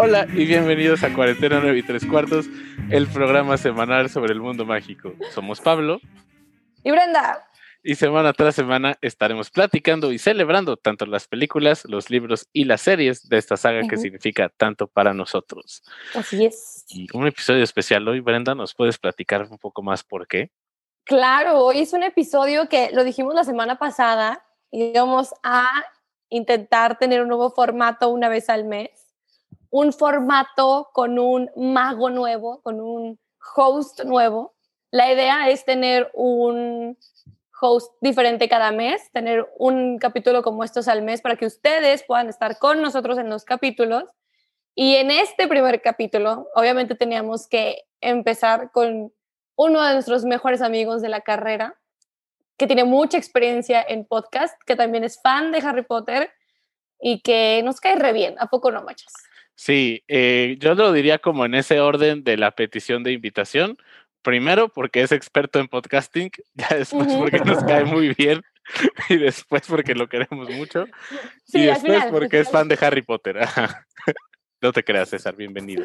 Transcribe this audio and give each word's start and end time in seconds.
Hola 0.00 0.28
y 0.32 0.46
bienvenidos 0.46 1.02
a 1.02 1.12
Cuarentena 1.12 1.58
9 1.60 1.76
y 1.76 1.82
3 1.82 2.06
cuartos, 2.06 2.46
el 2.88 3.08
programa 3.08 3.56
semanal 3.56 4.08
sobre 4.08 4.32
el 4.32 4.40
mundo 4.40 4.64
mágico. 4.64 5.12
Somos 5.32 5.60
Pablo 5.60 6.00
y 6.84 6.92
Brenda. 6.92 7.44
Y 7.82 7.96
semana 7.96 8.32
tras 8.32 8.54
semana 8.54 8.96
estaremos 9.00 9.50
platicando 9.50 10.12
y 10.12 10.18
celebrando 10.20 10.76
tanto 10.76 11.04
las 11.04 11.26
películas, 11.26 11.84
los 11.84 12.10
libros 12.10 12.48
y 12.52 12.64
las 12.64 12.82
series 12.82 13.28
de 13.28 13.38
esta 13.38 13.56
saga 13.56 13.88
que 13.88 13.96
significa 13.96 14.48
tanto 14.56 14.86
para 14.86 15.14
nosotros. 15.14 15.82
Así 16.14 16.44
es. 16.44 16.84
Y 16.88 17.08
un 17.12 17.26
episodio 17.26 17.64
especial 17.64 18.06
hoy, 18.06 18.20
Brenda, 18.20 18.54
¿nos 18.54 18.76
puedes 18.76 18.98
platicar 18.98 19.48
un 19.50 19.58
poco 19.58 19.82
más 19.82 20.04
por 20.04 20.28
qué? 20.28 20.52
Claro, 21.02 21.58
hoy 21.58 21.80
es 21.80 21.92
un 21.92 22.04
episodio 22.04 22.68
que 22.68 22.90
lo 22.92 23.02
dijimos 23.02 23.34
la 23.34 23.42
semana 23.42 23.80
pasada 23.80 24.46
y 24.70 24.92
vamos 24.92 25.34
a 25.42 25.68
intentar 26.28 26.98
tener 26.98 27.20
un 27.20 27.26
nuevo 27.26 27.50
formato 27.50 28.10
una 28.10 28.28
vez 28.28 28.48
al 28.48 28.64
mes. 28.64 29.07
Un 29.70 29.92
formato 29.92 30.90
con 30.92 31.18
un 31.18 31.50
mago 31.56 32.10
nuevo, 32.10 32.60
con 32.62 32.80
un 32.80 33.18
host 33.54 34.04
nuevo. 34.04 34.54
La 34.90 35.12
idea 35.12 35.48
es 35.50 35.64
tener 35.64 36.10
un 36.14 36.96
host 37.60 37.92
diferente 38.00 38.48
cada 38.48 38.70
mes, 38.72 39.10
tener 39.12 39.46
un 39.58 39.98
capítulo 39.98 40.42
como 40.42 40.64
estos 40.64 40.88
al 40.88 41.02
mes 41.02 41.20
para 41.20 41.36
que 41.36 41.46
ustedes 41.46 42.04
puedan 42.04 42.28
estar 42.28 42.58
con 42.58 42.80
nosotros 42.80 43.18
en 43.18 43.28
los 43.28 43.44
capítulos. 43.44 44.04
Y 44.74 44.94
en 44.96 45.10
este 45.10 45.48
primer 45.48 45.82
capítulo, 45.82 46.48
obviamente 46.54 46.94
teníamos 46.94 47.48
que 47.48 47.84
empezar 48.00 48.70
con 48.70 49.12
uno 49.56 49.82
de 49.82 49.92
nuestros 49.94 50.24
mejores 50.24 50.62
amigos 50.62 51.02
de 51.02 51.08
la 51.08 51.20
carrera, 51.20 51.76
que 52.56 52.66
tiene 52.66 52.84
mucha 52.84 53.18
experiencia 53.18 53.84
en 53.86 54.04
podcast, 54.04 54.56
que 54.64 54.76
también 54.76 55.04
es 55.04 55.20
fan 55.20 55.50
de 55.52 55.58
Harry 55.58 55.82
Potter 55.82 56.30
y 57.00 57.20
que 57.22 57.60
nos 57.64 57.80
cae 57.80 57.96
re 57.96 58.12
bien. 58.12 58.36
¿A 58.38 58.46
poco 58.46 58.70
no, 58.70 58.82
machas? 58.82 59.12
Sí, 59.58 60.04
eh, 60.06 60.56
yo 60.60 60.76
lo 60.76 60.92
diría 60.92 61.18
como 61.18 61.44
en 61.44 61.56
ese 61.56 61.80
orden 61.80 62.22
de 62.22 62.36
la 62.36 62.52
petición 62.52 63.02
de 63.02 63.10
invitación. 63.10 63.76
Primero 64.22 64.68
porque 64.68 65.02
es 65.02 65.10
experto 65.10 65.58
en 65.58 65.66
podcasting, 65.66 66.30
ya 66.54 66.76
después 66.76 67.12
porque 67.12 67.40
nos 67.40 67.64
cae 67.64 67.84
muy 67.84 68.14
bien 68.14 68.40
y 69.08 69.16
después 69.16 69.62
porque 69.66 69.96
lo 69.96 70.08
queremos 70.08 70.48
mucho 70.48 70.84
y 71.48 71.64
después 71.64 72.04
porque 72.08 72.38
es 72.38 72.48
fan 72.48 72.68
de 72.68 72.78
Harry 72.80 73.02
Potter. 73.02 73.40
no 74.62 74.72
te 74.72 74.84
creas, 74.84 75.08
César, 75.08 75.34
bienvenido. 75.34 75.84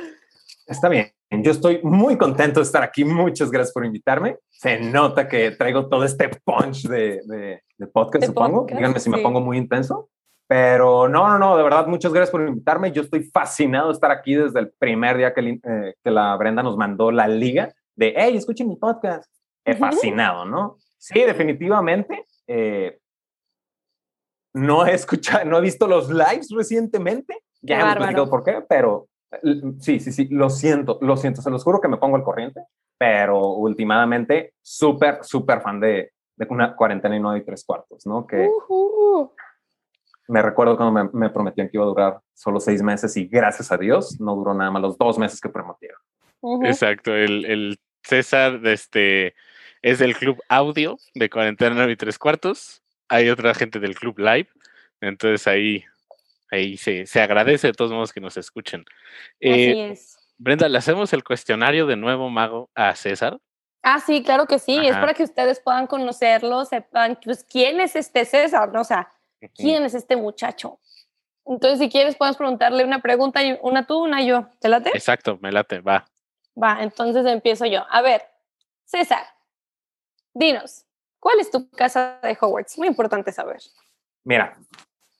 Está 0.67 0.87
bien, 0.87 1.11
yo 1.31 1.49
estoy 1.49 1.80
muy 1.81 2.15
contento 2.15 2.59
de 2.59 2.65
estar 2.65 2.83
aquí. 2.83 3.03
Muchas 3.03 3.49
gracias 3.49 3.73
por 3.73 3.85
invitarme. 3.85 4.37
Se 4.52 4.80
nota 4.80 5.27
que 5.27 5.49
traigo 5.49 5.89
todo 5.89 6.03
este 6.03 6.30
punch 6.30 6.83
de, 6.83 7.63
podcast, 7.91 8.27
supongo. 8.27 8.67
Díganme 8.67 8.99
si 8.99 9.09
me 9.09 9.17
pongo 9.17 9.41
muy 9.41 9.58
intenso. 9.58 10.11
Pero 10.53 11.09
no, 11.09 11.27
no, 11.27 11.39
no, 11.39 11.57
de 11.57 11.63
verdad, 11.63 11.87
muchas 11.87 12.13
gracias 12.13 12.29
por 12.29 12.47
invitarme. 12.47 12.91
Yo 12.91 13.01
estoy 13.01 13.23
fascinado 13.23 13.87
de 13.87 13.93
estar 13.93 14.11
aquí 14.11 14.35
desde 14.35 14.59
el 14.59 14.69
primer 14.69 15.17
día 15.17 15.33
que, 15.33 15.59
eh, 15.63 15.95
que 16.03 16.11
la 16.11 16.37
Brenda 16.37 16.61
nos 16.61 16.77
mandó 16.77 17.09
la 17.09 17.27
liga 17.27 17.73
de, 17.95 18.13
hey, 18.15 18.37
escuchen 18.37 18.67
mi 18.67 18.75
podcast. 18.75 19.33
He 19.65 19.73
fascinado, 19.73 20.45
¿no? 20.45 20.77
Sí, 20.99 21.21
definitivamente. 21.21 22.27
Eh, 22.45 22.99
no 24.53 24.85
he 24.85 24.93
escuchado, 24.93 25.43
no 25.45 25.57
he 25.57 25.61
visto 25.61 25.87
los 25.87 26.11
lives 26.11 26.49
recientemente. 26.55 27.35
Ya 27.63 27.81
hemos 27.81 27.95
platicado 27.95 28.29
por 28.29 28.43
qué, 28.43 28.63
pero 28.69 29.07
sí, 29.79 29.99
sí, 29.99 30.11
sí, 30.11 30.27
lo 30.29 30.51
siento, 30.51 30.99
lo 31.01 31.17
siento, 31.17 31.41
se 31.41 31.49
los 31.49 31.63
juro 31.63 31.81
que 31.81 31.87
me 31.87 31.97
pongo 31.97 32.15
al 32.15 32.23
corriente, 32.23 32.61
pero 32.99 33.53
últimamente 33.53 34.53
súper, 34.61 35.23
súper 35.23 35.61
fan 35.61 35.79
de, 35.79 36.11
de 36.35 36.47
una 36.47 36.75
cuarentena 36.75 37.15
y 37.15 37.19
no 37.19 37.31
hay 37.31 37.41
tres 37.41 37.65
cuartos, 37.65 38.05
¿no? 38.05 38.27
Que 38.27 38.47
me 40.27 40.41
recuerdo 40.41 40.77
cuando 40.77 41.09
me, 41.11 41.29
prometían 41.29 41.67
que 41.67 41.77
iba 41.77 41.83
a 41.83 41.88
durar 41.88 42.19
solo 42.33 42.59
seis 42.59 42.81
meses 42.81 43.16
y 43.17 43.27
gracias 43.27 43.71
a 43.71 43.77
Dios 43.77 44.19
no 44.19 44.35
duró 44.35 44.53
nada 44.53 44.71
más 44.71 44.81
los 44.81 44.97
dos 44.97 45.17
meses 45.17 45.41
que 45.41 45.49
prometieron. 45.49 45.99
Exacto, 46.65 47.15
el, 47.15 47.45
el 47.45 47.80
César 48.03 48.59
de 48.59 48.73
este, 48.73 49.36
es 49.81 49.99
del 49.99 50.15
club 50.15 50.42
audio 50.49 50.98
de 51.14 51.30
cuarentena 51.30 51.75
9 51.75 51.92
y 51.92 51.95
tres 51.95 52.17
cuartos. 52.17 52.81
Hay 53.09 53.30
otra 53.30 53.53
gente 53.53 53.80
del 53.80 53.95
club 53.95 54.17
live. 54.20 54.48
Entonces 55.02 55.45
ahí, 55.48 55.83
ahí 56.52 56.77
se, 56.77 57.05
se 57.05 57.21
agradece 57.21 57.67
de 57.67 57.73
todos 57.73 57.92
modos 57.92 58.14
que 58.14 58.21
nos 58.21 58.37
escuchen. 58.37 58.86
Así 59.42 59.49
eh, 59.49 59.92
es. 59.92 60.17
Brenda, 60.37 60.67
¿le 60.67 60.77
hacemos 60.77 61.14
el 61.14 61.23
cuestionario 61.23 61.86
de 61.86 61.95
nuevo 61.95 62.30
mago 62.30 62.69
a 62.75 62.95
César? 62.95 63.37
Ah, 63.81 63.99
sí, 63.99 64.23
claro 64.23 64.45
que 64.48 64.59
sí. 64.59 64.77
Es 64.77 64.95
para 64.95 65.14
que 65.14 65.23
ustedes 65.23 65.59
puedan 65.59 65.87
conocerlo, 65.87 66.64
sepan 66.64 67.19
pues, 67.23 67.43
quién 67.43 67.81
es 67.81 67.98
este 67.98 68.23
César, 68.23 68.71
¿no? 68.71 68.81
O 68.81 68.86
sea, 68.86 69.09
¿quién 69.49 69.83
es 69.83 69.93
este 69.93 70.15
muchacho? 70.15 70.80
Entonces, 71.45 71.80
si 71.80 71.89
quieres, 71.89 72.15
puedes 72.15 72.37
preguntarle 72.37 72.86
una 72.86 73.02
pregunta, 73.02 73.42
una 73.61 73.86
tú, 73.86 74.04
una 74.04 74.23
yo. 74.23 74.48
¿Te 74.59 74.70
late? 74.70 74.92
Exacto, 74.93 75.37
me 75.42 75.52
late, 75.52 75.81
va. 75.81 76.05
Va, 76.61 76.81
entonces 76.81 77.26
empiezo 77.26 77.65
yo. 77.65 77.83
A 77.89 78.02
ver, 78.02 78.21
César, 78.86 79.26
dinos, 80.33 80.86
¿cuál 81.20 81.39
es 81.39 81.52
tu 81.52 81.70
casa 81.71 82.20
de 82.21 82.37
Hogwarts? 82.39 82.77
Muy 82.77 82.87
importante 82.87 83.31
saber. 83.31 83.59
Mira, 84.23 84.58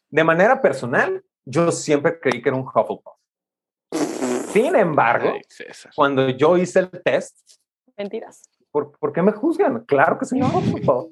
de 0.09 0.23
manera 0.23 0.61
personal, 0.61 1.23
yo 1.44 1.72
siempre 1.72 2.19
creí 2.19 2.41
que 2.41 2.50
era 2.50 2.57
un 2.57 2.67
Hufflepuff. 2.67 3.17
Sin 4.53 4.75
embargo, 4.75 5.34
cuando 5.95 6.29
yo 6.29 6.57
hice 6.57 6.79
el 6.79 6.90
test... 6.90 7.38
Mentiras. 7.97 8.44
¿Por, 8.73 9.13
qué 9.13 9.22
me 9.22 9.31
juzgan? 9.31 9.85
Claro 9.85 10.17
que 10.17 10.25
soy 10.25 10.41
un 10.41 10.53
Hufflepuff. 10.53 11.11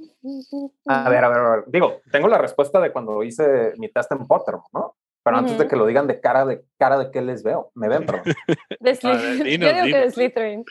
A 0.88 1.10
ver, 1.10 1.24
a 1.24 1.30
ver, 1.30 1.38
a 1.38 1.50
ver. 1.52 1.64
Digo, 1.68 2.02
tengo 2.12 2.28
la 2.28 2.40
respuesta 2.40 2.82
de 2.82 2.92
cuando 2.92 3.24
hice 3.24 3.74
mi 3.78 3.88
test 3.90 4.12
en 4.12 4.26
Potter, 4.28 4.56
¿no? 4.74 4.96
Pero 5.24 5.38
antes 5.38 5.56
de 5.56 5.68
que 5.68 5.76
lo 5.76 5.86
digan 5.86 6.08
de 6.08 6.20
cara 6.20 6.48
de 6.48 6.64
cara 6.80 6.98
de 6.98 7.12
qué 7.12 7.22
les 7.22 7.44
veo, 7.44 7.72
me 7.76 7.88
ven, 7.88 8.08
perdón. 8.08 8.24
de 8.80 8.96
Slytherin. 8.96 9.62
Yo 9.62 9.74
digo 9.74 9.86
que 9.86 9.98
de 9.98 10.12
Slytherin. 10.12 10.66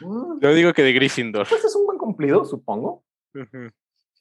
Mm. 0.00 0.38
Yo 0.40 0.54
digo 0.54 0.72
que 0.72 0.82
de 0.84 0.92
Gryffindor. 0.92 1.48
Pues 1.48 1.64
es 1.64 1.74
un 1.74 1.84
buen 1.84 1.98
cumplido, 1.98 2.44
supongo. 2.44 3.02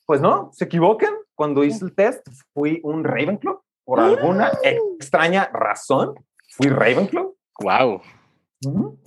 Pues 0.07 0.19
no, 0.19 0.49
se 0.51 0.65
equivoquen. 0.65 1.13
Cuando 1.35 1.63
hice 1.63 1.85
el 1.85 1.93
test, 1.93 2.27
fui 2.55 2.81
un 2.83 3.03
Ravenclaw. 3.03 3.61
Por 3.85 3.99
alguna 3.99 4.51
extraña 4.63 5.49
razón, 5.53 6.15
fui 6.57 6.69
Ravenclaw. 6.69 7.35
Wow. 7.61 8.01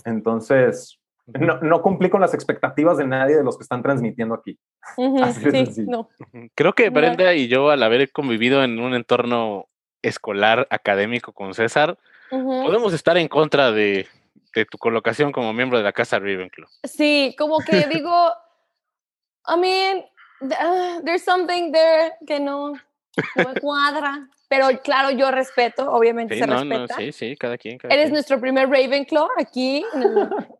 Entonces, 0.04 0.99
no, 1.38 1.60
no, 1.60 1.82
cumplí 1.82 2.10
con 2.10 2.20
las 2.20 2.34
expectativas 2.34 2.98
de 2.98 3.06
nadie 3.06 3.36
de 3.36 3.44
los 3.44 3.56
que 3.56 3.62
están 3.62 3.82
transmitiendo 3.82 4.34
aquí. 4.34 4.58
sí, 5.74 5.84
no. 5.86 6.08
Creo 6.54 6.72
que 6.72 6.90
Brenda 6.90 7.34
y 7.34 7.48
yo, 7.48 7.70
al 7.70 7.82
haber 7.82 8.10
convivido 8.12 8.62
en 8.64 8.78
un 8.80 8.94
entorno 8.94 9.68
escolar 10.02 10.66
académico 10.70 11.32
con 11.32 11.54
César, 11.54 11.98
podemos 12.30 12.92
estar 12.92 13.16
en 13.16 13.28
contra 13.28 13.72
de, 13.72 14.06
tu 14.70 14.78
colocación 14.78 15.32
como 15.32 15.52
miembro 15.52 15.78
de 15.78 15.84
la 15.84 15.92
Casa 15.92 16.18
Ravenclaw. 16.18 16.68
Sí, 16.84 17.34
como 17.38 17.58
que 17.58 17.86
digo, 17.92 18.30
I 19.46 19.58
mean, 19.58 20.04
uh, 20.40 21.02
there's 21.04 21.22
something 21.22 21.72
there 21.72 22.12
que 22.26 22.40
no, 22.40 22.74
me 23.36 23.60
cuadra. 23.60 24.28
Pero 24.48 24.66
claro, 24.82 25.12
yo 25.12 25.30
respeto, 25.30 25.92
obviamente 25.92 26.36
se 26.36 26.44
respeta. 26.44 26.96
sí, 26.96 27.12
sí, 27.12 27.36
cada 27.36 27.56
quien. 27.56 27.78
Eres 27.84 28.10
nuestro 28.10 28.40
primer 28.40 28.68
Ravenclaw 28.68 29.28
aquí 29.38 29.84
en, 29.94 30.02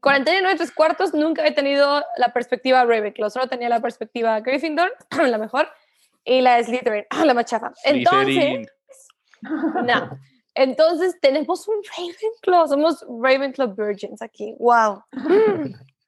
49 0.00 0.56
tres 0.56 0.72
cuartos. 0.72 1.14
Nunca 1.14 1.46
he 1.46 1.52
tenido 1.52 2.02
la 2.16 2.32
perspectiva 2.32 2.84
Ravenclaw, 2.84 3.30
solo 3.30 3.48
tenía 3.48 3.68
la 3.68 3.80
perspectiva 3.80 4.40
Gryffindor, 4.40 4.92
la 5.28 5.38
mejor, 5.38 5.68
y 6.24 6.40
la 6.40 6.56
de 6.56 6.64
Slytherin, 6.64 7.04
la 7.24 7.34
más 7.34 7.44
chafa. 7.46 7.72
Entonces, 7.84 8.68
no. 9.42 10.18
Entonces 10.54 11.16
tenemos 11.20 11.66
un 11.68 11.76
Ravenclaw, 11.96 12.68
somos 12.68 13.06
Ravenclaw 13.08 13.74
Virgins 13.74 14.20
aquí. 14.20 14.54
Wow. 14.58 15.04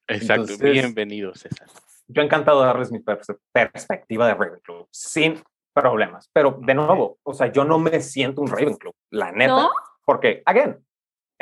Exacto, 0.08 0.58
bienvenido 0.58 1.34
César. 1.34 1.68
Yo 2.08 2.22
encantado 2.22 2.60
de 2.60 2.66
darles 2.66 2.90
mi 2.90 2.98
perspectiva 2.98 4.26
de 4.26 4.34
Ravenclaw, 4.34 4.88
sin 4.90 5.42
problemas. 5.72 6.28
Pero 6.32 6.58
de 6.60 6.74
nuevo, 6.74 7.18
o 7.22 7.32
sea, 7.32 7.50
yo 7.50 7.64
no 7.64 7.78
me 7.78 8.00
siento 8.00 8.42
un 8.42 8.48
Ravenclaw, 8.48 8.92
la 9.10 9.32
neta. 9.32 9.70
Porque, 10.04 10.42
again, 10.44 10.84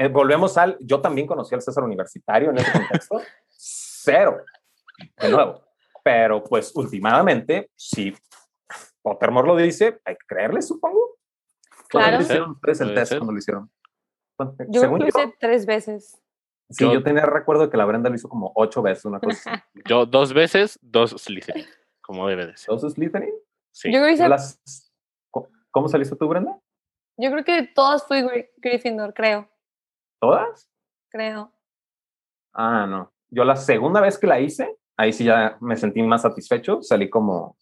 eh, 0.00 0.08
volvemos 0.08 0.56
al, 0.56 0.78
yo 0.80 0.98
también 1.02 1.26
conocí 1.26 1.54
al 1.54 1.60
César 1.60 1.84
Universitario 1.84 2.48
en 2.48 2.56
ese 2.56 2.72
contexto, 2.72 3.20
cero, 3.50 4.42
de 5.20 5.28
nuevo. 5.28 5.62
Pero 6.02 6.42
pues 6.42 6.72
últimamente, 6.74 7.70
si 7.76 8.14
Pottermore 9.02 9.48
lo 9.48 9.56
dice, 9.56 10.00
hay 10.06 10.14
que 10.14 10.26
creerle, 10.26 10.62
supongo. 10.62 11.18
Claro. 11.90 12.22
hicieron 12.22 12.58
tres 12.62 12.80
el 12.80 12.94
test 12.94 13.12
cuando 13.12 13.32
lo 13.32 13.38
hicieron? 13.38 13.70
Yo 14.68 14.86
lo 14.86 15.06
hice 15.06 15.34
tres 15.38 15.66
veces. 15.66 16.18
Sí, 16.70 16.90
yo, 16.90 17.02
tenía 17.02 17.26
recuerdo 17.26 17.64
de 17.64 17.70
que 17.70 17.76
la 17.76 17.84
Brenda 17.84 18.08
lo 18.08 18.14
hizo 18.14 18.28
como 18.30 18.52
ocho 18.54 18.80
veces, 18.80 19.04
una 19.04 19.20
cosa 19.20 19.66
Yo 19.86 20.06
dos 20.06 20.32
veces, 20.32 20.78
dos 20.80 21.10
Slytherin, 21.10 21.66
como 22.00 22.26
debe 22.26 22.46
de 22.46 22.56
ser. 22.56 22.68
¿Dos 22.68 22.90
Slytherin? 22.90 23.34
Sí. 23.70 23.92
Yo 23.92 24.08
hice... 24.08 24.26
¿Cómo 25.70 25.88
saliste 25.88 26.16
tú, 26.16 26.26
Brenda? 26.26 26.58
Yo 27.18 27.30
creo 27.30 27.44
que 27.44 27.64
todas 27.74 28.06
fui 28.06 28.24
Gryffindor, 28.56 29.12
creo. 29.12 29.49
¿Todas? 30.20 30.68
Creo. 31.08 31.52
Ah, 32.52 32.86
no. 32.86 33.12
Yo 33.30 33.44
la 33.44 33.56
segunda 33.56 34.00
vez 34.00 34.18
que 34.18 34.26
la 34.26 34.40
hice, 34.40 34.76
ahí 34.96 35.12
sí 35.12 35.24
ya 35.24 35.56
me 35.60 35.76
sentí 35.76 36.02
más 36.02 36.22
satisfecho, 36.22 36.82
salí 36.82 37.08
como, 37.08 37.56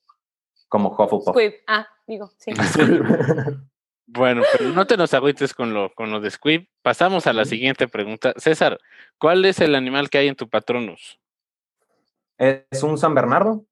como 0.69 0.91
Hufflepuff. 0.91 1.37
Ah, 1.67 1.87
digo, 2.07 2.31
sí. 2.39 2.53
Bueno, 4.11 4.43
pero 4.51 4.71
no 4.71 4.87
te 4.87 4.97
nos 4.97 5.13
agüites 5.13 5.53
con 5.53 5.75
lo, 5.75 5.93
con 5.93 6.11
lo 6.11 6.19
de 6.19 6.31
Squib. 6.31 6.67
Pasamos 6.81 7.27
a 7.27 7.35
la 7.35 7.45
siguiente 7.45 7.89
pregunta. 7.89 8.33
César, 8.39 8.79
¿cuál 9.19 9.45
es 9.45 9.61
el 9.61 9.75
animal 9.75 10.09
que 10.09 10.17
hay 10.17 10.29
en 10.29 10.35
tu 10.35 10.49
patronus? 10.49 11.21
Es 12.39 12.83
un 12.83 12.97
San 12.97 13.15
Bernardo. 13.15 13.67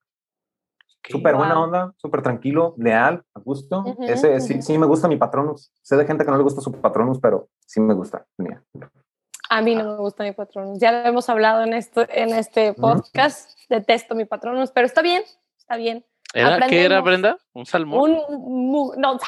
Súper 1.08 1.34
buena 1.34 1.60
onda, 1.60 1.92
súper 1.96 2.22
tranquilo, 2.22 2.74
leal, 2.78 3.22
a 3.34 3.40
gusto. 3.40 3.84
Ese 4.00 4.40
sí, 4.40 4.62
sí 4.62 4.78
me 4.78 4.86
gusta 4.86 5.08
mi 5.08 5.16
patronus. 5.16 5.72
Sé 5.82 5.96
de 5.96 6.06
gente 6.06 6.24
que 6.24 6.30
no 6.30 6.36
le 6.36 6.42
gusta 6.42 6.60
su 6.60 6.72
patronus, 6.72 7.18
pero 7.20 7.48
sí 7.66 7.80
me 7.80 7.94
gusta. 7.94 8.26
A 9.48 9.62
mí 9.62 9.74
no 9.74 9.84
me 9.84 9.96
gusta 9.96 10.24
mi 10.24 10.32
patronus. 10.32 10.78
Ya 10.80 10.92
lo 10.92 11.08
hemos 11.08 11.28
hablado 11.28 11.62
en, 11.62 11.72
esto, 11.72 12.06
en 12.08 12.30
este 12.30 12.72
podcast. 12.74 13.50
Detesto 13.68 14.14
mi 14.14 14.24
patronus, 14.24 14.70
pero 14.72 14.86
está 14.86 15.02
bien, 15.02 15.22
está 15.56 15.76
bien. 15.76 16.04
¿Era, 16.34 16.66
¿Qué 16.66 16.84
era, 16.84 17.00
Brenda? 17.00 17.38
¿Un 17.52 17.64
salmón? 17.64 18.18
Un, 18.28 18.92
no, 18.98 19.18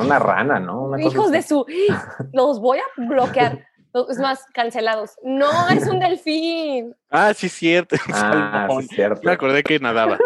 Una 0.00 0.18
rana, 0.18 0.58
¿no? 0.58 0.98
Hijos 0.98 1.30
de 1.30 1.42
su... 1.42 1.64
Los 2.32 2.60
voy 2.60 2.78
a 2.78 2.82
bloquear. 2.96 3.64
Es 4.08 4.18
más, 4.18 4.44
cancelados. 4.52 5.16
No, 5.22 5.68
es 5.68 5.86
un 5.88 5.98
delfín. 6.00 6.94
Ah, 7.10 7.32
sí, 7.34 7.48
cierto. 7.48 7.96
Ah, 8.12 8.68
sí, 8.80 8.86
cierto. 8.88 9.20
Me 9.24 9.32
acordé 9.32 9.62
que 9.62 9.78
nadaba. 9.80 10.18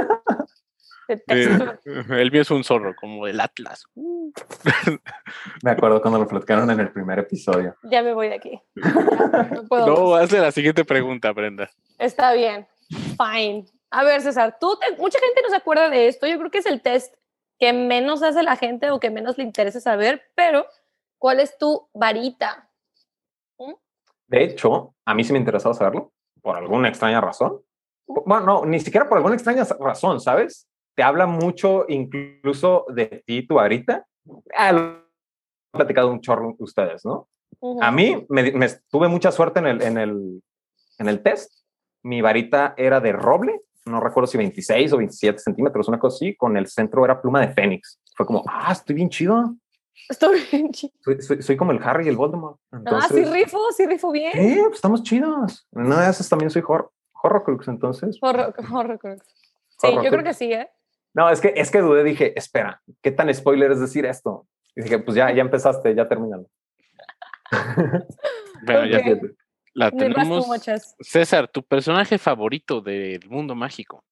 el 1.84 2.32
mío 2.32 2.42
es 2.42 2.50
un 2.50 2.64
zorro, 2.64 2.94
como 2.96 3.26
el 3.26 3.40
Atlas. 3.40 3.84
Me 5.62 5.70
acuerdo 5.70 6.00
cuando 6.00 6.18
lo 6.18 6.26
platicaron 6.26 6.70
en 6.70 6.80
el 6.80 6.92
primer 6.92 7.18
episodio. 7.18 7.76
Ya 7.82 8.02
me 8.02 8.14
voy 8.14 8.28
de 8.28 8.34
aquí. 8.34 8.60
No, 9.54 9.64
puedo 9.64 9.86
no 9.86 10.14
hazle 10.14 10.40
la 10.40 10.52
siguiente 10.52 10.84
pregunta, 10.84 11.32
Brenda. 11.32 11.70
Está 11.98 12.32
bien. 12.32 12.66
Fine. 12.88 13.66
A 13.90 14.04
ver, 14.04 14.20
César, 14.22 14.56
tú 14.60 14.78
mucha 14.98 15.18
gente 15.18 15.42
no 15.42 15.48
se 15.48 15.56
acuerda 15.56 15.88
de 15.88 16.08
esto. 16.08 16.26
Yo 16.26 16.38
creo 16.38 16.50
que 16.50 16.58
es 16.58 16.66
el 16.66 16.80
test 16.80 17.14
que 17.58 17.72
menos 17.72 18.22
hace 18.22 18.42
la 18.42 18.56
gente 18.56 18.90
o 18.90 19.00
que 19.00 19.10
menos 19.10 19.38
le 19.38 19.44
interesa 19.44 19.80
saber, 19.80 20.22
pero 20.34 20.66
¿cuál 21.18 21.40
es 21.40 21.56
tu 21.58 21.88
varita? 21.94 22.70
¿Mm? 23.58 23.74
De 24.26 24.44
hecho, 24.44 24.94
a 25.04 25.14
mí 25.14 25.24
sí 25.24 25.32
me 25.32 25.38
interesaba 25.38 25.74
saberlo, 25.74 26.12
por 26.42 26.56
alguna 26.56 26.88
extraña 26.88 27.20
razón. 27.20 27.60
Bueno, 28.06 28.44
no, 28.44 28.66
ni 28.66 28.80
siquiera 28.80 29.08
por 29.08 29.18
alguna 29.18 29.34
extraña 29.34 29.64
razón, 29.80 30.20
¿sabes? 30.20 30.68
Te 30.94 31.02
habla 31.02 31.26
mucho 31.26 31.86
incluso 31.88 32.86
de 32.88 33.22
ti, 33.26 33.46
tu 33.46 33.54
varita. 33.54 34.06
Ah, 34.56 34.72
lo 34.72 34.80
han 34.80 35.04
platicado 35.72 36.10
un 36.10 36.20
chorro 36.20 36.54
ustedes, 36.58 37.04
¿no? 37.04 37.28
A 37.80 37.90
mí 37.90 38.26
me, 38.28 38.68
tuve 38.90 39.08
mucha 39.08 39.32
suerte 39.32 39.60
en 39.60 39.66
el, 39.66 39.82
en, 39.82 39.98
el, 39.98 40.42
en 40.98 41.08
el 41.08 41.22
test. 41.22 41.52
Mi 42.02 42.20
varita 42.20 42.74
era 42.76 43.00
de 43.00 43.12
roble 43.12 43.60
no 43.86 44.00
recuerdo 44.00 44.26
si 44.26 44.38
26 44.38 44.92
o 44.92 44.96
27 44.96 45.38
centímetros, 45.38 45.88
una 45.88 45.98
cosa 45.98 46.16
así, 46.16 46.34
con 46.34 46.56
el 46.56 46.66
centro 46.66 47.04
era 47.04 47.20
pluma 47.20 47.40
de 47.40 47.48
Fénix. 47.48 48.00
Fue 48.16 48.24
como, 48.24 48.42
ah, 48.48 48.72
estoy 48.72 48.94
bien 48.94 49.10
chido. 49.10 49.54
Estoy 50.08 50.40
bien 50.50 50.70
chido. 50.72 50.92
Soy, 51.40 51.56
como 51.56 51.72
el 51.72 51.82
Harry 51.82 52.06
y 52.06 52.08
el 52.08 52.16
Voldemort. 52.16 52.58
ah, 52.72 53.08
sí 53.10 53.24
rifo, 53.24 53.60
sí 53.76 53.86
rifo 53.86 54.10
bien. 54.10 54.32
Sí, 54.32 54.60
pues 54.62 54.76
estamos 54.76 55.02
chidos. 55.02 55.66
Una 55.72 56.02
de 56.02 56.10
esas 56.10 56.28
también 56.28 56.50
soy 56.50 56.62
Hor 56.66 56.90
Horrocrux, 57.22 57.68
entonces. 57.68 58.18
Horrocrux. 58.20 59.22
Sí, 59.78 59.88
yo 59.92 60.10
creo 60.10 60.24
que 60.24 60.34
sí, 60.34 60.52
¿eh? 60.52 60.68
No, 61.14 61.30
es 61.30 61.40
que, 61.40 61.54
es 61.56 61.70
que 61.70 61.80
dudé, 61.80 62.02
dije, 62.02 62.36
espera, 62.36 62.82
¿qué 63.00 63.12
tan 63.12 63.32
spoiler 63.32 63.70
es 63.70 63.80
decir 63.80 64.04
esto? 64.04 64.46
Y 64.74 64.82
dije, 64.82 64.98
pues 64.98 65.16
ya, 65.16 65.32
ya 65.32 65.42
empezaste, 65.42 65.94
ya 65.94 66.08
terminando. 66.08 66.48
bueno, 68.66 68.86
ya 68.86 68.98
ya 69.04 69.16
la 69.74 69.90
tenemos. 69.90 70.46
César, 71.00 71.48
tu 71.48 71.62
personaje 71.62 72.18
favorito 72.18 72.80
del 72.80 73.28
mundo 73.28 73.54
mágico. 73.54 74.04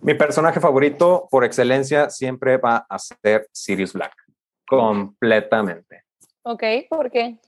Mi 0.00 0.14
personaje 0.14 0.60
favorito 0.60 1.28
por 1.30 1.44
excelencia 1.44 2.10
siempre 2.10 2.56
va 2.56 2.86
a 2.88 2.98
ser 2.98 3.48
Sirius 3.52 3.92
Black. 3.92 4.14
Completamente. 4.66 6.04
Ok, 6.42 6.62
¿por 6.88 7.10
qué? 7.10 7.38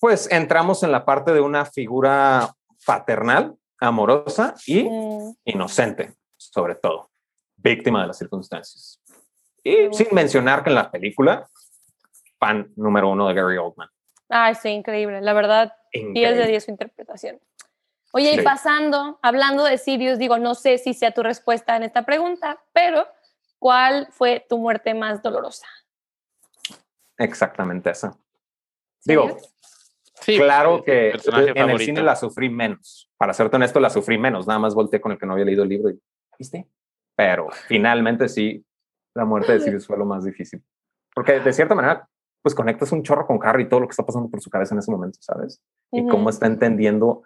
Pues 0.00 0.30
entramos 0.30 0.82
en 0.82 0.92
la 0.92 1.04
parte 1.04 1.32
de 1.32 1.40
una 1.40 1.64
figura 1.64 2.52
paternal, 2.84 3.54
amorosa 3.78 4.54
y 4.66 4.84
mm. 4.84 5.36
inocente, 5.44 6.14
sobre 6.52 6.74
todo, 6.74 7.10
víctima 7.56 8.02
de 8.02 8.08
las 8.08 8.18
circunstancias. 8.18 9.00
Y 9.64 9.92
sin 9.92 10.08
mencionar 10.12 10.62
que 10.62 10.70
en 10.70 10.76
la 10.76 10.90
película, 10.90 11.48
fan 12.38 12.72
número 12.76 13.08
uno 13.08 13.28
de 13.28 13.34
Gary 13.34 13.56
Oldman. 13.56 13.88
Ay, 14.28 14.54
sí, 14.54 14.68
increíble. 14.68 15.20
La 15.20 15.32
verdad, 15.32 15.74
10 15.92 16.36
de 16.36 16.46
10 16.46 16.64
su 16.64 16.70
interpretación. 16.70 17.40
Oye, 18.12 18.34
y 18.34 18.42
pasando, 18.42 19.18
hablando 19.22 19.64
de 19.64 19.78
Sirius, 19.78 20.18
digo, 20.18 20.38
no 20.38 20.54
sé 20.54 20.76
si 20.78 20.92
sea 20.92 21.12
tu 21.12 21.22
respuesta 21.22 21.76
en 21.76 21.82
esta 21.82 22.04
pregunta, 22.04 22.62
pero 22.72 23.06
¿cuál 23.58 24.08
fue 24.10 24.44
tu 24.46 24.58
muerte 24.58 24.92
más 24.92 25.22
dolorosa? 25.22 25.66
Exactamente 27.16 27.90
esa. 27.90 28.14
Digo, 29.04 29.38
sí, 30.20 30.36
claro 30.36 30.82
que 30.84 31.10
en 31.10 31.70
el 31.70 31.78
cine 31.78 32.02
la 32.02 32.16
sufrí 32.16 32.50
menos. 32.50 33.10
Para 33.16 33.32
serte 33.32 33.56
honesto, 33.56 33.80
la 33.80 33.88
sufrí 33.88 34.18
menos. 34.18 34.46
Nada 34.46 34.58
más 34.58 34.74
volteé 34.74 35.00
con 35.00 35.12
el 35.12 35.18
que 35.18 35.24
no 35.24 35.32
había 35.32 35.46
leído 35.46 35.62
el 35.62 35.68
libro 35.70 35.90
y, 35.90 36.00
¿viste? 36.42 36.66
Pero 37.14 37.50
finalmente 37.68 38.28
sí, 38.28 38.64
la 39.14 39.24
muerte 39.24 39.52
de 39.52 39.60
Sirius 39.60 39.86
fue 39.86 39.96
lo 39.96 40.04
más 40.04 40.24
difícil. 40.24 40.60
Porque 41.14 41.38
de 41.38 41.52
cierta 41.52 41.76
manera, 41.76 42.08
pues 42.42 42.54
conectas 42.54 42.90
un 42.90 43.04
chorro 43.04 43.26
con 43.26 43.38
Harry 43.44 43.64
y 43.64 43.68
todo 43.68 43.80
lo 43.80 43.86
que 43.86 43.92
está 43.92 44.04
pasando 44.04 44.28
por 44.28 44.40
su 44.40 44.50
cabeza 44.50 44.74
en 44.74 44.80
ese 44.80 44.90
momento, 44.90 45.18
¿sabes? 45.22 45.62
Y 45.92 46.06
cómo 46.08 46.30
está 46.30 46.46
entendiendo 46.46 47.22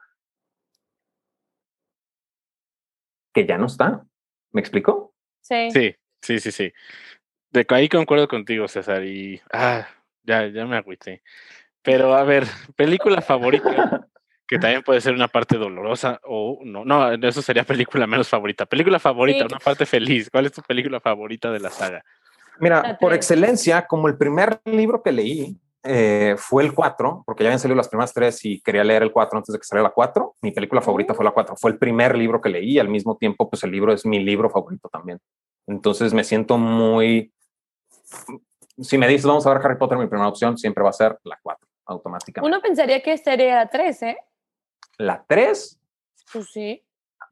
que 3.32 3.46
ya 3.46 3.56
no 3.56 3.66
está. 3.66 4.04
¿Me 4.52 4.60
explico? 4.60 5.14
Sí. 5.40 5.70
Sí, 5.70 5.94
sí, 6.20 6.38
sí, 6.40 6.52
sí. 6.52 6.72
De 7.52 7.64
ahí 7.70 7.88
concuerdo 7.88 8.28
contigo, 8.28 8.68
César, 8.68 9.02
y 9.04 9.40
ah, 9.50 9.86
ya, 10.24 10.46
ya 10.48 10.66
me 10.66 10.76
agüité. 10.76 11.22
Pero 11.82 12.14
a 12.14 12.24
ver, 12.24 12.44
película 12.76 13.22
favorita, 13.22 14.08
que 14.46 14.58
también 14.58 14.82
puede 14.82 15.00
ser 15.00 15.14
una 15.14 15.28
parte 15.28 15.56
dolorosa 15.56 16.20
o 16.24 16.60
no, 16.64 16.84
no, 16.84 17.12
eso 17.12 17.42
sería 17.42 17.64
película 17.64 18.06
menos 18.06 18.28
favorita. 18.28 18.66
Película 18.66 18.98
favorita, 18.98 19.44
una 19.44 19.58
parte 19.58 19.86
feliz. 19.86 20.30
¿Cuál 20.30 20.46
es 20.46 20.52
tu 20.52 20.62
película 20.62 21.00
favorita 21.00 21.50
de 21.50 21.60
la 21.60 21.70
saga? 21.70 22.04
Mira, 22.58 22.96
por 23.00 23.12
excelencia, 23.12 23.86
como 23.86 24.08
el 24.08 24.16
primer 24.16 24.60
libro 24.64 25.02
que 25.02 25.12
leí 25.12 25.58
eh, 25.82 26.34
fue 26.38 26.64
el 26.64 26.74
4, 26.74 27.22
porque 27.26 27.44
ya 27.44 27.48
habían 27.48 27.60
salido 27.60 27.76
las 27.76 27.88
primeras 27.88 28.12
tres 28.12 28.44
y 28.44 28.60
quería 28.60 28.82
leer 28.82 29.02
el 29.02 29.12
4 29.12 29.38
antes 29.38 29.52
de 29.52 29.58
que 29.58 29.64
saliera 29.64 29.88
la 29.88 29.94
4, 29.94 30.36
mi 30.42 30.52
película 30.52 30.80
favorita 30.80 31.14
fue 31.14 31.24
la 31.24 31.32
4. 31.32 31.56
Fue 31.56 31.70
el 31.70 31.78
primer 31.78 32.16
libro 32.16 32.40
que 32.40 32.48
leí 32.48 32.72
y 32.72 32.78
al 32.78 32.88
mismo 32.88 33.16
tiempo, 33.16 33.48
pues 33.48 33.62
el 33.64 33.70
libro 33.70 33.92
es 33.92 34.06
mi 34.06 34.20
libro 34.20 34.48
favorito 34.48 34.88
también. 34.88 35.20
Entonces 35.66 36.14
me 36.14 36.24
siento 36.24 36.58
muy... 36.58 37.32
Si 38.78 38.98
me 38.98 39.08
dices, 39.08 39.26
vamos 39.26 39.46
a 39.46 39.54
ver 39.54 39.64
Harry 39.64 39.78
Potter, 39.78 39.98
mi 39.98 40.06
primera 40.06 40.28
opción 40.28 40.56
siempre 40.58 40.82
va 40.82 40.90
a 40.90 40.92
ser 40.92 41.18
la 41.24 41.38
4, 41.42 41.66
automáticamente. 41.86 42.48
Uno 42.48 42.62
pensaría 42.62 43.02
que 43.02 43.16
sería 43.16 43.56
la 43.56 43.68
3, 43.68 44.02
¿eh? 44.02 44.16
¿La 44.98 45.24
3? 45.26 45.80
Pues 46.32 46.50
sí. 46.50 46.82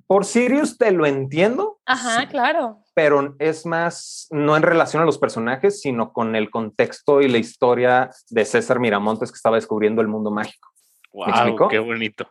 Por 0.06 0.24
Sirius 0.24 0.76
te 0.76 0.90
lo 0.90 1.06
entiendo. 1.06 1.80
Ajá, 1.86 2.28
claro. 2.28 2.82
Pero 2.94 3.34
es 3.38 3.64
más, 3.64 4.28
no 4.30 4.56
en 4.56 4.62
relación 4.62 5.02
a 5.02 5.06
los 5.06 5.18
personajes, 5.18 5.80
sino 5.80 6.12
con 6.12 6.36
el 6.36 6.50
contexto 6.50 7.22
y 7.22 7.28
la 7.28 7.38
historia 7.38 8.10
de 8.28 8.44
César 8.44 8.80
Miramontes 8.80 9.32
que 9.32 9.36
estaba 9.36 9.56
descubriendo 9.56 10.02
el 10.02 10.08
mundo 10.08 10.30
mágico. 10.30 10.68
Wow, 11.12 11.68
qué 11.68 11.78
bonito. 11.78 12.28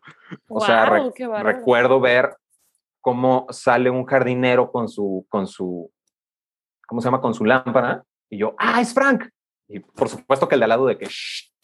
O 0.50 0.60
sea, 0.60 0.86
recuerdo 1.42 2.00
ver 2.00 2.36
cómo 3.02 3.48
sale 3.50 3.90
un 3.90 4.06
jardinero 4.06 4.72
con 4.72 4.88
su, 4.88 5.26
con 5.30 5.48
su, 5.48 5.92
¿cómo 6.88 7.02
se 7.02 7.06
llama? 7.06 7.22
Con 7.22 7.34
su 7.34 7.46
lámpara. 7.46 8.04
Y 8.30 8.38
yo, 8.40 8.56
ah, 8.60 8.82
es 8.82 8.94
Frank. 8.94 9.30
Y 9.68 9.80
por 9.80 10.10
supuesto 10.10 10.48
que 10.48 10.56
el 10.56 10.60
de 10.60 10.66
al 10.66 10.70
lado 10.70 10.86
de 10.86 10.98
que, 10.98 11.08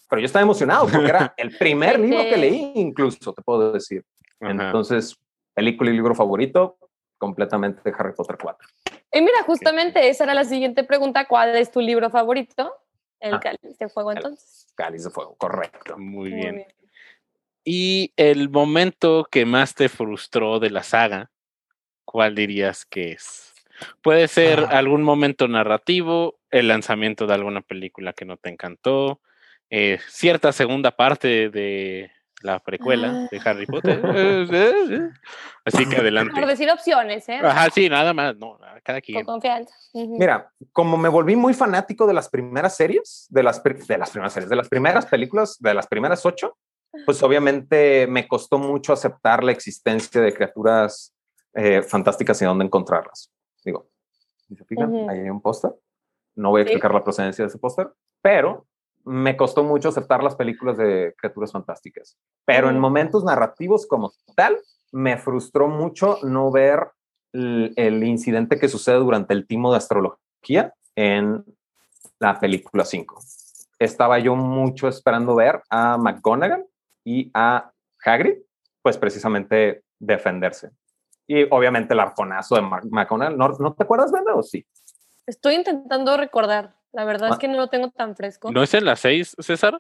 pero 0.10 0.20
yo 0.22 0.26
estaba 0.26 0.44
emocionado 0.44 0.88
porque 0.88 1.08
era 1.08 1.34
el 1.38 1.56
primer 1.58 2.00
libro 2.00 2.24
que 2.24 2.38
leí, 2.38 2.72
incluso, 2.76 3.32
te 3.34 3.42
puedo 3.42 3.72
decir. 3.72 4.04
Entonces, 4.40 5.16
película 5.54 5.92
y 5.92 5.94
libro 5.94 6.16
favorito, 6.16 6.78
completamente 7.18 7.82
de 7.84 7.96
Harry 7.98 8.14
Potter 8.14 8.38
4. 8.42 8.68
Y 9.12 9.22
mira, 9.22 9.44
justamente 9.46 10.10
esa 10.10 10.24
era 10.24 10.34
la 10.34 10.46
siguiente 10.46 10.84
pregunta, 10.84 11.26
¿cuál 11.26 11.56
es 11.56 11.72
tu 11.72 11.82
libro 11.82 12.10
favorito? 12.10 12.74
El 13.20 13.36
ah, 13.36 13.40
Cáliz 13.40 13.78
de 13.78 13.90
Fuego, 13.90 14.12
entonces. 14.12 14.72
Cáliz 14.76 15.04
de 15.04 15.10
Fuego, 15.10 15.36
correcto. 15.38 15.98
Muy 15.98 16.32
bien. 16.32 16.66
Y 17.64 18.14
el 18.16 18.50
momento 18.50 19.28
que 19.30 19.46
más 19.46 19.76
te 19.76 19.90
frustró 19.90 20.60
de 20.60 20.70
la 20.70 20.84
saga, 20.84 21.30
¿cuál 22.06 22.34
dirías 22.34 22.86
que 22.86 23.12
es? 23.12 23.54
Puede 24.02 24.28
ser 24.28 24.60
ah. 24.60 24.78
algún 24.78 25.04
momento 25.04 25.48
narrativo, 25.48 26.40
el 26.50 26.70
lanzamiento 26.70 27.28
de 27.28 27.34
alguna 27.34 27.62
película 27.62 28.14
que 28.14 28.26
no 28.26 28.38
te 28.38 28.50
encantó, 28.50 29.22
eh, 29.70 30.00
cierta 30.08 30.52
segunda 30.52 30.92
parte 30.92 31.50
de 31.50 32.12
la 32.42 32.60
precuela 32.60 33.28
de 33.30 33.42
Harry 33.44 33.66
Potter. 33.66 34.02
Eh, 34.16 34.48
eh, 34.52 34.74
eh. 34.92 35.10
Así 35.66 35.88
que 35.88 35.98
adelante. 35.98 36.34
Por 36.34 36.48
decir 36.48 36.70
opciones, 36.72 37.28
¿eh? 37.30 37.40
Ajá, 37.44 37.70
sí, 37.70 37.90
nada 37.90 38.14
más, 38.14 38.36
no, 38.38 38.58
cada 38.84 39.02
quien. 39.02 39.18
Con 39.18 39.36
confianza. 39.36 39.74
Mira, 39.94 40.52
como 40.72 40.98
me 40.98 41.10
volví 41.10 41.36
muy 41.36 41.54
fanático 41.54 42.08
de 42.08 42.14
las 42.14 42.30
primeras 42.30 42.76
series, 42.76 43.28
de 43.30 43.44
las, 43.44 43.62
de 43.64 43.98
las 43.98 44.10
primeras 44.12 44.34
series, 44.34 44.50
de 44.50 44.56
las 44.56 44.70
primeras 44.70 45.06
películas, 45.06 45.58
de 45.60 45.74
las 45.74 45.88
primeras 45.88 46.26
ocho, 46.26 46.58
pues 47.06 47.22
obviamente 47.22 48.08
me 48.08 48.28
costó 48.28 48.58
mucho 48.58 48.94
aceptar 48.94 49.44
la 49.44 49.52
existencia 49.52 50.22
de 50.22 50.34
criaturas 50.34 51.14
fantásticas 51.88 52.42
y 52.42 52.46
dónde 52.46 52.66
encontrarlas. 52.66 53.32
Digo, 53.66 53.90
¿se 54.48 54.64
fijan? 54.64 55.10
Ahí 55.10 55.20
hay 55.20 55.30
un 55.30 55.42
póster 55.42 55.72
No 56.36 56.52
voy 56.52 56.60
a 56.60 56.64
explicar 56.64 56.94
la 56.94 57.04
procedencia 57.04 57.44
de 57.44 57.50
ese 57.50 57.58
póster, 57.58 57.92
pero 58.22 58.66
me 59.06 59.38
costó 59.38 59.64
mucho 59.64 59.90
aceptar 59.90 60.24
las 60.24 60.36
películas 60.36 60.78
de 60.78 61.16
criaturas 61.18 61.52
fantásticas. 61.52 62.18
Pero 62.46 62.70
en 62.70 62.80
momentos 62.80 63.24
narrativos 63.24 63.88
como 63.88 64.14
tal, 64.36 64.60
me 64.92 65.18
frustró 65.18 65.68
mucho 65.68 66.18
no 66.24 66.52
ver 66.52 66.92
el, 67.34 68.04
incidente 68.04 68.60
que 68.60 68.68
sucede 68.68 68.98
durante 68.98 69.34
el 69.34 69.46
timo 69.46 69.72
de 69.72 69.78
astrología 69.78 70.74
en 70.96 71.44
la 72.20 72.40
película 72.40 72.86
5. 72.86 73.20
Estaba 73.78 74.20
yo 74.20 74.36
mucho 74.36 74.88
esperando 74.88 75.36
ver 75.36 75.62
a 75.70 75.98
McGonagall 75.98 76.66
y 77.06 77.32
a 77.34 77.72
Hagrid, 78.04 78.40
pues 78.82 78.98
precisamente 78.98 79.84
defenderse. 80.00 80.72
Y 81.28 81.44
obviamente 81.52 81.94
el 81.94 82.00
arconazo 82.00 82.56
de 82.56 82.62
McGonagall. 82.62 83.38
¿No, 83.38 83.74
te 83.74 83.84
acuerdas, 83.84 84.12
Brenda, 84.12 84.36
o 84.36 84.44
sí? 84.44 84.66
Estoy 85.28 85.56
intentando 85.56 86.18
recordar. 86.18 86.76
La 86.92 87.06
verdad 87.06 87.30
es 87.30 87.36
ah. 87.36 87.40
que 87.40 87.48
no 87.48 87.58
lo 87.58 87.68
tengo 87.68 87.92
tan 87.92 88.16
fresco. 88.16 88.52
¿No 88.52 88.64
es 88.64 88.74
en 88.74 88.86
la 88.86 88.96
6, 88.96 89.38
César? 89.40 89.80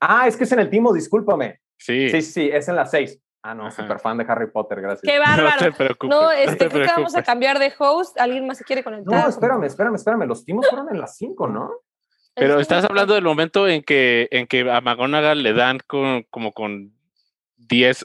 Ah, 0.00 0.26
es 0.26 0.36
que 0.36 0.44
es 0.44 0.52
en 0.52 0.60
el 0.60 0.70
timo, 0.70 0.92
discúlpame. 0.92 1.60
Sí. 1.78 2.08
Sí, 2.10 2.22
sí, 2.22 2.50
es 2.52 2.68
en 2.68 2.76
la 2.76 2.86
6. 2.86 3.20
Ah, 3.42 3.54
no, 3.54 3.70
súper 3.70 4.00
fan 4.00 4.18
de 4.18 4.24
Harry 4.26 4.50
Potter, 4.50 4.80
gracias. 4.80 5.02
Qué 5.02 5.18
bárbaro. 5.24 5.56
No 5.60 5.70
te 5.70 5.72
preocupes. 5.72 6.16
No, 6.16 6.32
este, 6.32 6.68
creo 6.68 6.86
que 6.86 6.92
vamos 6.92 7.14
a 7.14 7.22
cambiar 7.22 7.58
de 7.58 7.72
host. 7.78 8.18
¿Alguien 8.18 8.46
más 8.46 8.58
se 8.58 8.64
quiere 8.64 8.82
conectar? 8.82 9.22
No, 9.22 9.28
espérame, 9.28 9.64
espérame, 9.64 9.94
espérame. 9.94 10.26
Los 10.26 10.44
timos 10.44 10.68
fueron 10.68 10.88
en 10.90 11.00
las 11.00 11.16
5, 11.16 11.46
¿no? 11.48 11.70
Pero 12.34 12.60
estás 12.60 12.84
hablando 12.84 13.14
del 13.14 13.24
momento 13.24 13.66
en 13.66 13.82
que, 13.82 14.28
en 14.30 14.46
que 14.46 14.70
a 14.70 14.80
McGonagall 14.80 15.42
le 15.42 15.54
dan 15.54 15.78
con, 15.86 16.24
como 16.24 16.52
con 16.52 16.92
10 17.56 18.04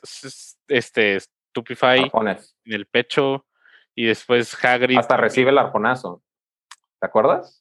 este, 0.69 1.19
Stupefy 1.19 2.09
en 2.13 2.73
el 2.73 2.85
pecho 2.85 3.45
y 3.93 4.05
después 4.05 4.55
Hagrid. 4.63 4.97
Hasta 4.97 5.17
recibe 5.17 5.49
el 5.49 5.57
arponazo. 5.57 6.23
¿Te 6.99 7.07
acuerdas? 7.07 7.60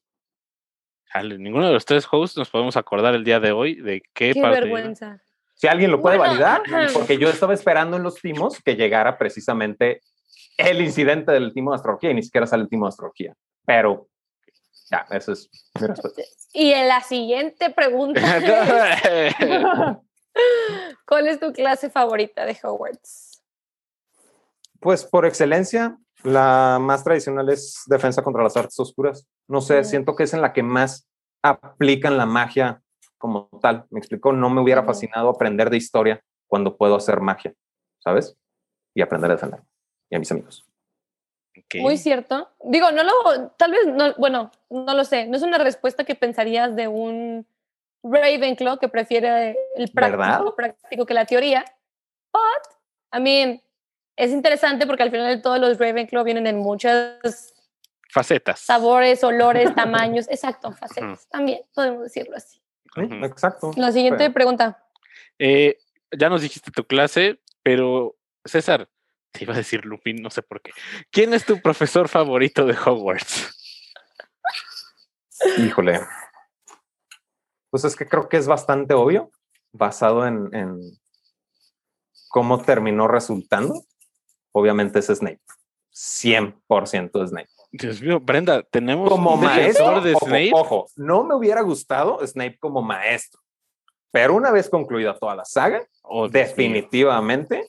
Ninguno 1.39 1.67
de 1.67 1.73
los 1.73 1.85
tres 1.85 2.07
hosts 2.11 2.37
nos 2.37 2.51
podemos 2.51 2.77
acordar 2.77 3.15
el 3.15 3.25
día 3.25 3.41
de 3.41 3.53
hoy 3.53 3.81
de 3.81 4.03
qué, 4.15 4.33
qué 4.33 4.43
vergüenza. 4.43 5.21
Si 5.55 5.67
alguien 5.67 5.91
lo 5.91 6.01
puede 6.01 6.17
validar, 6.17 6.63
porque 6.95 7.19
yo 7.19 7.29
estaba 7.29 7.53
esperando 7.53 7.97
en 7.99 8.03
los 8.03 8.15
timos 8.15 8.63
que 8.63 8.77
llegara 8.77 9.19
precisamente 9.19 10.01
el 10.57 10.81
incidente 10.81 11.33
del 11.33 11.53
timo 11.53 11.73
de 11.73 11.77
astrología 11.77 12.11
y 12.11 12.15
ni 12.15 12.23
siquiera 12.23 12.47
sale 12.47 12.63
el 12.63 12.69
timo 12.69 12.87
de 12.87 12.91
astrología. 12.91 13.35
Pero 13.67 14.09
ya, 14.91 15.07
eso 15.11 15.33
es 15.33 15.51
Y 16.53 16.73
en 16.73 16.89
la 16.89 17.01
siguiente 17.03 17.71
pregunta. 17.71 18.21
¿Cuál 21.07 21.29
es 21.29 21.41
tu 21.41 21.53
clase 21.53 21.91
favorita 21.91 22.45
de 22.45 22.57
Hogwarts? 22.63 23.43
Pues 24.81 25.05
por 25.05 25.27
excelencia, 25.27 25.99
la 26.23 26.79
más 26.81 27.05
tradicional 27.05 27.49
es 27.49 27.83
defensa 27.87 28.23
contra 28.23 28.43
las 28.43 28.57
artes 28.57 28.79
oscuras. 28.79 29.27
No 29.49 29.61
sé, 29.61 29.85
siento 29.85 30.15
que 30.15 30.25
es 30.25 30.35
en 30.35 30.43
la 30.43 30.53
que 30.53 30.63
más 30.63 31.09
aplican 31.43 32.17
la 32.17 32.27
magia 32.27 32.83
como 33.19 33.49
tal. 33.61 33.87
Me 33.91 33.99
explicó, 33.99 34.33
no 34.33 34.51
me 34.51 34.61
hubiera 34.61 34.85
fascinado 34.85 35.29
aprender 35.29 35.71
de 35.71 35.77
historia 35.77 36.23
cuando 36.47 36.77
puedo 36.77 36.97
hacer 36.97 37.21
magia, 37.21 37.55
¿sabes? 37.99 38.37
Y 38.95 39.03
aprender 39.03 39.31
a 39.31 39.35
defender. 39.35 39.61
Y 40.11 40.17
a 40.17 40.19
mis 40.19 40.31
amigos. 40.33 40.67
Muy 41.75 41.97
cierto. 41.97 42.49
Digo, 42.65 42.91
no 42.91 43.03
lo, 43.05 43.49
tal 43.57 43.73
vez, 43.73 43.87
no, 43.87 44.15
bueno, 44.19 44.51
no 44.69 44.95
lo 44.95 45.05
sé. 45.05 45.27
No 45.27 45.37
es 45.37 45.43
una 45.43 45.59
respuesta 45.59 46.05
que 46.05 46.15
pensarías 46.15 46.75
de 46.75 46.89
un 46.89 47.47
Ravenclaw 48.03 48.79
que 48.79 48.89
prefiere 48.89 49.57
el 49.77 49.91
práctico, 49.91 50.55
práctico 50.57 51.07
que 51.07 51.15
la 51.15 51.27
teoría. 51.27 51.65
But, 52.33 52.75
I 53.13 53.21
mean, 53.21 53.63
es 54.17 54.31
interesante 54.31 54.87
porque 54.87 55.03
al 55.03 55.11
final 55.11 55.35
de 55.35 55.43
todos 55.43 55.59
los 55.59 55.79
Ravenclaw 55.79 56.25
vienen 56.25 56.47
en 56.47 56.59
muchas 56.59 57.55
facetas. 58.11 58.61
Sabores, 58.61 59.23
olores, 59.25 59.75
tamaños. 59.75 60.29
Exacto, 60.29 60.73
facetas. 60.73 61.29
También 61.29 61.61
podemos 61.75 62.03
decirlo 62.03 62.37
así. 62.37 62.61
Exacto. 62.97 63.71
La 63.77 63.93
siguiente 63.93 64.31
pregunta. 64.31 64.85
Eh, 65.39 65.79
ya 66.17 66.29
nos 66.29 66.43
dijiste 66.43 66.71
tu 66.71 66.85
clase, 66.85 67.41
pero 67.63 68.17
César, 68.45 68.89
te 69.33 69.45
iba 69.45 69.55
a 69.55 69.57
decir 69.57 69.85
Lupin, 69.85 70.17
no 70.23 70.31
sé 70.31 70.43
por 70.43 70.61
qué. 70.61 70.73
¿Quién 71.11 71.35
es 71.35 71.45
tu 71.45 71.61
profesor 71.61 72.09
favorito 72.09 72.67
de 72.67 72.75
Hogwarts? 72.75 73.57
Híjole. 75.59 76.01
Pues 77.71 77.85
es 77.85 77.95
que 77.95 78.09
creo 78.09 78.29
que 78.29 78.37
es 78.37 78.49
bastante 78.49 78.95
obvio, 78.95 79.31
basado 79.73 80.27
en, 80.27 80.53
en 80.53 80.81
cómo 82.29 82.63
terminó 82.63 83.07
resultando. 83.07 83.85
Obviamente 84.53 84.99
es 84.99 85.07
Snape. 85.07 85.41
100% 85.93 87.29
Snape. 87.29 87.49
Dios 87.73 88.01
mío, 88.01 88.21
Brenda, 88.21 88.63
tenemos 88.63 89.09
como 89.09 89.37
maestro 89.37 90.01
de 90.01 90.15
Snape. 90.15 90.51
Ojo, 90.55 90.87
no 90.97 91.25
me 91.25 91.35
hubiera 91.35 91.61
gustado 91.63 92.27
Snape 92.27 92.59
como 92.59 92.83
maestro, 92.83 93.41
pero 94.11 94.35
una 94.35 94.51
vez 94.51 94.69
concluida 94.69 95.17
toda 95.17 95.37
la 95.37 95.45
saga, 95.45 95.87
oh, 96.03 96.29
definitivamente 96.29 97.69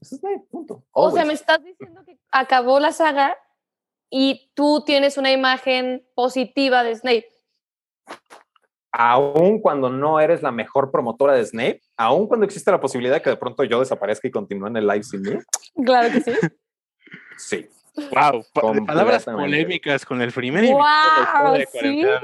es 0.00 0.08
Snape, 0.10 0.44
punto. 0.50 0.84
O 0.92 1.10
sea, 1.10 1.24
me 1.24 1.32
estás 1.32 1.62
diciendo 1.62 2.02
que 2.04 2.18
acabó 2.30 2.80
la 2.80 2.92
saga 2.92 3.36
y 4.08 4.50
tú 4.54 4.82
tienes 4.84 5.18
una 5.18 5.32
imagen 5.32 6.06
positiva 6.14 6.82
de 6.82 6.96
Snape. 6.96 7.28
Aún 8.92 9.60
cuando 9.60 9.88
no 9.88 10.20
eres 10.20 10.42
la 10.42 10.50
mejor 10.50 10.90
promotora 10.90 11.34
de 11.34 11.44
Snape, 11.44 11.82
aún 12.00 12.26
cuando 12.26 12.46
existe 12.46 12.70
la 12.70 12.80
posibilidad 12.80 13.16
de 13.16 13.22
que 13.22 13.30
de 13.30 13.36
pronto 13.36 13.62
yo 13.62 13.78
desaparezca 13.78 14.26
y 14.26 14.30
continúe 14.30 14.68
en 14.68 14.76
el 14.78 14.86
live 14.86 15.02
sin 15.02 15.20
mí. 15.20 15.32
Claro 15.84 16.10
que 16.10 16.20
sí. 16.20 16.32
Sí. 17.36 17.68
Wow, 17.94 18.46
palabras 18.86 19.24
polémicas 19.24 20.06
con 20.06 20.22
el 20.22 20.32
primer 20.32 20.64
wow, 20.64 21.52
de 21.52 21.66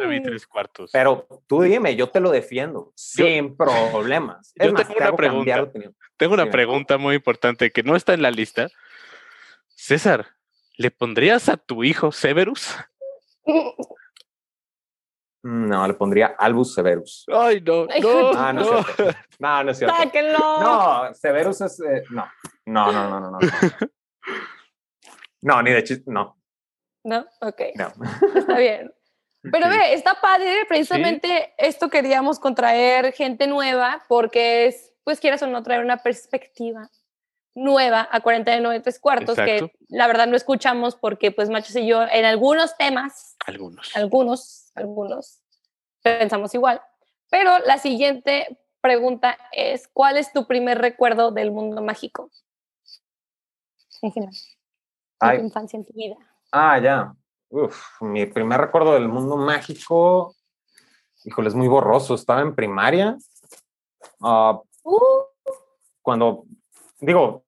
de 0.09 0.21
tres 0.21 0.47
cuartos. 0.47 0.91
Pero 0.93 1.27
tú 1.47 1.61
dime, 1.61 1.95
yo 1.97 2.09
te 2.09 2.21
lo 2.21 2.31
defiendo 2.31 2.93
sin 2.95 3.57
problemas. 3.57 4.53
yo 4.55 4.73
tengo 4.73 4.95
una 4.97 5.17
pregunta. 5.17 5.69
Tengo 6.17 6.35
una 6.35 6.51
pregunta 6.51 6.97
muy 6.97 7.17
importante 7.17 7.71
que 7.73 7.83
no 7.83 7.97
está 7.97 8.15
en 8.15 8.23
la 8.23 8.31
lista. 8.31 8.69
César, 9.75 10.29
¿le 10.79 10.91
pondrías 10.91 11.49
a 11.51 11.57
tu 11.59 11.85
hijo 11.85 12.13
Severus? 12.13 12.75
No, 15.49 15.87
le 15.87 15.95
pondría 15.95 16.35
Albus 16.37 16.75
Severus. 16.75 17.25
Ay, 17.33 17.61
no. 17.61 17.87
No, 17.87 18.33
ah, 18.37 18.53
no, 18.53 18.65
no. 18.65 18.79
Es 18.81 18.87
cierto. 18.97 19.17
no, 19.39 19.65
no 19.65 19.71
es 19.71 19.79
cierto. 19.79 19.95
No, 20.61 21.15
Severus 21.15 21.61
es. 21.61 21.81
Eh, 21.81 22.03
no, 22.11 22.27
no, 22.67 22.91
no, 22.91 23.09
no, 23.09 23.21
no. 23.21 23.31
no. 23.31 23.39
No, 25.43 25.63
ni 25.63 25.71
de 25.71 25.85
chiste, 25.85 26.11
no. 26.11 26.37
¿No? 27.05 27.25
Ok. 27.41 27.61
No. 27.77 27.93
Está 28.35 28.59
bien. 28.59 28.93
Pero 29.53 29.69
ve, 29.69 29.93
está 29.93 30.21
padre, 30.21 30.65
precisamente 30.67 31.55
esto 31.57 31.89
queríamos 31.89 32.41
contraer 32.41 33.13
gente 33.13 33.47
nueva 33.47 34.03
porque 34.09 34.67
es, 34.67 34.93
pues 35.05 35.21
quieras 35.21 35.41
o 35.43 35.47
no, 35.47 35.63
traer 35.63 35.85
una 35.85 35.99
perspectiva 35.99 36.91
nueva 37.57 38.09
a 38.13 38.21
49 38.21 38.81
tres 38.81 39.01
cuartos 39.01 39.35
que 39.37 39.73
la 39.89 40.07
verdad 40.07 40.29
no 40.29 40.37
escuchamos 40.37 40.95
porque 40.95 41.33
pues 41.33 41.51
Machos 41.51 41.75
y 41.75 41.87
yo 41.87 42.03
en 42.05 42.25
algunos 42.25 42.77
temas, 42.77 43.37
algunos, 43.45 43.97
algunos, 43.97 44.71
algunos, 44.75 45.41
pensamos 46.03 46.55
igual. 46.55 46.81
Pero 47.31 47.59
la 47.61 47.79
siguiente 47.79 48.61
pregunta 48.81 49.37
es, 49.51 49.89
¿cuál 49.89 50.17
es 50.17 50.33
tu 50.33 50.47
primer 50.47 50.79
recuerdo 50.79 51.33
del 51.33 51.51
mundo 51.51 51.83
mágico? 51.83 52.31
En 54.03 54.13
general 54.13 54.35
tu 55.19 55.45
infancia 55.45 55.77
en 55.77 55.85
tu 55.85 55.93
vida? 55.93 56.17
Ah, 56.53 56.79
ya. 56.79 57.15
Uf, 57.49 58.01
mi 58.01 58.27
primer 58.27 58.61
recuerdo 58.61 58.93
del 58.95 59.09
mundo 59.09 59.37
mágico, 59.37 60.35
híjole, 61.25 61.49
es 61.49 61.55
muy 61.55 61.69
borroso. 61.69 62.15
Estaba 62.15 62.41
en 62.41 62.55
primaria. 62.55 63.17
Ah, 64.21 64.61
uh. 64.83 65.01
Cuando, 66.03 66.45
digo, 67.01 67.45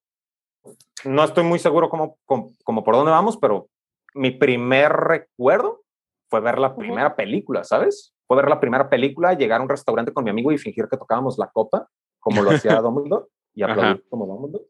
no 1.05 1.25
estoy 1.25 1.45
muy 1.45 1.59
seguro 1.59 1.89
cómo, 1.89 2.19
cómo, 2.27 2.85
por 2.85 2.95
dónde 2.95 3.11
vamos, 3.11 3.37
pero 3.37 3.69
mi 4.15 4.31
primer 4.31 4.93
recuerdo 4.93 5.83
fue 6.29 6.41
ver 6.41 6.59
la 6.59 6.77
primera 6.77 7.17
película, 7.17 7.65
¿sabes? 7.65 8.15
Fue 8.27 8.37
ver 8.37 8.49
la 8.49 8.61
primera 8.61 8.89
película, 8.91 9.35
llegar 9.35 9.61
a 9.61 9.63
un 9.63 9.69
restaurante 9.69 10.13
con 10.13 10.25
mi 10.25 10.31
amigo 10.31 10.53
y 10.53 10.59
fingir 10.59 10.89
que 10.89 10.97
tocábamos 10.97 11.39
la 11.39 11.49
copa, 11.49 11.89
como 12.19 12.43
lo 12.43 12.51
hacía 12.51 12.77
Dumbledore, 12.83 13.27
y 13.55 13.63
aplaudir 13.63 14.05
como 14.09 14.27
Dumbledore, 14.27 14.65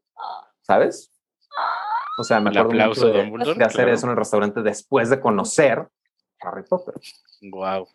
¿sabes? 0.61 1.11
O 2.17 2.23
sea, 2.23 2.39
me 2.39 2.49
acuerdo 2.49 3.25
mucho 3.25 3.53
de, 3.53 3.63
hacer 3.63 3.89
eso 3.89 4.05
en 4.05 4.11
el 4.11 4.17
restaurante 4.17 4.61
después 4.61 5.09
de 5.09 5.19
conocer 5.19 5.87
Harry 6.41 6.63
Potter. 6.63 6.95
Wow. 7.41 7.87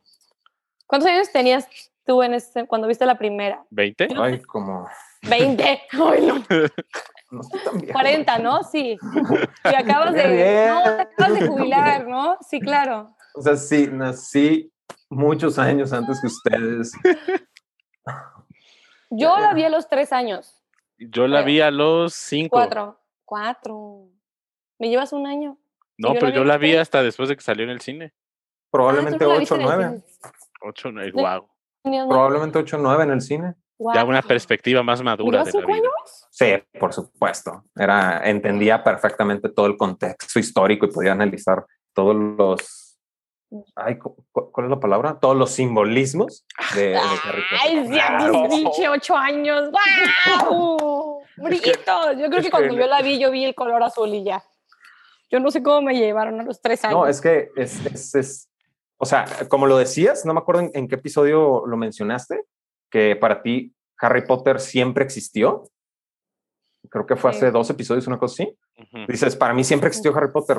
¿Cuántos 0.86 1.10
años 1.10 1.30
tenías 1.30 1.68
tú 2.04 2.22
en 2.22 2.34
ese, 2.34 2.66
cuando 2.66 2.88
viste 2.88 3.06
la 3.06 3.18
primera? 3.18 3.64
¿20? 3.70 4.14
Ay, 4.18 4.40
como... 4.42 4.88
20. 5.28 5.62
Ay, 5.92 6.26
no. 6.26 6.42
No 7.30 7.40
estoy 7.40 7.60
tan 7.64 7.78
viejo. 7.78 7.92
40, 7.92 8.38
¿no? 8.38 8.62
Sí. 8.62 8.96
Y 9.64 9.74
acabas 9.74 10.14
de... 10.14 10.68
No, 10.68 10.82
te 10.82 11.02
acabas 11.02 11.40
de 11.40 11.48
jubilar, 11.48 12.06
¿no? 12.06 12.36
Sí, 12.48 12.60
claro. 12.60 13.14
O 13.34 13.42
sea, 13.42 13.56
sí, 13.56 13.88
nací 13.90 14.72
muchos 15.08 15.58
años 15.58 15.92
antes 15.92 16.20
que 16.20 16.26
ustedes. 16.28 16.92
Yo 19.10 19.38
la 19.38 19.54
vi 19.54 19.64
a 19.64 19.68
los 19.68 19.88
tres 19.88 20.12
años. 20.12 20.62
Yo 20.98 21.26
la 21.26 21.42
vi 21.42 21.60
a 21.60 21.70
los 21.70 22.14
cinco. 22.14 22.56
Cuatro. 22.56 23.00
Cuatro. 23.24 24.08
¿Me 24.78 24.88
llevas 24.88 25.12
un 25.12 25.26
año? 25.26 25.58
No, 25.96 26.14
pero 26.14 26.28
yo 26.30 26.44
la 26.44 26.58
vi 26.58 26.74
hasta 26.76 27.02
después 27.02 27.28
de 27.28 27.36
que 27.36 27.42
salió 27.42 27.64
en 27.64 27.70
el 27.70 27.80
cine. 27.80 28.12
Probablemente 28.70 29.24
8 29.24 29.54
o 29.54 29.58
9. 29.58 30.02
8 30.62 30.88
o 30.88 30.92
9, 30.92 31.12
wow. 31.12 31.48
Probablemente 32.08 32.58
8 32.58 32.76
o 32.76 32.80
9 32.80 33.04
en 33.04 33.10
el 33.10 33.20
cine. 33.20 33.54
Ya 33.78 34.04
una 34.04 34.22
perspectiva 34.22 34.82
más 34.82 35.02
madura 35.02 35.44
de 35.44 35.52
la 35.52 35.66
vida. 35.66 35.76
Años? 35.76 36.26
Sí, 36.30 36.46
por 36.78 36.92
supuesto. 36.92 37.64
Era, 37.74 38.20
entendía 38.24 38.82
perfectamente 38.82 39.48
todo 39.48 39.66
el 39.66 39.76
contexto 39.76 40.38
histórico 40.38 40.86
y 40.86 40.90
podía 40.92 41.12
analizar 41.12 41.64
todos 41.92 42.14
los. 42.14 42.98
Ay, 43.76 43.98
¿cuál 43.98 44.66
es 44.66 44.70
la 44.70 44.80
palabra? 44.80 45.18
Todos 45.20 45.36
los 45.36 45.50
simbolismos 45.50 46.44
de, 46.74 46.88
de 46.88 46.96
Harry 46.96 47.42
Ay, 47.62 48.66
sí, 48.74 48.86
ocho 48.86 49.16
años. 49.16 49.70
¡Wow! 50.40 51.22
Brillitos. 51.36 52.16
Yo 52.18 52.28
creo 52.30 52.42
que 52.42 52.50
cuando 52.50 52.74
yo 52.74 52.86
la 52.86 53.02
vi, 53.02 53.18
yo 53.18 53.30
vi 53.30 53.44
el 53.44 53.54
color 53.54 53.82
azul 53.82 54.08
y 54.08 54.24
ya. 54.24 54.42
Yo 55.30 55.40
no 55.40 55.50
sé 55.50 55.62
cómo 55.62 55.82
me 55.82 55.94
llevaron 55.94 56.40
a 56.40 56.44
los 56.44 56.60
tres 56.60 56.84
años. 56.84 56.98
No, 56.98 57.06
es 57.06 57.20
que 57.20 57.50
es, 57.56 57.84
es, 57.86 58.14
es 58.14 58.48
o 58.96 59.06
sea, 59.06 59.26
como 59.48 59.66
lo 59.66 59.76
decías, 59.76 60.24
no 60.24 60.32
me 60.32 60.40
acuerdo 60.40 60.70
en, 60.72 60.88
qué 60.88 60.94
episodio 60.94 61.64
lo 61.66 61.76
mencionaste, 61.76 62.40
que 62.94 63.16
para 63.16 63.42
ti 63.42 63.74
Harry 63.98 64.24
Potter 64.24 64.60
siempre 64.60 65.02
existió. 65.02 65.64
Creo 66.88 67.04
que 67.06 67.16
fue 67.16 67.30
hace 67.30 67.50
dos 67.50 67.68
episodios, 67.68 68.06
una 68.06 68.20
cosa 68.20 68.44
así. 68.44 68.56
Dices, 69.08 69.34
para 69.34 69.52
mí 69.52 69.64
siempre 69.64 69.88
existió 69.88 70.16
Harry 70.16 70.30
Potter. 70.30 70.58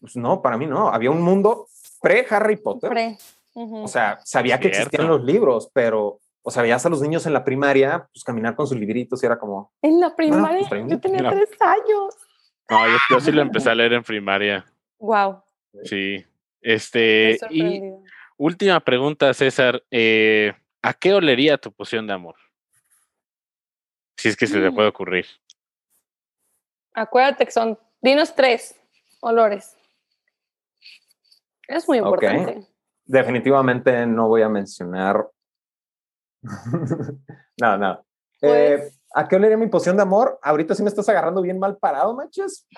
Pues 0.00 0.16
no, 0.16 0.40
para 0.40 0.56
mí 0.56 0.66
no. 0.66 0.88
Había 0.88 1.10
un 1.10 1.20
mundo 1.20 1.66
pre-Harry 2.00 2.56
Potter. 2.56 2.88
Pre. 2.88 3.18
O 3.52 3.86
sea, 3.86 4.18
sabía 4.24 4.58
que 4.58 4.68
existían 4.68 5.08
los 5.08 5.22
libros, 5.22 5.70
pero, 5.74 6.20
o 6.42 6.50
sea, 6.50 6.62
veías 6.62 6.86
a 6.86 6.88
los 6.88 7.02
niños 7.02 7.26
en 7.26 7.34
la 7.34 7.44
primaria, 7.44 8.08
pues 8.10 8.24
caminar 8.24 8.56
con 8.56 8.66
sus 8.66 8.78
libritos 8.78 9.22
y 9.22 9.26
era 9.26 9.38
como... 9.38 9.70
En 9.82 10.00
la 10.00 10.16
primaria, 10.16 10.66
pues, 10.66 10.86
yo 10.88 10.98
tenía 10.98 11.30
tres 11.30 11.50
años. 11.60 12.14
No, 12.70 12.78
yo, 13.10 13.20
sí 13.20 13.30
lo 13.30 13.42
empecé 13.42 13.68
a 13.68 13.74
leer 13.74 13.92
en 13.92 14.02
primaria. 14.02 14.64
Wow. 14.98 15.42
Sí. 15.82 16.24
Este, 16.62 17.36
y 17.50 17.82
última 18.38 18.80
pregunta, 18.80 19.34
César. 19.34 19.84
Eh, 19.90 20.54
¿A 20.84 20.92
qué 20.92 21.14
olería 21.14 21.56
tu 21.56 21.72
poción 21.72 22.06
de 22.06 22.12
amor? 22.12 22.36
Si 24.18 24.28
es 24.28 24.36
que 24.36 24.46
se 24.46 24.60
te 24.60 24.70
mm. 24.70 24.74
puede 24.74 24.88
ocurrir. 24.88 25.24
Acuérdate 26.92 27.46
que 27.46 27.50
son, 27.50 27.78
dinos 28.02 28.34
tres 28.34 28.78
olores. 29.20 29.74
Es 31.66 31.88
muy 31.88 31.96
importante. 31.96 32.68
Definitivamente 33.06 34.06
no 34.06 34.28
voy 34.28 34.42
a 34.42 34.50
mencionar. 34.50 35.26
no, 37.62 37.78
no. 37.78 38.04
Eh, 38.42 38.76
pues 38.78 39.00
¿A 39.14 39.26
qué 39.26 39.36
olería 39.36 39.56
mi 39.56 39.68
poción 39.68 39.96
de 39.96 40.02
amor? 40.02 40.38
Ahorita 40.42 40.74
sí 40.74 40.82
me 40.82 40.90
estás 40.90 41.08
agarrando 41.08 41.40
bien 41.40 41.58
mal 41.58 41.78
parado, 41.78 42.14
manches. 42.14 42.68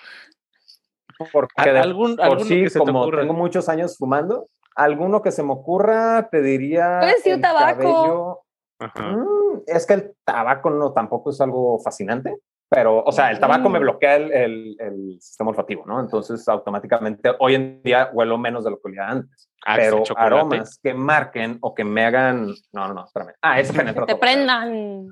Porque 1.32 1.70
¿Algún, 1.70 2.14
por 2.14 2.44
sí, 2.44 2.66
como 2.78 3.10
tengo 3.10 3.32
muchos 3.32 3.68
años 3.68 3.96
fumando, 3.96 4.46
alguno 4.76 5.22
que 5.22 5.32
se 5.32 5.42
me 5.42 5.52
ocurra, 5.52 6.28
te 6.30 6.42
diría. 6.42 6.98
Puedes 7.00 7.24
decir 7.24 7.40
tabaco. 7.40 8.44
Mm, 8.78 9.60
es 9.66 9.86
que 9.86 9.94
el 9.94 10.14
tabaco 10.24 10.70
no 10.70 10.92
tampoco 10.92 11.30
es 11.30 11.40
algo 11.40 11.78
fascinante, 11.80 12.36
pero, 12.68 13.02
o 13.02 13.10
sea, 13.10 13.30
el 13.30 13.40
tabaco 13.40 13.68
me 13.70 13.78
mm. 13.78 13.82
bloquea 13.82 14.16
el, 14.16 14.76
el, 14.78 15.20
sistema 15.20 15.50
olfativo, 15.50 15.84
¿no? 15.86 15.98
Entonces, 15.98 16.46
automáticamente, 16.48 17.32
hoy 17.38 17.54
en 17.54 17.82
día 17.82 18.10
huelo 18.12 18.36
menos 18.38 18.64
de 18.64 18.70
lo 18.70 18.76
que 18.76 18.88
olía 18.88 19.08
antes. 19.08 19.50
Ah, 19.64 19.76
pero 19.76 20.02
aromas 20.14 20.78
que 20.82 20.92
marquen 20.92 21.58
o 21.62 21.74
que 21.74 21.84
me 21.84 22.04
hagan. 22.04 22.48
No, 22.72 22.88
no, 22.88 22.94
no, 22.94 23.04
espérame. 23.04 23.32
Ah, 23.40 23.58
ese 23.58 23.72
penetra. 23.72 24.04
Que 24.04 24.14
te 24.14 24.20
prendan. 24.20 25.08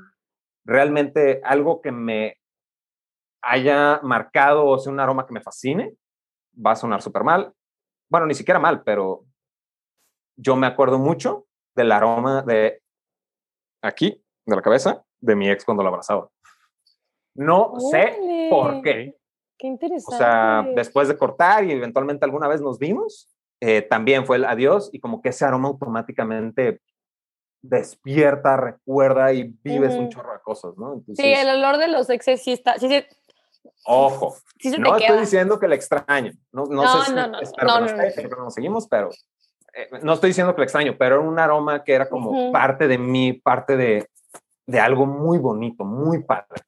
Realmente 0.67 1.41
algo 1.43 1.81
que 1.81 1.91
me 1.91 2.37
haya 3.43 4.01
marcado 4.03 4.67
o 4.67 4.79
sea 4.79 4.91
un 4.91 5.01
aroma 5.01 5.27
que 5.27 5.35
me 5.35 5.43
fascine, 5.43 5.95
va 6.55 6.73
a 6.73 6.77
sonar 6.77 7.03
súper 7.03 7.25
mal. 7.25 7.53
Bueno, 8.11 8.27
ni 8.27 8.35
siquiera 8.35 8.59
mal, 8.59 8.83
pero 8.83 9.25
yo 10.37 10.57
me 10.57 10.67
acuerdo 10.67 10.99
mucho 10.99 11.47
del 11.75 11.93
aroma 11.93 12.43
de 12.43 12.83
aquí, 13.83 14.23
de 14.47 14.57
la 14.57 14.63
cabeza, 14.63 15.05
de 15.21 15.37
mi 15.37 15.51
ex 15.51 15.65
cuando 15.65 15.83
la 15.83 15.89
abrazaba. 15.91 16.29
No 17.35 17.75
sé 17.91 18.49
por 18.51 18.83
qué. 18.83 19.17
Qué 19.59 19.67
interesante. 19.67 20.15
O 20.15 20.19
sea, 20.19 20.67
después 20.75 21.09
de 21.09 21.17
cortar 21.17 21.65
y 21.65 21.73
eventualmente 21.73 22.25
alguna 22.25 22.49
vez 22.49 22.61
nos 22.61 22.79
vimos, 22.79 23.29
eh, 23.61 23.83
también 23.83 24.27
fue 24.27 24.37
el 24.37 24.45
adiós 24.45 24.91
y 24.93 25.01
como 25.01 25.23
que 25.23 25.31
ese 25.31 25.45
aroma 25.45 25.69
automáticamente 25.69 26.81
despierta, 27.63 28.57
recuerda 28.57 29.33
y 29.33 29.55
vives 29.63 29.95
un 29.95 30.11
chorro 30.11 30.35
de 30.35 30.41
cosas, 30.41 30.77
¿no? 30.77 31.03
sí, 31.15 31.33
el 31.33 31.49
olor 31.49 31.79
de 31.79 31.89
los 31.89 32.11
exes 32.11 32.43
sí 32.43 32.53
está, 32.53 32.79
sí, 32.79 32.89
sí, 32.89 33.05
Ojo, 33.87 34.37
no 34.79 34.97
estoy 34.97 35.19
diciendo 35.19 35.59
que 35.59 35.69
le 35.69 35.77
extraño. 35.77 36.33
No, 36.53 36.67
no, 36.67 36.83
no 36.83 37.05
sé 37.05 37.13
no, 37.13 37.29
no, 37.29 37.41
espero 37.41 37.81
no, 37.81 37.87
que 38.15 38.29
no, 38.29 38.51
seguimos, 38.51 38.89
pero 38.89 39.11
eh, 39.77 39.89
no 40.03 40.15
estoy 40.15 40.31
diciendo 40.31 40.55
que 40.55 40.61
le 40.61 40.65
extraño, 40.65 40.97
pero 40.99 41.17
era 41.17 41.25
un 41.25 41.39
aroma 41.39 41.83
que 41.85 41.93
era 41.93 42.09
como 42.09 42.53
parte 42.53 42.87
de 42.87 42.99
mí, 42.99 43.33
parte 43.33 43.77
de, 43.77 44.09
de, 44.67 44.81
algo 44.81 45.07
muy 45.07 45.39
bonito, 45.39 45.85
muy 45.85 46.23
padre. 46.23 46.63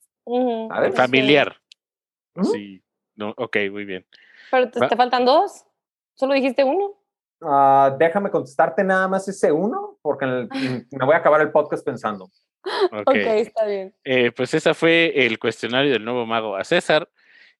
Familiar. 0.94 1.56
Sí. 2.42 2.82
No, 3.14 3.32
ok, 3.36 3.56
muy 3.70 3.84
bien. 3.84 4.06
Pero 4.50 4.70
te, 4.70 4.86
te 4.86 4.96
faltan 4.96 5.24
dos. 5.24 5.64
¿Solo 6.14 6.34
dijiste 6.34 6.64
uno? 6.64 6.96
Uh, 7.40 7.96
déjame 7.98 8.30
contestarte 8.30 8.82
nada 8.82 9.08
más 9.08 9.28
ese 9.28 9.52
uno, 9.52 9.98
porque 10.02 10.24
me 10.26 11.04
voy 11.04 11.14
a 11.14 11.18
acabar 11.18 11.40
el 11.40 11.50
podcast 11.50 11.84
pensando. 11.84 12.30
Ok, 12.92 13.14
está 13.14 13.64
bien. 13.66 13.94
Eh, 14.04 14.32
pues 14.32 14.52
ese 14.54 14.74
fue 14.74 15.12
el 15.26 15.38
cuestionario 15.38 15.92
del 15.92 16.04
nuevo 16.04 16.26
mago 16.26 16.56
a 16.56 16.64
César. 16.64 17.08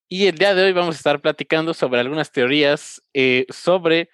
Y 0.09 0.27
el 0.27 0.39
día 0.39 0.55
de 0.55 0.65
hoy 0.65 0.73
vamos 0.73 0.95
a 0.95 0.99
estar 0.99 1.21
platicando 1.21 1.75
sobre 1.75 2.01
algunas 2.01 2.33
teorías 2.33 3.03
eh, 3.13 3.47
sobre 3.51 4.09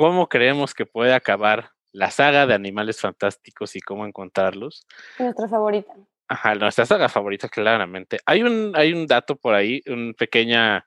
cómo 0.00 0.30
creemos 0.30 0.72
que 0.72 0.86
puede 0.86 1.12
acabar 1.12 1.72
la 1.92 2.10
saga 2.10 2.46
de 2.46 2.54
animales 2.54 2.98
fantásticos 2.98 3.76
y 3.76 3.80
cómo 3.80 4.06
encontrarlos. 4.06 4.86
Nuestra 5.18 5.46
favorita. 5.46 5.92
Ajá, 6.26 6.54
nuestra 6.54 6.86
saga 6.86 7.10
favorita, 7.10 7.50
claramente. 7.50 8.18
Hay 8.24 8.42
un, 8.42 8.72
hay 8.76 8.94
un 8.94 9.06
dato 9.06 9.36
por 9.36 9.54
ahí, 9.54 9.82
un 9.86 10.14
pequeña. 10.16 10.86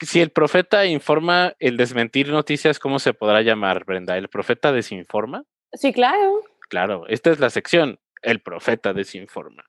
Si 0.00 0.20
el 0.20 0.30
profeta 0.30 0.86
informa 0.86 1.54
el 1.58 1.76
desmentir 1.76 2.28
noticias, 2.28 2.78
¿cómo 2.78 3.00
se 3.00 3.12
podrá 3.12 3.42
llamar, 3.42 3.84
Brenda? 3.84 4.16
¿El 4.16 4.28
profeta 4.28 4.70
desinforma? 4.70 5.42
Sí, 5.72 5.92
claro. 5.92 6.40
Claro, 6.68 7.06
esta 7.08 7.32
es 7.32 7.40
la 7.40 7.50
sección 7.50 7.98
el 8.22 8.40
profeta 8.40 8.92
desinforma. 8.92 9.64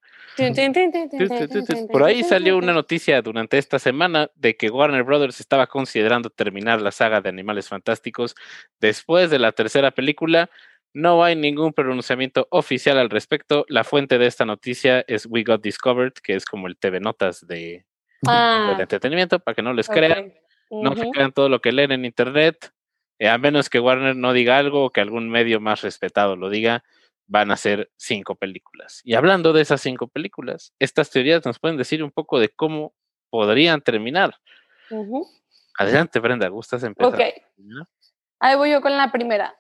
Por 1.92 2.04
ahí 2.04 2.24
salió 2.24 2.58
una 2.58 2.74
noticia 2.74 3.22
durante 3.22 3.58
esta 3.58 3.80
semana 3.80 4.30
de 4.36 4.58
que 4.58 4.70
Warner 4.70 5.04
Brothers 5.04 5.40
estaba 5.40 5.68
considerando 5.68 6.30
terminar 6.30 6.82
la 6.82 6.92
saga 6.92 7.22
de 7.22 7.30
Animales 7.30 7.70
Fantásticos 7.70 8.36
después 8.80 9.30
de 9.30 9.40
la 9.40 9.52
tercera 9.52 9.92
película. 9.92 10.50
No 10.94 11.24
hay 11.24 11.36
ningún 11.36 11.74
pronunciamiento 11.74 12.48
oficial 12.52 12.98
al 12.98 13.10
respecto. 13.10 13.66
La 13.70 13.84
fuente 13.84 14.18
de 14.18 14.28
esta 14.28 14.46
noticia 14.46 15.04
es 15.08 15.26
We 15.26 15.44
Got 15.44 15.62
Discovered, 15.62 16.14
que 16.14 16.36
es 16.36 16.46
como 16.46 16.68
el 16.68 16.78
TV 16.78 17.00
Notas 17.00 17.46
de, 17.46 17.86
ah. 18.28 18.76
entretenimiento, 18.80 19.40
para 19.40 19.56
que 19.56 19.62
no 19.62 19.74
les 19.74 19.88
crean. 19.88 20.34
No 20.70 20.96
se 20.96 21.10
crean 21.12 21.32
todo 21.32 21.48
lo 21.48 21.62
que 21.62 21.72
leen 21.72 21.92
en 21.92 22.06
Internet, 22.06 22.72
eh, 23.20 23.30
a 23.30 23.38
menos 23.38 23.70
que 23.70 23.80
Warner 23.80 24.16
no 24.16 24.34
diga 24.34 24.58
algo 24.58 24.86
o 24.86 24.90
que 24.90 25.00
algún 25.00 25.30
medio 25.30 25.62
más 25.62 25.82
respetado 25.82 26.36
lo 26.36 26.50
diga 26.50 26.84
van 27.28 27.52
a 27.52 27.58
ser 27.58 27.92
cinco 27.98 28.36
películas. 28.36 29.02
Y 29.04 29.16
hablando 29.16 29.54
de 29.54 29.62
esas 29.62 29.82
cinco 29.82 30.08
películas, 30.08 30.74
estas 30.80 31.10
teorías 31.10 31.46
nos 31.46 31.60
pueden 31.60 31.78
decir 31.78 32.04
un 32.04 32.12
poco 32.12 32.40
de 32.40 32.50
cómo 32.50 32.94
podrían 33.30 33.82
terminar. 33.82 34.36
Adelante, 35.78 36.20
Brenda, 36.20 36.48
¿gustas 36.48 36.84
empezar? 36.84 37.14
Ok. 37.14 37.22
Ahí 38.40 38.56
voy 38.56 38.72
yo 38.72 38.82
con 38.82 38.96
la 38.96 39.12
primera. 39.12 39.56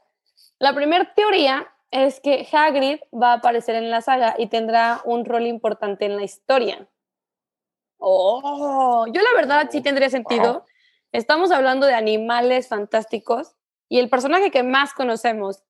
La 0.59 0.73
primera 0.73 1.13
teoría 1.13 1.67
es 1.91 2.19
que 2.19 2.47
Hagrid 2.51 2.99
va 3.13 3.31
a 3.31 3.35
aparecer 3.37 3.75
en 3.75 3.89
la 3.89 4.01
saga 4.01 4.35
y 4.37 4.47
tendrá 4.47 5.01
un 5.05 5.25
rol 5.25 5.45
importante 5.45 6.05
en 6.05 6.15
la 6.15 6.23
historia. 6.23 6.87
Oh, 7.97 9.05
yo 9.07 9.21
la 9.21 9.33
verdad 9.35 9.69
sí 9.71 9.81
tendría 9.81 10.09
sentido. 10.09 10.65
Estamos 11.11 11.51
hablando 11.51 11.87
de 11.87 11.93
animales 11.93 12.67
fantásticos 12.67 13.55
y 13.87 13.99
el 13.99 14.09
personaje 14.09 14.51
que 14.51 14.63
más 14.63 14.93
conocemos 14.93 15.63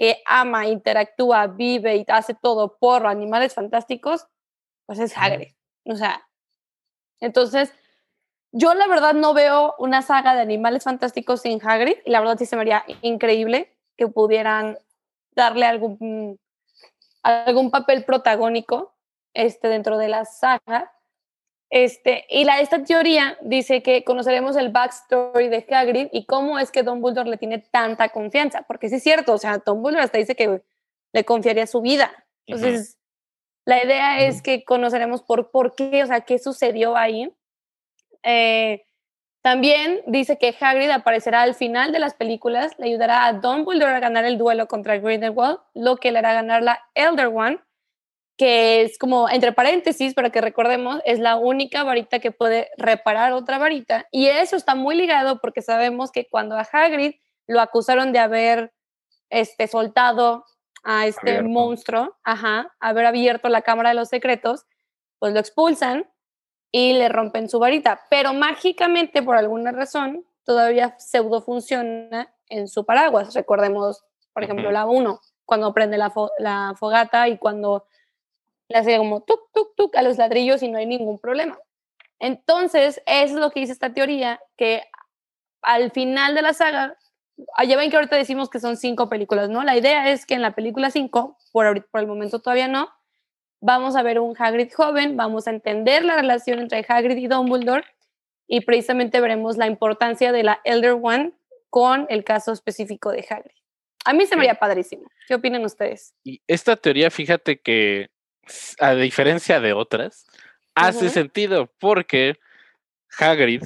que 0.00 0.22
ama, 0.24 0.66
interactúa, 0.66 1.46
vive 1.46 1.96
y 1.96 2.06
hace 2.08 2.32
todo 2.32 2.78
por 2.78 3.06
animales 3.06 3.52
fantásticos, 3.52 4.26
pues 4.86 4.98
es 4.98 5.14
Hagrid. 5.14 5.52
O 5.84 5.94
sea, 5.94 6.26
entonces, 7.20 7.74
yo 8.50 8.72
la 8.72 8.86
verdad 8.86 9.12
no 9.12 9.34
veo 9.34 9.74
una 9.78 10.00
saga 10.00 10.34
de 10.34 10.40
animales 10.40 10.84
fantásticos 10.84 11.42
sin 11.42 11.60
Hagrid 11.62 11.98
y 12.06 12.10
la 12.12 12.20
verdad 12.20 12.38
sí 12.38 12.46
se 12.46 12.56
me 12.56 12.62
haría 12.62 12.82
increíble 13.02 13.76
que 13.98 14.08
pudieran 14.08 14.78
darle 15.32 15.66
algún, 15.66 16.40
algún 17.22 17.70
papel 17.70 18.06
protagónico 18.06 18.94
este, 19.34 19.68
dentro 19.68 19.98
de 19.98 20.08
la 20.08 20.24
saga 20.24 20.94
este, 21.70 22.26
y 22.28 22.44
la, 22.44 22.60
esta 22.60 22.82
teoría 22.82 23.38
dice 23.40 23.82
que 23.82 24.04
conoceremos 24.04 24.56
el 24.56 24.70
backstory 24.70 25.48
de 25.48 25.64
Hagrid 25.70 26.08
y 26.12 26.26
cómo 26.26 26.58
es 26.58 26.70
que 26.70 26.82
Dumbledore 26.82 27.30
le 27.30 27.36
tiene 27.36 27.58
tanta 27.58 28.08
confianza, 28.08 28.62
porque 28.62 28.88
sí 28.88 28.96
es 28.96 29.02
cierto, 29.02 29.32
o 29.32 29.38
sea, 29.38 29.58
Dumbledore 29.58 30.02
hasta 30.02 30.18
dice 30.18 30.34
que 30.34 30.62
le 31.12 31.24
confiaría 31.24 31.66
su 31.66 31.80
vida. 31.80 32.10
Entonces, 32.46 32.98
la 33.64 33.84
idea 33.84 34.20
es 34.20 34.42
que 34.42 34.64
conoceremos 34.64 35.22
por, 35.22 35.50
por 35.50 35.74
qué, 35.74 36.02
o 36.02 36.06
sea, 36.06 36.22
qué 36.22 36.38
sucedió 36.38 36.96
ahí. 36.96 37.32
Eh, 38.24 38.84
También 39.42 40.02
dice 40.06 40.36
que 40.36 40.54
Hagrid 40.60 40.90
aparecerá 40.90 41.42
al 41.42 41.54
final 41.54 41.92
de 41.92 41.98
las 41.98 42.14
películas, 42.14 42.72
le 42.78 42.86
ayudará 42.86 43.24
a 43.26 43.32
Dumbledore 43.32 43.94
a 43.94 44.00
ganar 44.00 44.24
el 44.24 44.36
duelo 44.36 44.66
contra 44.66 44.98
Grindelwald, 44.98 45.60
lo 45.74 45.96
que 45.96 46.10
le 46.10 46.18
hará 46.18 46.34
ganar 46.34 46.62
la 46.62 46.80
Elder 46.94 47.28
One, 47.28 47.58
que 48.40 48.80
es 48.80 48.96
como, 48.96 49.28
entre 49.28 49.52
paréntesis, 49.52 50.14
para 50.14 50.30
que 50.30 50.40
recordemos, 50.40 51.02
es 51.04 51.18
la 51.18 51.36
única 51.36 51.84
varita 51.84 52.20
que 52.20 52.32
puede 52.32 52.70
reparar 52.78 53.34
otra 53.34 53.58
varita. 53.58 54.06
Y 54.10 54.28
eso 54.28 54.56
está 54.56 54.74
muy 54.74 54.94
ligado 54.94 55.42
porque 55.42 55.60
sabemos 55.60 56.10
que 56.10 56.26
cuando 56.26 56.56
a 56.56 56.62
Hagrid 56.62 57.16
lo 57.46 57.60
acusaron 57.60 58.12
de 58.12 58.18
haber 58.18 58.72
este, 59.28 59.68
soltado 59.68 60.46
a 60.84 61.06
este 61.06 61.42
monstruo, 61.42 62.16
ajá, 62.24 62.74
haber 62.80 63.04
abierto 63.04 63.50
la 63.50 63.60
Cámara 63.60 63.90
de 63.90 63.96
los 63.96 64.08
Secretos, 64.08 64.64
pues 65.18 65.34
lo 65.34 65.40
expulsan 65.40 66.10
y 66.72 66.94
le 66.94 67.10
rompen 67.10 67.46
su 67.50 67.58
varita. 67.58 68.06
Pero 68.08 68.32
mágicamente, 68.32 69.22
por 69.22 69.36
alguna 69.36 69.70
razón, 69.70 70.24
todavía 70.44 70.94
pseudo 70.98 71.42
funciona 71.42 72.34
en 72.48 72.68
su 72.68 72.86
paraguas. 72.86 73.34
Recordemos, 73.34 74.02
por 74.32 74.44
ejemplo, 74.44 74.70
la 74.70 74.86
1, 74.86 75.20
cuando 75.44 75.74
prende 75.74 75.98
la, 75.98 76.10
la, 76.38 76.72
fogata 76.78 77.28
y 77.28 77.36
cuando 77.36 77.84
le 78.70 78.78
hace 78.78 78.96
como 78.96 79.20
tuk, 79.20 79.50
tuk, 79.52 79.74
tuk 79.76 79.96
a 79.96 80.02
los 80.02 80.16
ladrillos 80.16 80.62
y 80.62 80.68
no 80.68 80.78
hay 80.78 80.86
ningún 80.86 81.18
problema. 81.18 81.58
Entonces, 82.20 83.02
eso 83.04 83.34
es 83.34 83.40
lo 83.40 83.50
que 83.50 83.60
dice 83.60 83.72
esta 83.72 83.92
teoría, 83.92 84.40
que 84.56 84.84
al 85.60 85.90
final 85.90 86.36
de 86.36 86.42
la 86.42 86.54
saga, 86.54 86.96
ah, 87.56 87.64
ya 87.64 87.76
ven 87.76 87.90
que 87.90 87.96
ahorita 87.96 88.14
decimos 88.14 88.48
que 88.48 88.60
son 88.60 88.76
cinco 88.76 89.08
películas, 89.08 89.50
¿no? 89.50 89.64
La 89.64 89.76
idea 89.76 90.10
es 90.12 90.24
que 90.24 90.34
en 90.34 90.42
la 90.42 90.54
película 90.54 90.90
5, 90.90 91.36
por, 91.52 91.86
por 91.90 92.00
el 92.00 92.06
momento 92.06 92.40
todavía 92.40 92.68
no, 92.68 92.90
vamos 93.60 93.96
a 93.96 94.02
ver 94.02 94.20
un 94.20 94.36
Hagrid 94.38 94.72
joven, 94.72 95.16
vamos 95.16 95.48
a 95.48 95.50
entender 95.50 96.04
la 96.04 96.14
relación 96.14 96.60
entre 96.60 96.86
Hagrid 96.86 97.16
y 97.16 97.26
Dumbledore 97.26 97.84
y 98.46 98.60
precisamente 98.60 99.20
veremos 99.20 99.56
la 99.56 99.66
importancia 99.66 100.30
de 100.30 100.44
la 100.44 100.60
Elder 100.62 100.96
One 101.02 101.32
con 101.70 102.06
el 102.08 102.22
caso 102.22 102.52
específico 102.52 103.10
de 103.10 103.26
Hagrid. 103.28 103.56
A 104.04 104.12
mí 104.12 104.26
se 104.26 104.36
me 104.36 104.42
haría 104.42 104.54
padrísimo. 104.54 105.10
¿Qué 105.26 105.34
opinan 105.34 105.64
ustedes? 105.64 106.14
Y 106.24 106.40
esta 106.46 106.76
teoría, 106.76 107.10
fíjate 107.10 107.60
que, 107.60 108.10
a 108.78 108.94
diferencia 108.94 109.60
de 109.60 109.72
otras, 109.72 110.26
hace 110.74 111.08
sentido 111.08 111.70
porque 111.78 112.38
Hagrid 113.18 113.64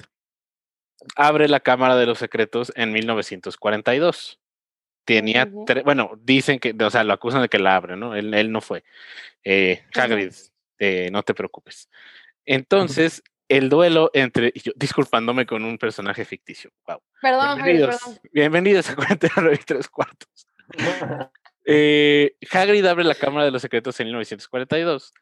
abre 1.17 1.49
la 1.49 1.61
Cámara 1.61 1.97
de 1.97 2.07
los 2.07 2.19
Secretos 2.19 2.73
en 2.77 2.93
1942 2.93 4.41
tenía, 5.05 5.49
bueno, 5.85 6.13
dicen 6.23 6.59
que, 6.59 6.75
o 6.81 6.91
sea, 6.91 7.05
lo 7.05 7.13
acusan 7.13 7.43
de 7.43 7.49
que 7.49 7.59
la 7.59 7.77
abre, 7.77 7.97
¿no? 7.97 8.15
Él, 8.15 8.33
él 8.35 8.51
no 8.51 8.61
fue. 8.61 8.85
Eh, 9.45 9.85
Hagrid, 9.95 10.33
eh, 10.79 11.11
no 11.13 11.23
te 11.23 11.35
preocupes. 11.35 11.91
Entonces, 12.47 13.23
el 13.49 13.69
duelo 13.69 14.11
entre, 14.15 14.53
yo, 14.55 14.73
disculpándome 14.77 15.47
con 15.47 15.65
un 15.65 15.79
personaje 15.79 16.25
ficticio, 16.25 16.71
wow. 16.87 17.01
Perdón, 17.21 17.57
bienvenidos, 17.57 18.01
perdón. 18.01 18.19
bienvenidos 18.33 18.91
a 18.91 18.97
Cuarentena 18.97 19.53
y 19.53 19.59
Tres 19.59 19.89
Cuartos. 19.89 20.47
eh, 21.65 22.37
Hagrid 22.51 22.85
abre 22.87 23.05
la 23.05 23.15
Cámara 23.15 23.45
de 23.45 23.51
los 23.51 23.63
Secretos 23.63 23.99
en 24.01 24.07
1942, 24.07 25.13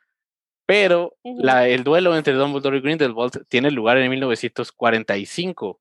pero 0.66 1.16
la, 1.24 1.68
el 1.68 1.84
duelo 1.84 2.16
entre 2.16 2.34
Dumbledore 2.34 2.78
y 2.78 2.80
Grindelwald 2.80 3.46
tiene 3.48 3.70
lugar 3.70 3.98
en 3.98 4.10
1945. 4.10 5.80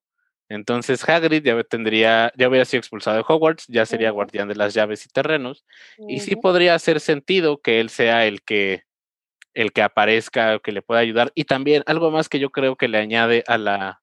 Entonces 0.50 1.08
Hagrid 1.08 1.44
ya 1.44 1.64
tendría, 1.64 2.32
ya 2.36 2.50
hubiera 2.50 2.66
sido 2.66 2.80
expulsado 2.80 3.16
de 3.16 3.24
Hogwarts, 3.26 3.68
ya 3.68 3.86
sería 3.86 4.12
guardián 4.12 4.50
de 4.50 4.56
las 4.56 4.74
llaves 4.74 5.06
y 5.06 5.10
terrenos, 5.10 5.64
y 6.10 6.20
sí 6.20 6.36
podría 6.36 6.76
hacer 6.76 7.00
sentido 7.00 7.62
que 7.62 7.80
él 7.80 7.90
sea 7.90 8.26
el 8.26 8.42
que 8.42 8.84
el 9.54 9.74
que 9.74 9.82
aparezca 9.82 10.60
que 10.60 10.72
le 10.72 10.82
pueda 10.82 11.00
ayudar. 11.02 11.32
Y 11.36 11.46
también 11.46 11.84
algo 11.86 12.12
más 12.12 12.30
que 12.30 12.40
yo 12.40 12.52
creo 12.52 12.76
que 12.76 12.88
le 12.88 12.98
añade 12.98 13.44
a 13.48 13.58
la 13.58 14.02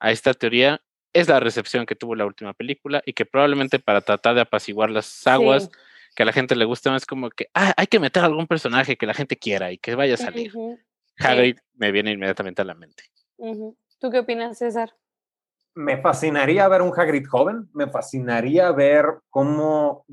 a 0.00 0.10
esta 0.10 0.34
teoría 0.34 0.82
es 1.18 1.28
la 1.28 1.40
recepción 1.40 1.86
que 1.86 1.94
tuvo 1.94 2.14
la 2.14 2.26
última 2.26 2.52
película 2.52 3.02
y 3.04 3.12
que 3.12 3.26
probablemente 3.26 3.78
para 3.78 4.00
tratar 4.00 4.34
de 4.34 4.42
apaciguar 4.42 4.90
las 4.90 5.26
aguas 5.26 5.70
que 6.14 6.22
a 6.22 6.26
la 6.26 6.32
gente 6.32 6.56
le 6.56 6.64
gusta 6.64 6.90
más 6.90 7.06
como 7.06 7.30
que 7.30 7.48
ah, 7.54 7.74
hay 7.76 7.86
que 7.86 8.00
meter 8.00 8.24
algún 8.24 8.46
personaje 8.46 8.96
que 8.96 9.06
la 9.06 9.14
gente 9.14 9.36
quiera 9.36 9.70
y 9.72 9.78
que 9.78 9.94
vaya 9.94 10.14
a 10.14 10.18
salir. 10.18 10.52
Hagrid 11.18 11.58
me 11.74 11.92
viene 11.92 12.12
inmediatamente 12.12 12.62
a 12.62 12.64
la 12.64 12.74
mente. 12.74 13.04
¿Tú 13.36 14.10
qué 14.10 14.20
opinas, 14.20 14.58
César? 14.58 14.94
me 15.78 15.96
fascinaría 15.96 16.66
ver 16.66 16.82
un 16.82 16.92
Hagrid 16.94 17.24
joven, 17.24 17.68
me 17.72 17.86
fascinaría 17.88 18.72
ver 18.72 19.20
cómo 19.30 20.04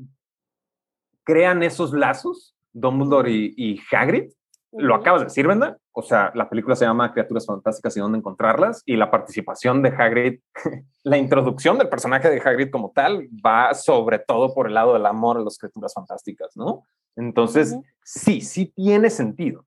crean 1.24 1.64
esos 1.64 1.92
lazos 1.92 2.54
Dumbledore 2.72 3.32
y, 3.32 3.54
y 3.56 3.80
Hagrid. 3.90 4.30
Lo 4.76 4.94
acabas 4.94 5.22
de 5.22 5.26
decir, 5.26 5.46
¿verdad? 5.46 5.78
O 5.92 6.02
sea, 6.02 6.30
la 6.34 6.48
película 6.48 6.76
se 6.76 6.84
llama 6.84 7.12
Criaturas 7.12 7.46
Fantásticas 7.46 7.96
y 7.96 8.00
dónde 8.00 8.18
encontrarlas 8.18 8.82
y 8.84 8.96
la 8.96 9.10
participación 9.10 9.82
de 9.82 9.90
Hagrid, 9.90 10.40
la 11.04 11.16
introducción 11.16 11.78
del 11.78 11.88
personaje 11.88 12.30
de 12.30 12.40
Hagrid 12.40 12.70
como 12.70 12.92
tal 12.94 13.28
va 13.44 13.74
sobre 13.74 14.18
todo 14.18 14.54
por 14.54 14.66
el 14.66 14.74
lado 14.74 14.92
del 14.92 15.06
amor 15.06 15.38
a 15.38 15.40
las 15.40 15.58
criaturas 15.58 15.94
fantásticas, 15.94 16.56
¿no? 16.56 16.82
Entonces, 17.16 17.76
sí, 18.02 18.40
sí 18.42 18.66
tiene 18.66 19.08
sentido, 19.08 19.64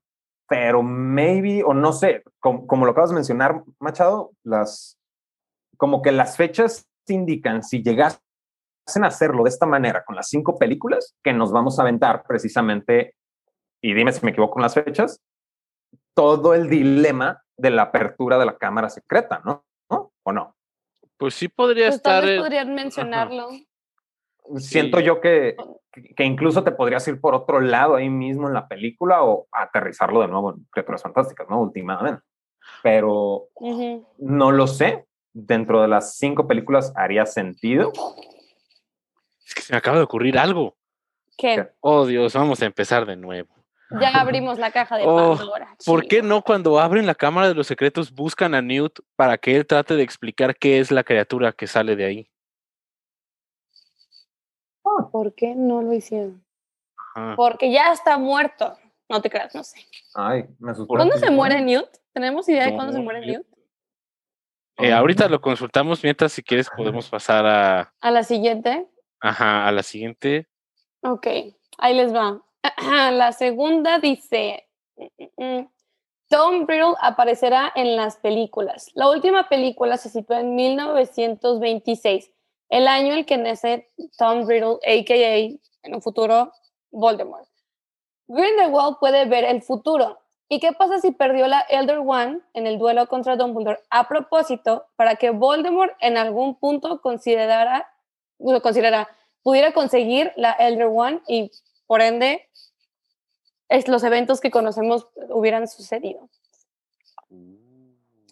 pero 0.48 0.82
maybe, 0.82 1.64
o 1.64 1.74
no 1.74 1.92
sé, 1.92 2.22
como, 2.38 2.66
como 2.66 2.84
lo 2.84 2.92
acabas 2.92 3.10
de 3.10 3.16
mencionar, 3.16 3.64
Machado, 3.80 4.30
las, 4.44 4.98
como 5.76 6.02
que 6.02 6.12
las 6.12 6.36
fechas 6.36 6.88
indican, 7.08 7.62
si 7.62 7.82
llegasen 7.82 8.20
a 9.02 9.06
hacerlo 9.06 9.44
de 9.44 9.50
esta 9.50 9.66
manera 9.66 10.04
con 10.04 10.16
las 10.16 10.28
cinco 10.28 10.58
películas, 10.58 11.16
que 11.22 11.32
nos 11.32 11.52
vamos 11.52 11.78
a 11.78 11.82
aventar 11.82 12.24
precisamente, 12.26 13.14
y 13.80 13.94
dime 13.94 14.12
si 14.12 14.24
me 14.24 14.30
equivoco 14.30 14.54
con 14.54 14.62
las 14.62 14.74
fechas, 14.74 15.20
todo 16.14 16.54
el 16.54 16.68
dilema 16.68 17.42
de 17.56 17.70
la 17.70 17.82
apertura 17.82 18.38
de 18.38 18.46
la 18.46 18.56
cámara 18.56 18.88
secreta, 18.88 19.40
¿no? 19.44 19.64
¿O 20.22 20.32
no? 20.32 20.56
Pues 21.16 21.34
sí 21.34 21.48
podría 21.48 21.86
pues 21.86 21.96
estar. 21.96 22.20
Tal 22.20 22.30
vez 22.30 22.40
podrían 22.40 22.74
mencionarlo. 22.74 23.48
Siento 24.56 24.98
sí. 24.98 25.04
yo 25.04 25.20
que, 25.20 25.56
que 26.16 26.24
incluso 26.24 26.64
te 26.64 26.72
podrías 26.72 27.06
ir 27.08 27.20
por 27.20 27.34
otro 27.34 27.60
lado 27.60 27.96
ahí 27.96 28.08
mismo 28.08 28.48
en 28.48 28.54
la 28.54 28.68
película 28.68 29.22
o 29.22 29.46
aterrizarlo 29.52 30.20
de 30.20 30.28
nuevo 30.28 30.54
en 30.54 30.66
Criaturas 30.70 31.02
Fantásticas, 31.02 31.48
¿no? 31.48 31.60
Últimamente. 31.60 32.22
Pero 32.82 33.48
uh 33.54 33.78
-huh. 33.78 34.06
no 34.18 34.50
lo 34.50 34.66
sé 34.66 35.06
dentro 35.32 35.82
de 35.82 35.88
las 35.88 36.16
cinco 36.16 36.46
películas 36.46 36.92
haría 36.96 37.26
sentido. 37.26 37.92
Es 39.46 39.54
que 39.54 39.62
se 39.62 39.72
me 39.72 39.78
acaba 39.78 39.98
de 39.98 40.04
ocurrir 40.04 40.38
algo. 40.38 40.76
¿Qué? 41.36 41.70
Oh, 41.80 42.06
Dios, 42.06 42.34
vamos 42.34 42.60
a 42.62 42.66
empezar 42.66 43.06
de 43.06 43.16
nuevo. 43.16 43.59
Ya 43.98 44.10
abrimos 44.20 44.58
la 44.58 44.70
caja 44.70 44.96
de 44.96 45.04
oh, 45.06 45.36
Pandora. 45.36 45.76
¿Por 45.84 46.06
qué 46.06 46.22
no 46.22 46.42
cuando 46.42 46.78
abren 46.78 47.06
la 47.06 47.14
Cámara 47.14 47.48
de 47.48 47.54
los 47.54 47.66
Secretos 47.66 48.12
buscan 48.12 48.54
a 48.54 48.62
Newt 48.62 49.00
para 49.16 49.38
que 49.38 49.56
él 49.56 49.66
trate 49.66 49.96
de 49.96 50.02
explicar 50.02 50.56
qué 50.56 50.78
es 50.78 50.90
la 50.90 51.02
criatura 51.02 51.52
que 51.52 51.66
sale 51.66 51.96
de 51.96 52.04
ahí? 52.04 52.30
Oh, 54.82 55.10
¿Por 55.10 55.34
qué 55.34 55.54
no 55.56 55.82
lo 55.82 55.92
hicieron? 55.92 56.44
Ajá. 57.14 57.34
Porque 57.36 57.72
ya 57.72 57.92
está 57.92 58.18
muerto. 58.18 58.76
No 59.08 59.20
te 59.20 59.28
creas, 59.28 59.54
no 59.54 59.64
sé. 59.64 59.80
Ay, 60.14 60.44
me 60.60 60.70
asustó. 60.70 60.94
¿Cuándo 60.94 61.16
se 61.16 61.30
muere 61.30 61.60
Newt? 61.60 61.88
¿Tenemos 62.12 62.48
idea 62.48 62.66
de 62.66 62.74
cuándo 62.74 62.92
se 62.92 63.00
muere 63.00 63.26
Newt? 63.26 63.46
Eh, 64.78 64.92
ahorita 64.92 65.28
lo 65.28 65.40
consultamos 65.40 66.02
mientras 66.02 66.32
si 66.32 66.42
quieres 66.42 66.70
podemos 66.70 67.08
pasar 67.08 67.44
a... 67.44 67.92
¿A 68.00 68.10
la 68.10 68.22
siguiente? 68.22 68.86
Ajá, 69.20 69.66
a 69.66 69.72
la 69.72 69.82
siguiente. 69.82 70.48
Ok, 71.02 71.26
ahí 71.78 71.94
les 71.94 72.14
va. 72.14 72.40
La 72.62 73.32
segunda 73.32 73.98
dice, 73.98 74.68
Tom 76.28 76.66
Riddle 76.66 76.94
aparecerá 77.00 77.72
en 77.74 77.96
las 77.96 78.16
películas. 78.16 78.90
La 78.94 79.08
última 79.08 79.48
película 79.48 79.96
se 79.96 80.08
sitúa 80.08 80.40
en 80.40 80.54
1926, 80.54 82.30
el 82.68 82.88
año 82.88 83.14
en 83.14 83.24
que 83.24 83.38
nace 83.38 83.90
Tom 84.16 84.46
Riddle, 84.46 84.78
a.k.a. 84.86 85.36
en 85.82 85.94
un 85.94 86.02
futuro 86.02 86.52
Voldemort. 86.90 87.48
Grindelwald 88.28 88.98
puede 88.98 89.24
ver 89.24 89.44
el 89.44 89.62
futuro, 89.62 90.20
¿Y 90.52 90.58
qué 90.58 90.72
pasa 90.72 90.98
si 90.98 91.12
perdió 91.12 91.46
la 91.46 91.60
Elder 91.60 92.00
One 92.04 92.40
en 92.54 92.66
el 92.66 92.76
duelo 92.76 93.06
contra 93.06 93.36
Dumbledore 93.36 93.78
a 93.88 94.08
propósito 94.08 94.84
para 94.96 95.14
que 95.14 95.30
Voldemort 95.30 95.92
en 96.00 96.16
algún 96.16 96.56
punto 96.56 97.00
considerara, 97.00 97.88
considerara, 98.60 99.08
pudiera 99.44 99.72
conseguir 99.72 100.32
la 100.34 100.50
Elder 100.54 100.88
One 100.92 101.20
y 101.28 101.52
por 101.86 102.02
ende 102.02 102.49
es, 103.70 103.88
los 103.88 104.04
eventos 104.04 104.40
que 104.40 104.50
conocemos 104.50 105.08
hubieran 105.30 105.66
sucedido? 105.66 106.28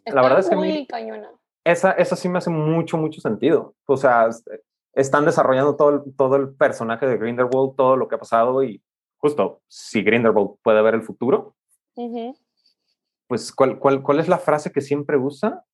Está 0.05 0.15
la 0.15 0.23
verdad 0.23 0.41
es 0.41 0.49
que 0.49 0.57
muy 0.57 0.69
mí, 0.69 0.87
cañona. 0.87 1.31
Esa, 1.65 1.93
esa 1.93 2.17
sí 2.17 2.29
me 2.29 2.39
hace 2.39 2.51
mucho, 2.51 2.97
mucho 2.97 3.21
sentido. 3.21 3.75
O 3.87 3.97
sea, 3.97 4.29
están 4.93 5.25
desarrollando 5.25 5.77
todo 5.77 5.91
el, 5.91 6.17
todo 6.17 6.37
el 6.37 6.55
personaje 6.55 7.07
de 7.07 7.17
Grindelwald, 7.17 7.77
todo 7.77 7.97
lo 7.97 8.09
que 8.09 8.15
ha 8.15 8.19
pasado 8.19 8.63
y 8.63 8.83
justo 9.19 9.63
si 9.69 10.03
Grindelwald 10.03 10.57
puede 10.63 10.83
ver 10.83 10.95
el 10.95 11.03
futuro, 11.03 11.55
Uh 11.99 12.15
-huh. 12.15 12.37
Pues, 13.27 13.53
¿cuál, 13.53 13.79
cuál, 13.79 14.03
¿cuál 14.03 14.21
es 14.21 14.29
la 14.29 14.39
frase 14.39 14.71
que 14.71 14.81
siempre 14.81 15.19
usa? 15.19 15.65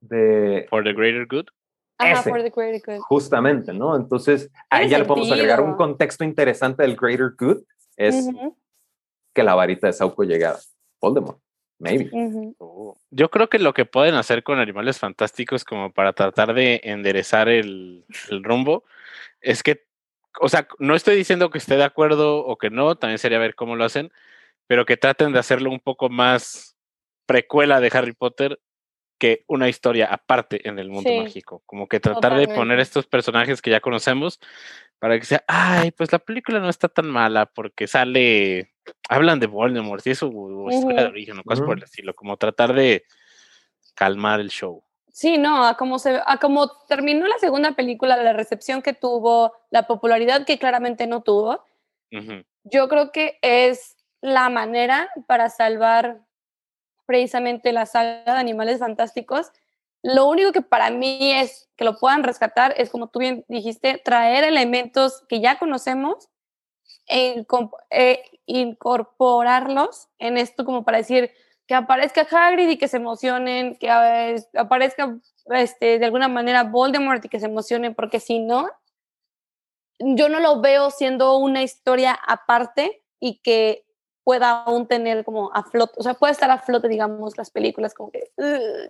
De... 0.00 0.66
For 0.68 0.84
the 0.84 0.92
greater 0.92 1.26
good. 1.26 1.46
Ajá, 1.96 2.22
for 2.22 2.42
the 2.42 2.50
greater 2.50 2.80
good. 2.84 3.02
Justamente, 3.02 3.72
¿no? 3.72 3.96
Entonces, 3.96 4.50
ahí 4.68 4.88
ya 4.88 4.98
le 4.98 5.06
podemos 5.06 5.32
agregar 5.32 5.60
un 5.62 5.74
contexto 5.74 6.22
interesante 6.22 6.82
del 6.82 6.96
greater 6.96 7.32
good. 7.38 7.62
Es 7.96 8.26
uh 8.26 8.30
-huh. 8.30 8.56
Que 9.34 9.42
la 9.42 9.54
varita 9.54 9.86
de 9.86 9.92
Sauco 9.92 10.24
llega 10.24 10.50
a 10.50 10.58
Voldemort, 11.00 11.38
Maybe. 11.78 12.10
Oh, 12.58 12.96
yo 13.10 13.30
creo 13.30 13.48
que 13.48 13.58
lo 13.58 13.74
que 13.74 13.84
pueden 13.84 14.14
hacer 14.14 14.42
con 14.42 14.58
Animales 14.58 14.98
Fantásticos 14.98 15.64
como 15.64 15.92
para 15.92 16.12
tratar 16.12 16.54
de 16.54 16.80
enderezar 16.84 17.48
el, 17.48 18.04
el 18.30 18.44
rumbo 18.44 18.84
es 19.40 19.62
que, 19.62 19.84
o 20.40 20.48
sea, 20.48 20.68
no 20.78 20.94
estoy 20.94 21.16
diciendo 21.16 21.50
que 21.50 21.58
esté 21.58 21.76
de 21.76 21.84
acuerdo 21.84 22.38
o 22.38 22.56
que 22.56 22.70
no, 22.70 22.96
también 22.96 23.18
sería 23.18 23.38
ver 23.38 23.54
cómo 23.54 23.76
lo 23.76 23.84
hacen, 23.84 24.12
pero 24.66 24.86
que 24.86 24.96
traten 24.96 25.32
de 25.32 25.38
hacerlo 25.40 25.70
un 25.70 25.80
poco 25.80 26.08
más 26.08 26.76
precuela 27.26 27.80
de 27.80 27.90
Harry 27.92 28.12
Potter 28.12 28.60
que 29.18 29.44
una 29.46 29.68
historia 29.68 30.06
aparte 30.06 30.68
en 30.68 30.78
el 30.78 30.90
mundo 30.90 31.10
mágico. 31.22 31.62
Como 31.66 31.88
que 31.88 32.00
tratar 32.00 32.36
de 32.36 32.48
poner 32.48 32.80
estos 32.80 33.06
personajes 33.06 33.62
que 33.62 33.70
ya 33.70 33.80
conocemos 33.80 34.40
para 35.04 35.18
que 35.18 35.26
sea, 35.26 35.44
ay, 35.46 35.90
pues 35.90 36.10
la 36.12 36.18
película 36.18 36.60
no 36.60 36.70
está 36.70 36.88
tan 36.88 37.10
mala 37.10 37.44
porque 37.44 37.86
sale, 37.86 38.72
hablan 39.06 39.38
de 39.38 39.46
Voldemort 39.46 40.06
y 40.06 40.12
eso, 40.12 40.30
o 40.30 40.70
historia 40.70 41.02
de 41.02 41.08
origen 41.08 41.38
o 41.38 41.42
cosas 41.42 41.62
por 41.66 41.76
el 41.76 41.84
estilo, 41.84 42.14
como 42.14 42.38
tratar 42.38 42.72
de 42.72 43.04
calmar 43.94 44.40
el 44.40 44.48
show. 44.48 44.82
Sí, 45.12 45.36
no, 45.36 45.66
a 45.66 45.76
como, 45.76 45.98
se, 45.98 46.22
a 46.24 46.38
como 46.38 46.70
terminó 46.88 47.26
la 47.26 47.36
segunda 47.36 47.72
película, 47.72 48.16
la 48.16 48.32
recepción 48.32 48.80
que 48.80 48.94
tuvo, 48.94 49.52
la 49.68 49.86
popularidad 49.86 50.46
que 50.46 50.58
claramente 50.58 51.06
no 51.06 51.22
tuvo, 51.22 51.62
yo 52.62 52.88
creo 52.88 53.12
que 53.12 53.38
es 53.42 53.98
la 54.22 54.48
manera 54.48 55.10
para 55.26 55.50
salvar 55.50 56.22
precisamente 57.04 57.72
la 57.72 57.84
saga 57.84 58.24
de 58.24 58.40
Animales 58.40 58.78
Fantásticos. 58.78 59.52
Lo 60.04 60.26
único 60.26 60.52
que 60.52 60.60
para 60.60 60.90
mí 60.90 61.32
es 61.32 61.70
que 61.76 61.84
lo 61.86 61.96
puedan 61.96 62.24
rescatar 62.24 62.74
es, 62.76 62.90
como 62.90 63.08
tú 63.08 63.20
bien 63.20 63.42
dijiste, 63.48 64.02
traer 64.04 64.44
elementos 64.44 65.24
que 65.30 65.40
ya 65.40 65.58
conocemos 65.58 66.28
e, 67.08 67.46
incorporarlos 68.44 70.08
en 70.18 70.36
esto 70.36 70.66
como 70.66 70.84
para 70.84 70.98
decir 70.98 71.32
que 71.66 71.74
aparezca 71.74 72.26
Hagrid 72.30 72.68
y 72.68 72.76
que 72.76 72.86
se 72.86 72.98
emocionen, 72.98 73.76
que 73.76 73.90
aparezca 73.90 75.16
este, 75.46 75.98
de 75.98 76.04
alguna 76.04 76.28
manera 76.28 76.64
Voldemort 76.64 77.24
y 77.24 77.30
que 77.30 77.40
se 77.40 77.46
emocionen, 77.46 77.94
porque 77.94 78.20
si 78.20 78.40
no, 78.40 78.68
yo 79.98 80.28
no 80.28 80.38
lo 80.38 80.60
veo 80.60 80.90
siendo 80.90 81.38
una 81.38 81.62
historia 81.62 82.12
aparte 82.12 83.02
y 83.20 83.38
que 83.38 83.86
pueda 84.24 84.62
aún 84.62 84.88
tener 84.88 85.24
como 85.24 85.52
a 85.54 85.62
flote, 85.62 85.92
o 85.98 86.02
sea, 86.02 86.14
puede 86.14 86.32
estar 86.32 86.50
a 86.50 86.58
flote, 86.58 86.88
digamos, 86.88 87.36
las 87.36 87.50
películas, 87.50 87.94
como 87.94 88.10
que 88.10 88.30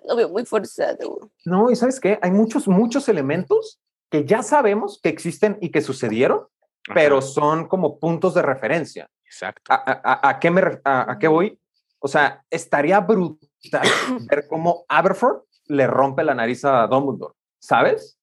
lo 0.06 0.16
veo 0.16 0.28
muy 0.28 0.46
forzado. 0.46 1.30
No, 1.44 1.70
y 1.70 1.76
sabes 1.76 2.00
qué, 2.00 2.18
hay 2.22 2.30
muchos, 2.30 2.68
muchos 2.68 3.08
elementos 3.08 3.80
que 4.10 4.24
ya 4.24 4.42
sabemos 4.42 5.00
que 5.02 5.08
existen 5.08 5.58
y 5.60 5.70
que 5.70 5.80
sucedieron, 5.80 6.46
pero 6.94 7.20
son 7.20 7.66
como 7.66 7.98
puntos 7.98 8.34
de 8.34 8.42
referencia. 8.42 9.10
Exacto. 9.24 9.62
¿A, 9.68 10.38
qué, 10.40 10.50
me, 10.50 10.62
a, 10.84 11.16
qué 11.18 11.26
voy? 11.26 11.58
O 11.98 12.06
sea, 12.06 12.44
estaría 12.48 13.00
brutal 13.00 13.42
ver 14.30 14.46
cómo 14.48 14.84
Aberford 14.88 15.42
le 15.66 15.86
rompe 15.86 16.22
la 16.22 16.34
nariz 16.34 16.64
a 16.64 16.86
Dumbledore, 16.86 17.34
¿sabes? 17.58 18.18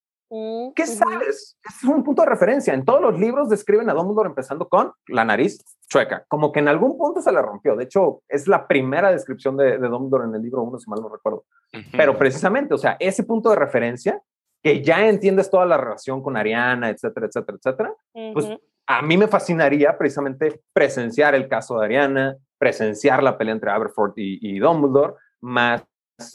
¿Qué 0.76 0.88
sabes? 0.88 1.58
Es 1.62 1.84
un 1.84 2.04
punto 2.04 2.22
de 2.22 2.30
referencia. 2.30 2.74
En 2.74 2.86
todos 2.86 3.02
los 3.02 3.20
libros 3.20 3.50
describen 3.50 3.90
a 3.90 3.94
Dumbledore 3.94 4.30
empezando 4.30 4.70
con 4.70 4.94
la 5.08 5.26
nariz 5.26 5.64
chueca, 5.90 6.24
como 6.30 6.54
que 6.54 6.60
en 6.60 6.70
algún 6.70 6.98
punto 6.98 7.22
se 7.22 7.34
le 7.34 7.42
rompió. 7.42 7.76
De 7.76 7.84
hecho, 7.84 8.22
es 8.30 8.48
la 8.48 8.66
primera 8.66 9.12
descripción 9.12 9.58
de, 9.58 9.78
de 9.78 9.88
Dumbledore 9.90 10.30
en 10.30 10.36
el 10.36 10.42
libro 10.42 10.64
uno, 10.64 10.80
si 10.80 10.90
mal 10.90 11.02
no 11.02 11.10
recuerdo. 11.10 11.44
Pero 11.92 12.18
precisamente, 12.18 12.74
o 12.74 12.78
sea, 12.78 12.96
ese 13.00 13.24
punto 13.24 13.50
de 13.50 13.58
referencia, 13.58 14.22
que 14.64 14.82
ya 14.82 15.06
entiendes 15.08 15.50
toda 15.50 15.66
la 15.66 15.78
relación 15.78 16.22
con 16.22 16.38
Ariana, 16.38 16.90
etcétera, 16.90 17.28
etcétera, 17.28 17.58
etcétera, 17.58 17.94
pues 18.34 18.48
a 18.88 19.02
mí 19.02 19.18
me 19.18 19.28
fascinaría 19.28 19.98
precisamente 19.98 20.62
presenciar 20.72 21.36
el 21.36 21.50
caso 21.50 21.78
de 21.80 21.86
Ariana, 21.86 22.38
presenciar 22.58 23.22
la 23.22 23.38
pelea 23.38 23.56
entre 23.56 23.72
Aberforth 23.72 24.18
y, 24.18 24.40
y 24.42 24.60
Dumbledore, 24.60 25.16
más 25.42 25.84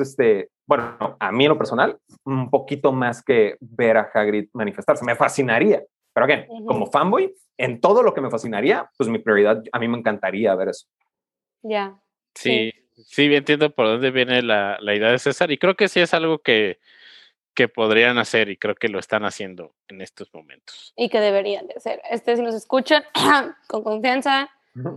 este, 0.00 0.50
bueno, 0.66 1.16
a 1.18 1.32
mí 1.32 1.44
en 1.44 1.50
lo 1.50 1.58
personal, 1.58 1.98
un 2.24 2.50
poquito 2.50 2.92
más 2.92 3.22
que 3.22 3.56
ver 3.60 3.96
a 3.96 4.10
Hagrid 4.12 4.48
manifestarse. 4.52 5.04
Me 5.04 5.16
fascinaría, 5.16 5.82
pero 6.12 6.24
again, 6.24 6.46
como 6.66 6.86
fanboy, 6.86 7.34
en 7.58 7.80
todo 7.80 8.02
lo 8.02 8.14
que 8.14 8.20
me 8.20 8.30
fascinaría, 8.30 8.90
pues 8.96 9.08
mi 9.08 9.18
prioridad, 9.18 9.62
a 9.72 9.78
mí 9.78 9.88
me 9.88 9.98
encantaría 9.98 10.54
ver 10.54 10.68
eso. 10.68 10.86
Ya. 11.62 12.00
Sí, 12.34 12.72
sí, 12.94 13.34
entiendo 13.34 13.74
por 13.74 13.86
dónde 13.86 14.10
viene 14.10 14.42
la, 14.42 14.78
la, 14.80 14.94
idea 14.94 15.10
de 15.10 15.18
César 15.18 15.50
y 15.50 15.58
creo 15.58 15.74
que 15.74 15.88
sí 15.88 16.00
es 16.00 16.12
algo 16.12 16.38
que, 16.38 16.78
que 17.54 17.68
podrían 17.68 18.18
hacer 18.18 18.50
y 18.50 18.56
creo 18.56 18.74
que 18.74 18.88
lo 18.88 18.98
están 18.98 19.24
haciendo 19.24 19.74
en 19.88 20.02
estos 20.02 20.32
momentos. 20.34 20.92
Y 20.96 21.08
que 21.08 21.20
deberían 21.20 21.66
de 21.66 21.74
hacer. 21.74 22.02
Este, 22.10 22.36
si 22.36 22.42
nos 22.42 22.54
escuchan 22.54 23.02
con 23.68 23.82
confianza, 23.82 24.50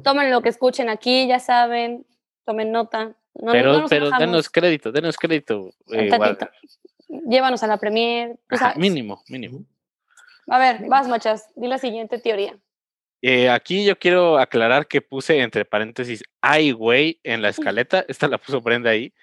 tomen 0.03 0.29
lo 0.29 0.41
que 0.41 0.49
escuchen 0.49 0.89
aquí, 0.89 1.27
ya 1.27 1.39
saben, 1.39 2.05
tomen 2.45 2.71
nota, 2.71 3.15
pero, 3.33 3.85
pero 3.89 4.09
denos 4.11 4.49
crédito, 4.49 4.91
denos 4.91 5.17
crédito. 5.17 5.71
Eh, 5.91 6.09
Llévanos 7.27 7.63
a 7.63 7.67
la 7.67 7.77
premier. 7.77 8.37
mínimo, 8.75 9.23
mínimo. 9.27 9.65
A 10.47 10.59
ver, 10.59 10.87
vas, 10.87 11.07
machas, 11.07 11.49
di 11.55 11.67
la 11.67 11.77
siguiente 11.77 12.19
teoría. 12.19 12.57
Eh, 13.21 13.49
aquí 13.49 13.85
yo 13.85 13.99
quiero 13.99 14.37
aclarar 14.37 14.87
que 14.87 15.01
puse 15.01 15.41
entre 15.41 15.65
paréntesis 15.65 16.23
ay 16.41 16.71
güey 16.71 17.19
en 17.23 17.41
la 17.41 17.49
escaleta, 17.49 18.05
esta 18.07 18.29
la 18.29 18.37
puso 18.37 18.61
Brenda 18.61 18.91
ahí. 18.91 19.13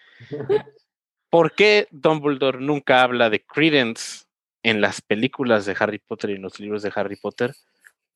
¿Por 1.31 1.55
qué 1.55 1.88
Dumbledore 1.90 2.61
nunca 2.61 3.03
habla 3.03 3.31
de 3.31 3.45
Credence 3.45 4.27
en 4.62 4.81
las 4.81 5.01
películas 5.01 5.66
de 5.66 5.77
Harry 5.79 5.99
Potter 5.99 6.31
y 6.31 6.35
en 6.35 6.42
los 6.42 6.61
libros 6.61 6.83
de 6.83 6.92
Harry 6.95 7.16
Potter? 7.16 7.55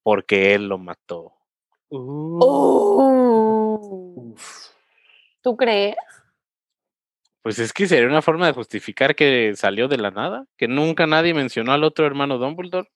Porque 0.03 0.55
él 0.55 0.69
lo 0.69 0.79
mató. 0.79 1.35
Uh. 1.91 3.11
¿Tú 5.43 5.57
crees? 5.57 5.97
Pues 7.43 7.59
es 7.59 7.73
que 7.73 7.87
sería 7.87 8.09
una 8.09 8.23
forma 8.23 8.47
de 8.47 8.53
justificar 8.53 9.15
que 9.15 9.55
salió 9.57 9.89
de 9.89 9.97
la 9.97 10.11
nada, 10.11 10.47
que 10.57 10.69
nunca 10.69 11.07
nadie 11.07 11.33
mencionó 11.33 11.73
al 11.73 11.85
otro 11.85 12.07
hermano 12.07 12.39
Dumbledore. 12.39 12.91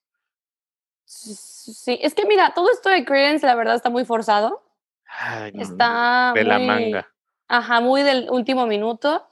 Sí, 1.05 1.99
es 2.01 2.13
que 2.13 2.25
mira, 2.25 2.53
todo 2.53 2.69
esto 2.71 2.89
de 2.89 3.05
Credence 3.05 3.45
la 3.45 3.55
verdad 3.55 3.75
está 3.75 3.89
muy 3.89 4.05
forzado. 4.05 4.63
está 5.53 6.33
de 6.35 6.43
la 6.43 6.59
manga. 6.59 7.07
Ajá, 7.47 7.79
muy 7.79 8.03
del 8.03 8.29
último 8.29 8.67
minuto. 8.67 9.27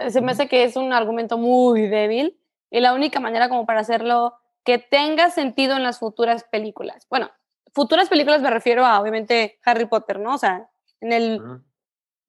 Eh, 0.00 0.10
se 0.10 0.20
me 0.20 0.32
hace 0.32 0.48
que 0.48 0.64
es 0.64 0.76
un 0.76 0.92
argumento 0.92 1.38
muy 1.38 1.88
débil 1.88 2.38
y 2.70 2.80
la 2.80 2.94
única 2.94 3.20
manera 3.20 3.48
como 3.48 3.66
para 3.66 3.80
hacerlo 3.80 4.34
que 4.64 4.78
tenga 4.78 5.30
sentido 5.30 5.76
en 5.76 5.82
las 5.82 5.98
futuras 5.98 6.44
películas. 6.44 7.06
Bueno, 7.08 7.30
futuras 7.72 8.08
películas 8.08 8.40
me 8.40 8.50
refiero 8.50 8.84
a 8.84 9.00
obviamente 9.00 9.58
Harry 9.64 9.86
Potter, 9.86 10.18
¿no? 10.18 10.34
O 10.34 10.38
sea, 10.38 10.68
en 11.00 11.12
el 11.12 11.40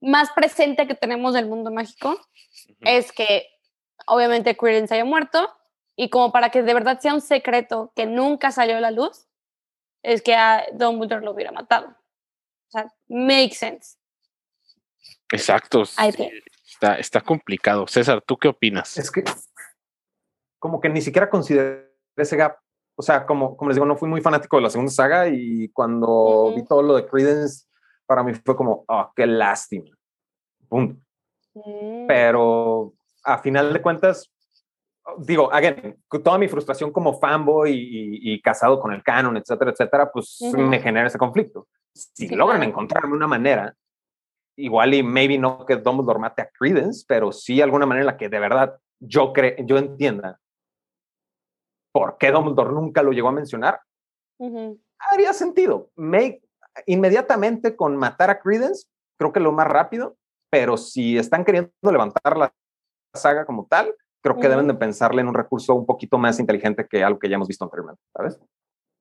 más 0.02 0.32
presente 0.32 0.88
que 0.88 0.96
tenemos 0.96 1.34
del 1.34 1.48
mundo 1.48 1.72
mágico 1.72 2.20
es 2.82 3.12
que 3.12 3.48
obviamente 4.06 4.56
Credence 4.56 4.94
haya 4.94 5.06
muerto 5.06 5.50
y 5.96 6.10
como 6.10 6.32
para 6.32 6.50
que 6.50 6.62
de 6.62 6.74
verdad 6.74 7.00
sea 7.00 7.14
un 7.14 7.22
secreto 7.22 7.92
que 7.96 8.06
nunca 8.06 8.52
salió 8.52 8.78
a 8.78 8.82
la 8.82 8.92
luz, 8.92 9.28
es 10.04 10.22
que 10.22 10.36
a 10.36 10.66
Dumbledore 10.74 11.26
lo 11.26 11.32
hubiera 11.32 11.52
matado. 11.52 11.88
O 11.88 12.72
sea, 12.72 12.94
make 13.08 13.56
sense. 13.56 13.98
Exacto. 15.32 15.84
está, 15.84 17.00
está 17.00 17.22
complicado. 17.22 17.88
César, 17.88 18.22
¿tú 18.22 18.38
qué 18.38 18.48
opinas? 18.48 18.98
Es 18.98 19.10
que 19.10 19.24
como 20.60 20.80
que 20.80 20.90
ni 20.90 21.02
siquiera 21.02 21.30
consideré 21.30 21.92
ese 22.16 22.38
gap. 22.38 22.58
O 22.96 23.02
sea, 23.02 23.26
como, 23.26 23.58
como 23.58 23.70
les 23.70 23.76
digo, 23.76 23.86
no 23.86 23.98
fui 23.98 24.10
muy 24.10 24.22
fanático 24.22 24.58
de 24.58 24.64
la 24.64 24.70
segunda 24.70 24.92
saga 24.92 25.28
y 25.28 25.70
cuando 25.70 26.54
vi 26.56 26.64
todo 26.66 26.82
lo 26.82 26.96
de 26.96 27.06
Credence 27.06 27.66
para 28.08 28.24
mí 28.24 28.34
fue 28.34 28.56
como, 28.56 28.86
oh, 28.88 29.12
qué 29.16 29.28
lástima. 29.28 29.96
Punto. 30.68 31.00
Mm. 31.54 32.08
Pero 32.08 32.94
a 33.24 33.38
final 33.40 33.74
de 33.74 33.82
cuentas, 33.82 34.32
digo, 35.20 35.52
again, 35.54 35.98
toda 36.24 36.38
mi 36.38 36.48
frustración 36.48 36.92
como 36.92 37.20
fanboy 37.20 37.72
y, 37.72 38.34
y, 38.34 38.42
casado 38.42 38.80
con 38.80 38.94
el 38.94 39.04
canon, 39.04 39.38
etcétera, 39.38 39.72
etcétera, 39.72 40.12
pues 40.12 40.40
me 40.56 40.80
genera 40.80 41.08
ese 41.08 41.18
conflicto. 41.18 41.68
Si 41.94 42.30
logran 42.30 42.64
encontrarme 42.64 43.16
una 43.16 43.28
manera, 43.28 43.76
igual 44.58 44.94
y 44.94 45.04
maybe 45.04 45.38
no 45.38 45.66
que 45.66 45.78
Dumbledore 45.78 46.20
mate 46.20 46.42
a 46.42 46.50
Credence, 46.50 47.06
pero 47.08 47.32
sí 47.32 47.62
alguna 47.62 47.86
manera 47.86 48.04
en 48.04 48.08
la 48.08 48.18
que 48.18 48.30
de 48.30 48.40
verdad 48.40 48.78
yo, 49.00 49.32
cre 49.32 49.56
yo 49.66 49.78
entienda 49.78 50.40
por 51.92 52.18
qué 52.18 52.32
Dumbledore 52.32 52.74
nunca 52.74 53.02
lo 53.02 53.12
llegó 53.12 53.30
a 53.30 53.34
mencionar, 53.34 53.80
haría 55.00 55.34
sentido. 55.34 55.90
Make, 55.96 56.42
inmediatamente 56.86 57.76
con 57.76 57.96
matar 57.96 58.30
a 58.30 58.40
Credence, 58.40 58.88
creo 59.18 59.34
que 59.34 59.40
lo 59.40 59.52
más 59.52 59.68
rápido, 59.68 60.18
pero 60.50 60.78
si 60.78 61.18
están 61.18 61.44
queriendo 61.44 61.72
levantar 61.84 62.38
la 62.38 62.54
saga 63.14 63.46
como 63.46 63.66
tal, 63.68 63.94
creo 64.22 64.40
que 64.40 64.50
deben 64.50 64.68
de 64.68 64.74
pensarle 64.74 65.22
en 65.22 65.28
un 65.28 65.34
recurso 65.34 65.74
un 65.74 65.86
poquito 65.86 66.18
más 66.18 66.40
inteligente 66.40 66.88
que 66.90 67.04
algo 67.04 67.20
que 67.20 67.30
ya 67.30 67.36
hemos 67.36 67.48
visto 67.48 67.64
anteriormente, 67.64 68.02
¿sabes? 68.16 68.40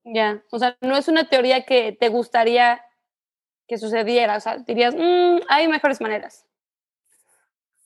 Ya, 0.04 0.42
o 0.50 0.58
sea, 0.58 0.76
no 0.80 0.96
es 0.96 1.08
una 1.08 1.28
teoría 1.28 1.64
que 1.64 1.96
te 1.98 2.08
gustaría 2.08 2.80
que 3.66 3.78
sucediera, 3.78 4.36
o 4.36 4.40
sea, 4.40 4.58
dirías, 4.58 4.94
mm, 4.94 5.40
hay 5.48 5.66
mejores 5.66 6.00
maneras. 6.00 6.46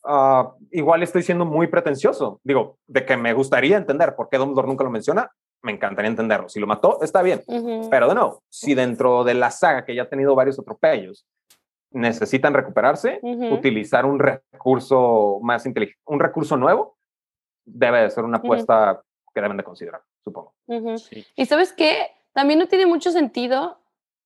Ah, 0.05 0.55
igual 0.71 1.03
estoy 1.03 1.23
siendo 1.23 1.45
muy 1.45 1.67
pretencioso, 1.67 2.41
digo, 2.45 2.79
de 2.87 3.05
que 3.05 3.17
me 3.17 3.33
gustaría 3.33 3.77
entender 3.77 4.15
por 4.15 4.29
qué 4.29 4.39
Dumbledore 4.39 4.69
nunca 4.69 4.85
lo 4.85 4.91
menciona, 4.91 5.31
me 5.63 5.73
encantaría 5.73 6.11
entenderlo. 6.11 6.49
Si 6.49 6.61
lo 6.61 6.67
mató, 6.67 6.99
está 7.03 7.23
bien. 7.23 7.43
Pero 7.91 8.09
de 8.09 8.15
nuevo, 8.15 8.43
si 8.49 8.75
dentro 8.75 9.25
de 9.25 9.35
la 9.35 9.51
saga, 9.51 9.85
que 9.85 9.95
ya 9.95 10.03
ha 10.03 10.09
tenido 10.09 10.35
varios 10.35 10.59
atropellos, 10.59 11.27
necesitan 11.93 12.55
recuperarse, 12.55 13.21
utilizar 13.23 14.07
un 14.07 14.19
recurso 14.19 15.39
más 15.43 15.67
inteligente, 15.67 16.01
un 16.07 16.21
recurso 16.21 16.57
nuevo, 16.57 16.97
debe 17.65 18.03
de 18.03 18.11
ser 18.11 18.25
una 18.25 18.39
apuesta 18.39 19.03
que 19.35 19.41
deben 19.41 19.57
de 19.57 19.65
considerar, 19.65 20.03
supongo. 20.23 20.55
Y 21.37 21.47
sabes 21.47 21.73
qué, 21.73 22.09
también 22.33 22.59
no 22.59 22.69
tiene 22.69 22.87
mucho 22.87 23.11
sentido, 23.11 23.79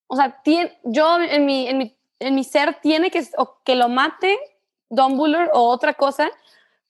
o 0.06 0.16
sea, 0.16 0.42
tiene, 0.42 0.78
yo 0.84 1.18
en 1.20 1.46
mi, 1.46 1.66
en 1.66 1.78
mi, 1.78 1.96
en 2.18 2.34
mi 2.34 2.44
ser 2.44 2.78
tiene 2.80 3.10
que, 3.10 3.26
o 3.38 3.58
que 3.64 3.76
lo 3.76 3.88
mate 3.88 4.38
Dumbledore 4.90 5.50
o 5.52 5.68
otra 5.68 5.94
cosa, 5.94 6.30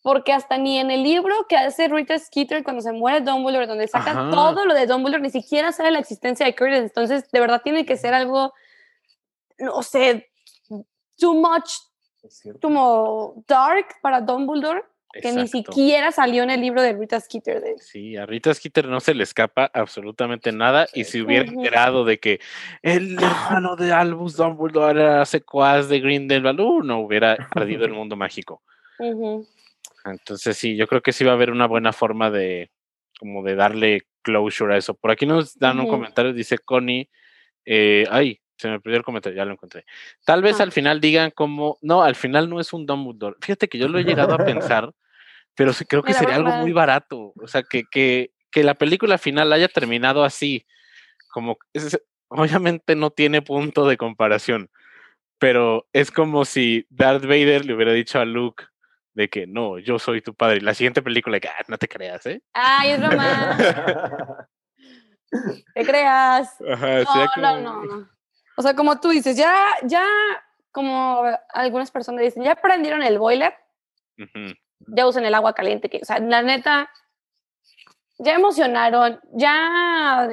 porque 0.05 0.35
hasta 0.35 0.59
ni 0.59 0.79
en 0.79 0.91
el 0.91 1.03
libro 1.03 1.35
que 1.49 1.57
hace 1.57 1.89
Rita 1.89 2.19
Skeeter 2.19 2.63
cuando 2.63 2.83
se 2.83 2.93
muere 2.93 3.23
Dumbledore, 3.23 3.67
donde 3.67 3.89
saca 3.89 4.29
todo 4.31 4.67
lo 4.67 4.75
de 4.75 4.87
Dumbledore, 4.87 5.23
ni 5.23 5.31
siquiera 5.31 5.73
sabe 5.73 5.93
la 5.93 5.99
existencia 5.99 6.45
de 6.45 6.55
Credence. 6.55 6.89
Entonces, 6.89 7.31
de 7.31 7.41
verdad 7.41 7.63
tiene 7.65 7.87
que 7.87 7.97
ser 7.97 8.13
algo, 8.13 8.53
no 9.59 9.83
sé, 9.83 10.29
too 11.19 11.33
much, 11.33 11.71
como 12.61 13.43
dark 13.49 13.87
para 14.03 14.21
Dumbledore, 14.21 14.83
que 15.11 15.33
ni 15.33 15.49
siquiera 15.49 16.13
salió 16.13 16.43
en 16.43 16.51
el 16.51 16.61
libro 16.61 16.83
de 16.83 16.93
Rita 16.93 17.19
Skeeter. 17.19 17.63
De... 17.63 17.79
Sí, 17.79 18.15
a 18.19 18.27
Rita 18.27 18.53
Skeeter 18.53 18.87
no 18.87 19.01
se 19.01 19.15
le 19.15 19.23
escapa 19.23 19.71
absolutamente 19.73 20.53
nada, 20.53 20.87
y 20.93 21.05
si 21.05 21.23
hubiera 21.23 21.47
enterado 21.47 22.05
de 22.05 22.21
que 22.21 22.41
el 22.83 23.15
hermano 23.15 23.75
de 23.75 23.91
Albus 23.91 24.37
Dumbledore 24.37 25.01
era 25.01 25.25
secuaz 25.25 25.89
de 25.89 26.01
Grindelwald, 26.01 26.61
uh, 26.61 26.83
no 26.83 27.01
hubiera 27.01 27.39
perdido 27.55 27.87
el 27.87 27.93
mundo 27.95 28.17
mágico. 28.17 28.61
Entonces 30.05 30.57
sí, 30.57 30.77
yo 30.77 30.87
creo 30.87 31.03
que 31.03 31.13
sí 31.13 31.25
va 31.25 31.33
a 31.33 31.35
haber 31.35 31.51
una 31.51 31.67
buena 31.67 31.93
forma 31.93 32.31
de 32.31 32.71
como 33.19 33.43
de 33.43 33.55
darle 33.55 34.03
closure 34.23 34.75
a 34.75 34.79
eso. 34.79 34.95
Por 34.95 35.11
aquí 35.11 35.27
nos 35.27 35.59
dan 35.59 35.81
un 35.81 35.89
comentario, 35.89 36.33
dice 36.33 36.59
Connie, 36.59 37.09
eh, 37.65 38.05
ay, 38.11 38.41
se 38.57 38.69
me 38.69 38.81
perdió 38.81 38.99
el 38.99 39.05
comentario, 39.05 39.37
ya 39.37 39.45
lo 39.45 39.53
encontré. 39.53 39.85
Tal 40.25 40.43
vez 40.43 40.61
ah. 40.61 40.65
al 40.65 40.73
final 40.73 41.01
digan 41.01 41.31
como, 41.31 41.79
no, 41.81 42.03
al 42.03 42.15
final 42.15 42.49
no 42.49 42.61
es 42.61 42.73
un 42.73 42.87
Dumbledore. 42.87 43.37
Fíjate 43.41 43.69
que 43.69 43.79
yo 43.79 43.89
lo 43.89 43.99
he 43.99 44.05
llegado 44.05 44.35
a 44.35 44.45
pensar, 44.45 44.93
pero 45.55 45.73
sí 45.73 45.85
creo 45.85 46.03
que 46.03 46.15
sería 46.15 46.37
algo 46.37 46.51
muy 46.53 46.73
barato. 46.73 47.33
O 47.41 47.49
sea, 47.49 47.63
que, 47.63 47.85
que, 47.91 48.33
que 48.51 48.65
la 48.65 48.75
película 48.75 49.19
final 49.19 49.53
haya 49.53 49.69
terminado 49.69 50.25
así, 50.25 50.67
como, 51.31 51.59
obviamente 52.29 52.95
no 52.95 53.11
tiene 53.11 53.43
punto 53.43 53.87
de 53.87 53.97
comparación, 53.97 54.71
pero 55.39 55.87
es 55.93 56.11
como 56.11 56.45
si 56.45 56.87
Darth 56.91 57.25
Vader 57.25 57.65
le 57.65 57.75
hubiera 57.75 57.93
dicho 57.93 58.21
a 58.21 58.25
Luke, 58.25 58.65
de 59.15 59.31
que 59.31 59.47
no, 59.47 59.79
yo 59.79 59.99
soy 59.99 60.21
tu 60.21 60.35
padre. 60.35 60.61
La 60.61 60.75
siguiente 60.75 61.03
película, 61.03 61.41
que 61.41 61.49
ah, 61.49 61.65
no 61.69 61.79
te 61.79 61.89
creas, 61.89 62.27
¿eh? 62.27 62.43
Ay, 62.53 62.91
es 62.91 63.01
broma. 63.01 64.49
¿Te 65.75 65.85
creas? 65.85 66.57
no, 66.61 67.61
no, 67.61 67.85
no, 67.85 68.09
O 68.57 68.63
sea, 68.63 68.75
como 68.75 69.01
tú 69.01 69.09
dices, 69.09 69.37
ya, 69.37 69.55
ya, 69.83 70.07
como 70.71 71.25
algunas 71.53 71.91
personas 71.91 72.23
dicen, 72.23 72.45
ya 72.45 72.57
prendieron 72.57 73.03
el 73.03 73.19
boiler, 73.19 73.55
ya 74.79 75.07
usan 75.07 75.25
el 75.25 75.35
agua 75.35 75.55
caliente, 75.55 75.89
que, 75.89 75.99
o 76.03 76.05
sea, 76.05 76.19
la 76.19 76.43
neta, 76.43 76.91
ya 78.19 78.35
emocionaron, 78.35 79.21
ya, 79.33 80.29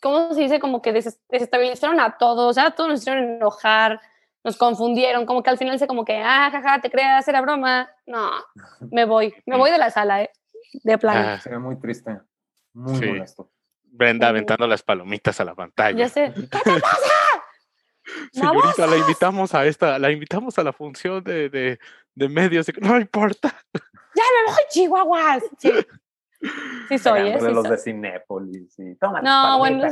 ¿cómo 0.00 0.34
se 0.34 0.42
dice? 0.42 0.60
Como 0.60 0.82
que 0.82 0.92
desestabilizaron 0.92 2.00
a 2.00 2.16
todos, 2.16 2.56
ya 2.56 2.70
todos 2.72 2.90
nos 2.90 3.00
hicieron 3.00 3.24
enojar, 3.24 4.00
nos 4.44 4.58
confundieron, 4.58 5.24
como 5.24 5.42
que 5.42 5.50
al 5.50 5.58
final 5.58 5.78
se 5.78 5.86
como 5.86 6.04
que, 6.04 6.18
ah, 6.18 6.50
jaja, 6.52 6.80
te 6.80 6.90
creas, 6.90 7.26
era 7.26 7.40
broma. 7.40 7.90
No, 8.06 8.30
me 8.90 9.06
voy, 9.06 9.34
me 9.46 9.56
voy 9.56 9.70
de 9.70 9.78
la 9.78 9.90
sala, 9.90 10.22
¿eh? 10.22 10.30
De 10.84 10.98
plano. 10.98 11.30
Ah, 11.30 11.40
sería 11.40 11.58
muy 11.58 11.76
triste, 11.76 12.20
muy 12.74 13.00
molesto. 13.06 13.50
Brenda 13.84 14.28
aventando 14.28 14.66
las 14.66 14.82
palomitas 14.82 15.40
a 15.40 15.44
la 15.44 15.54
pantalla. 15.54 15.96
Ya 15.96 16.08
sé, 16.08 16.32
¿qué 16.50 16.58
te 16.58 16.80
pasa? 16.80 17.10
Señorita, 18.32 18.86
la 18.86 18.98
invitamos 18.98 19.54
a 19.54 19.64
esta, 19.64 19.98
la 19.98 20.10
invitamos 20.10 20.58
a 20.58 20.62
la 20.62 20.74
función 20.74 21.24
de, 21.24 21.48
de, 21.48 21.78
de 22.14 22.28
medios, 22.28 22.66
no 22.80 23.00
importa. 23.00 23.54
Ya 24.16 24.22
me 24.22 24.52
voy, 24.52 24.62
Chihuahuas. 24.70 25.42
Sí, 25.58 25.72
sí 26.88 26.98
soy, 26.98 27.30
¿eh? 27.30 27.36
de 27.36 27.50
los 27.50 27.68
de 27.68 27.76
Cinépolis 27.76 28.76
toma 29.00 29.20
No, 29.22 29.58
bueno, 29.58 29.88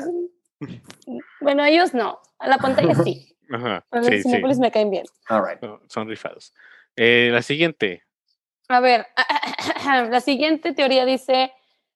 bueno, 1.41 1.65
ellos 1.65 1.93
no, 1.93 2.21
a 2.39 2.47
la 2.47 2.59
pantalla 2.59 2.95
sí. 2.95 3.37
Ajá. 3.53 3.85
sí, 4.03 4.23
sí. 4.23 4.43
me 4.59 4.71
caen 4.71 4.91
bien. 4.91 5.05
Son 5.89 6.09
rifados. 6.09 6.55
Eh, 6.97 7.31
la 7.33 7.43
siguiente. 7.43 8.03
A 8.69 8.81
ver, 8.81 9.07
la 10.11 10.21
siguiente 10.21 10.73
teoría 10.73 11.05
dice, 11.05 11.53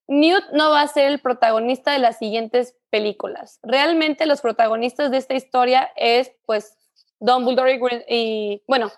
Newt 0.06 0.44
no 0.52 0.70
va 0.70 0.82
a 0.82 0.88
ser 0.88 1.06
el 1.06 1.20
protagonista 1.20 1.92
de 1.92 1.98
las 1.98 2.18
siguientes 2.18 2.76
películas. 2.90 3.58
Realmente 3.62 4.26
los 4.26 4.40
protagonistas 4.40 5.10
de 5.10 5.18
esta 5.18 5.34
historia 5.34 5.90
es, 5.96 6.32
pues, 6.44 6.76
Dumbledore 7.18 7.80
y, 8.08 8.14
y 8.14 8.62
bueno, 8.68 8.92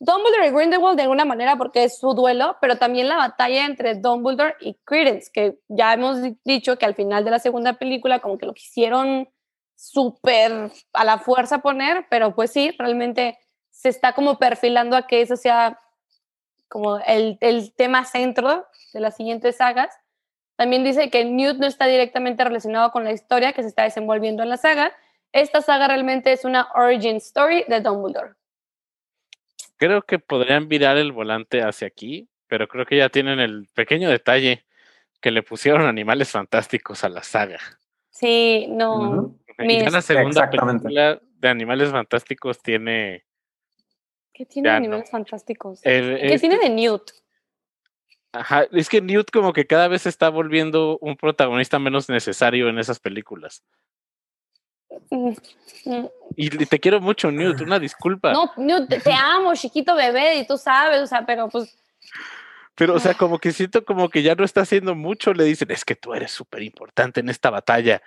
Dumbledore 0.00 0.48
y 0.48 0.50
Grindelwald 0.50 0.96
de 0.96 1.02
alguna 1.02 1.24
manera 1.24 1.56
porque 1.56 1.84
es 1.84 1.96
su 1.96 2.12
duelo, 2.12 2.56
pero 2.60 2.76
también 2.76 3.06
la 3.06 3.16
batalla 3.16 3.66
entre 3.66 3.94
Dumbledore 3.94 4.56
y 4.60 4.74
Credence, 4.84 5.30
que 5.32 5.60
ya 5.68 5.92
hemos 5.92 6.18
dicho 6.44 6.76
que 6.76 6.86
al 6.86 6.96
final 6.96 7.24
de 7.24 7.30
la 7.30 7.38
segunda 7.38 7.74
película 7.74 8.18
como 8.18 8.36
que 8.36 8.46
lo 8.46 8.52
quisieron 8.52 9.28
súper 9.82 10.70
a 10.92 11.04
la 11.04 11.18
fuerza 11.18 11.58
poner, 11.58 12.06
pero 12.08 12.34
pues 12.34 12.52
sí, 12.52 12.70
realmente 12.78 13.38
se 13.70 13.88
está 13.88 14.12
como 14.12 14.38
perfilando 14.38 14.96
a 14.96 15.06
que 15.06 15.22
eso 15.22 15.36
sea 15.36 15.80
como 16.68 16.98
el, 17.00 17.36
el 17.40 17.72
tema 17.74 18.04
centro 18.04 18.66
de 18.94 19.00
las 19.00 19.16
siguientes 19.16 19.56
sagas. 19.56 19.92
También 20.56 20.84
dice 20.84 21.10
que 21.10 21.24
Newt 21.24 21.58
no 21.58 21.66
está 21.66 21.86
directamente 21.86 22.44
relacionado 22.44 22.92
con 22.92 23.02
la 23.04 23.12
historia 23.12 23.52
que 23.52 23.62
se 23.62 23.68
está 23.68 23.82
desenvolviendo 23.82 24.42
en 24.42 24.50
la 24.50 24.56
saga. 24.56 24.92
Esta 25.32 25.60
saga 25.62 25.88
realmente 25.88 26.32
es 26.32 26.44
una 26.44 26.68
origin 26.74 27.16
story 27.16 27.64
de 27.66 27.80
Dumbledore. 27.80 28.34
Creo 29.78 30.02
que 30.02 30.20
podrían 30.20 30.68
virar 30.68 30.96
el 30.96 31.10
volante 31.10 31.62
hacia 31.62 31.88
aquí, 31.88 32.28
pero 32.46 32.68
creo 32.68 32.86
que 32.86 32.98
ya 32.98 33.08
tienen 33.08 33.40
el 33.40 33.66
pequeño 33.74 34.08
detalle 34.08 34.64
que 35.20 35.32
le 35.32 35.42
pusieron 35.42 35.86
animales 35.86 36.30
fantásticos 36.30 37.02
a 37.02 37.08
la 37.08 37.24
saga. 37.24 37.58
Sí, 38.12 38.66
no. 38.68 39.34
Y 39.58 39.80
la 39.80 40.02
segunda 40.02 40.48
película 40.48 41.20
de 41.38 41.48
Animales 41.48 41.90
Fantásticos 41.90 42.62
tiene... 42.62 43.24
¿Qué 44.32 44.46
tiene 44.46 44.68
de 44.68 44.76
Animales 44.76 45.10
Fantásticos? 45.10 45.80
¿Qué 45.82 46.36
tiene 46.38 46.58
de 46.58 46.70
Newt? 46.70 47.10
Ajá, 48.32 48.66
es 48.72 48.88
que 48.88 49.02
Newt 49.02 49.30
como 49.30 49.52
que 49.52 49.66
cada 49.66 49.88
vez 49.88 50.02
se 50.02 50.08
está 50.08 50.30
volviendo 50.30 50.98
un 51.00 51.16
protagonista 51.16 51.78
menos 51.78 52.08
necesario 52.08 52.68
en 52.68 52.78
esas 52.78 52.98
películas. 52.98 53.62
Mm, 55.10 55.32
mm. 55.84 56.08
Y 56.36 56.48
te 56.50 56.80
quiero 56.80 57.00
mucho, 57.00 57.30
Newt, 57.30 57.60
una 57.60 57.78
disculpa. 57.78 58.32
No, 58.32 58.52
Newt, 58.56 58.88
te 58.88 59.12
amo, 59.12 59.54
chiquito 59.54 59.94
bebé, 59.94 60.36
y 60.36 60.46
tú 60.46 60.56
sabes, 60.56 61.00
o 61.02 61.06
sea, 61.06 61.26
pero 61.26 61.48
pues... 61.48 61.76
Pero, 62.82 62.94
o 62.96 62.98
sea, 62.98 63.14
como 63.14 63.38
que 63.38 63.52
siento 63.52 63.84
como 63.84 64.08
que 64.08 64.24
ya 64.24 64.34
no 64.34 64.42
está 64.42 64.62
haciendo 64.62 64.96
mucho, 64.96 65.32
le 65.32 65.44
dicen, 65.44 65.70
es 65.70 65.84
que 65.84 65.94
tú 65.94 66.14
eres 66.14 66.32
súper 66.32 66.64
importante 66.64 67.20
en 67.20 67.28
esta 67.28 67.48
batalla. 67.48 68.02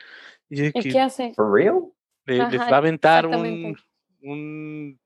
¿Y, 0.50 0.74
qué 0.74 1.00
hace? 1.00 1.34
¿For 1.34 1.50
real? 1.50 1.94
les 2.26 2.60
va 2.60 2.72
a 2.72 2.78
aventar 2.78 3.26
un, 3.26 3.78
un, 4.22 5.00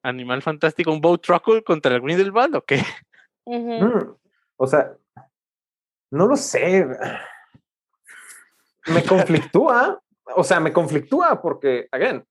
animal 0.00 0.42
fantástico, 0.42 0.92
un 0.92 1.00
boat 1.00 1.22
truckle 1.22 1.64
contra 1.64 1.96
el 1.96 2.02
Grindelwald 2.02 2.54
o 2.54 2.62
qué? 2.62 2.84
Mm, 3.46 4.12
o 4.58 4.66
sea, 4.68 4.92
no 6.12 6.28
lo 6.28 6.36
sé. 6.36 6.86
Me 8.86 9.02
conflictúa. 9.02 10.00
o 10.36 10.44
sea, 10.44 10.60
me 10.60 10.72
conflictúa 10.72 11.42
porque, 11.42 11.88
again, 11.90 12.24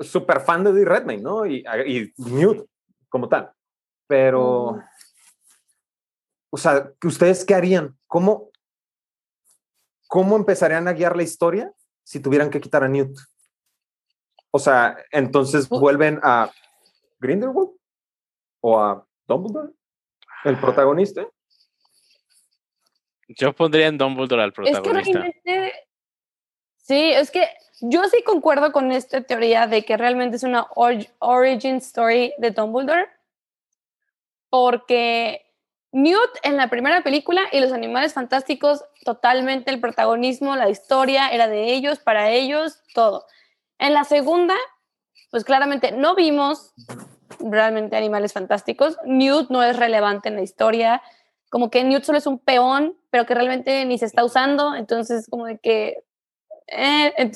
súper 0.00 0.40
fan 0.40 0.64
de 0.64 0.70
Eddie 0.70 0.86
Redmayne, 0.86 1.22
¿no? 1.22 1.44
Y, 1.44 1.62
y 1.84 2.14
Newt 2.16 2.66
como 3.10 3.28
tal. 3.28 3.52
Pero. 4.06 4.82
O 6.50 6.56
sea, 6.56 6.92
¿ustedes 7.04 7.44
qué 7.44 7.54
harían? 7.54 7.98
¿Cómo, 8.06 8.50
¿cómo 10.06 10.36
empezarían 10.36 10.88
a 10.88 10.92
guiar 10.92 11.16
la 11.16 11.22
historia 11.22 11.72
si 12.02 12.20
tuvieran 12.20 12.50
que 12.50 12.60
quitar 12.60 12.84
a 12.84 12.88
Newt? 12.88 13.16
O 14.50 14.58
sea, 14.58 14.96
entonces 15.10 15.68
vuelven 15.68 16.20
a 16.22 16.50
Grindelwald 17.20 17.70
o 18.60 18.80
a 18.80 19.06
Dumbledore, 19.26 19.72
el 20.44 20.58
protagonista. 20.58 21.28
Yo 23.28 23.52
pondría 23.52 23.88
en 23.88 23.98
Dumbledore 23.98 24.42
al 24.42 24.52
protagonista. 24.54 25.26
Es 25.26 25.34
que 25.44 25.72
sí, 26.78 27.10
es 27.12 27.30
que 27.30 27.46
yo 27.82 28.04
sí 28.04 28.22
concuerdo 28.22 28.72
con 28.72 28.90
esta 28.90 29.20
teoría 29.20 29.66
de 29.66 29.84
que 29.84 29.98
realmente 29.98 30.36
es 30.36 30.42
una 30.42 30.66
origin 31.18 31.76
story 31.76 32.32
de 32.38 32.50
Dumbledore, 32.50 33.06
porque 34.48 35.47
Newt 35.92 36.30
en 36.42 36.56
la 36.56 36.68
primera 36.68 37.02
película 37.02 37.42
y 37.50 37.60
los 37.60 37.72
animales 37.72 38.12
fantásticos, 38.12 38.84
totalmente 39.04 39.70
el 39.70 39.80
protagonismo, 39.80 40.54
la 40.56 40.68
historia 40.68 41.28
era 41.28 41.48
de 41.48 41.72
ellos, 41.72 41.98
para 41.98 42.30
ellos, 42.30 42.82
todo. 42.94 43.24
En 43.78 43.94
la 43.94 44.04
segunda, 44.04 44.54
pues 45.30 45.44
claramente 45.44 45.92
no 45.92 46.14
vimos 46.14 46.74
realmente 47.40 47.96
animales 47.96 48.32
fantásticos. 48.32 48.98
Newt 49.04 49.50
no 49.50 49.62
es 49.62 49.76
relevante 49.76 50.28
en 50.28 50.36
la 50.36 50.42
historia. 50.42 51.02
Como 51.50 51.70
que 51.70 51.84
Newt 51.84 52.04
solo 52.04 52.18
es 52.18 52.26
un 52.26 52.38
peón, 52.38 52.96
pero 53.10 53.24
que 53.24 53.34
realmente 53.34 53.84
ni 53.84 53.98
se 53.98 54.06
está 54.06 54.24
usando. 54.24 54.74
Entonces, 54.74 55.26
como 55.28 55.46
de 55.46 55.58
que. 55.58 56.04
Eh, 56.66 57.30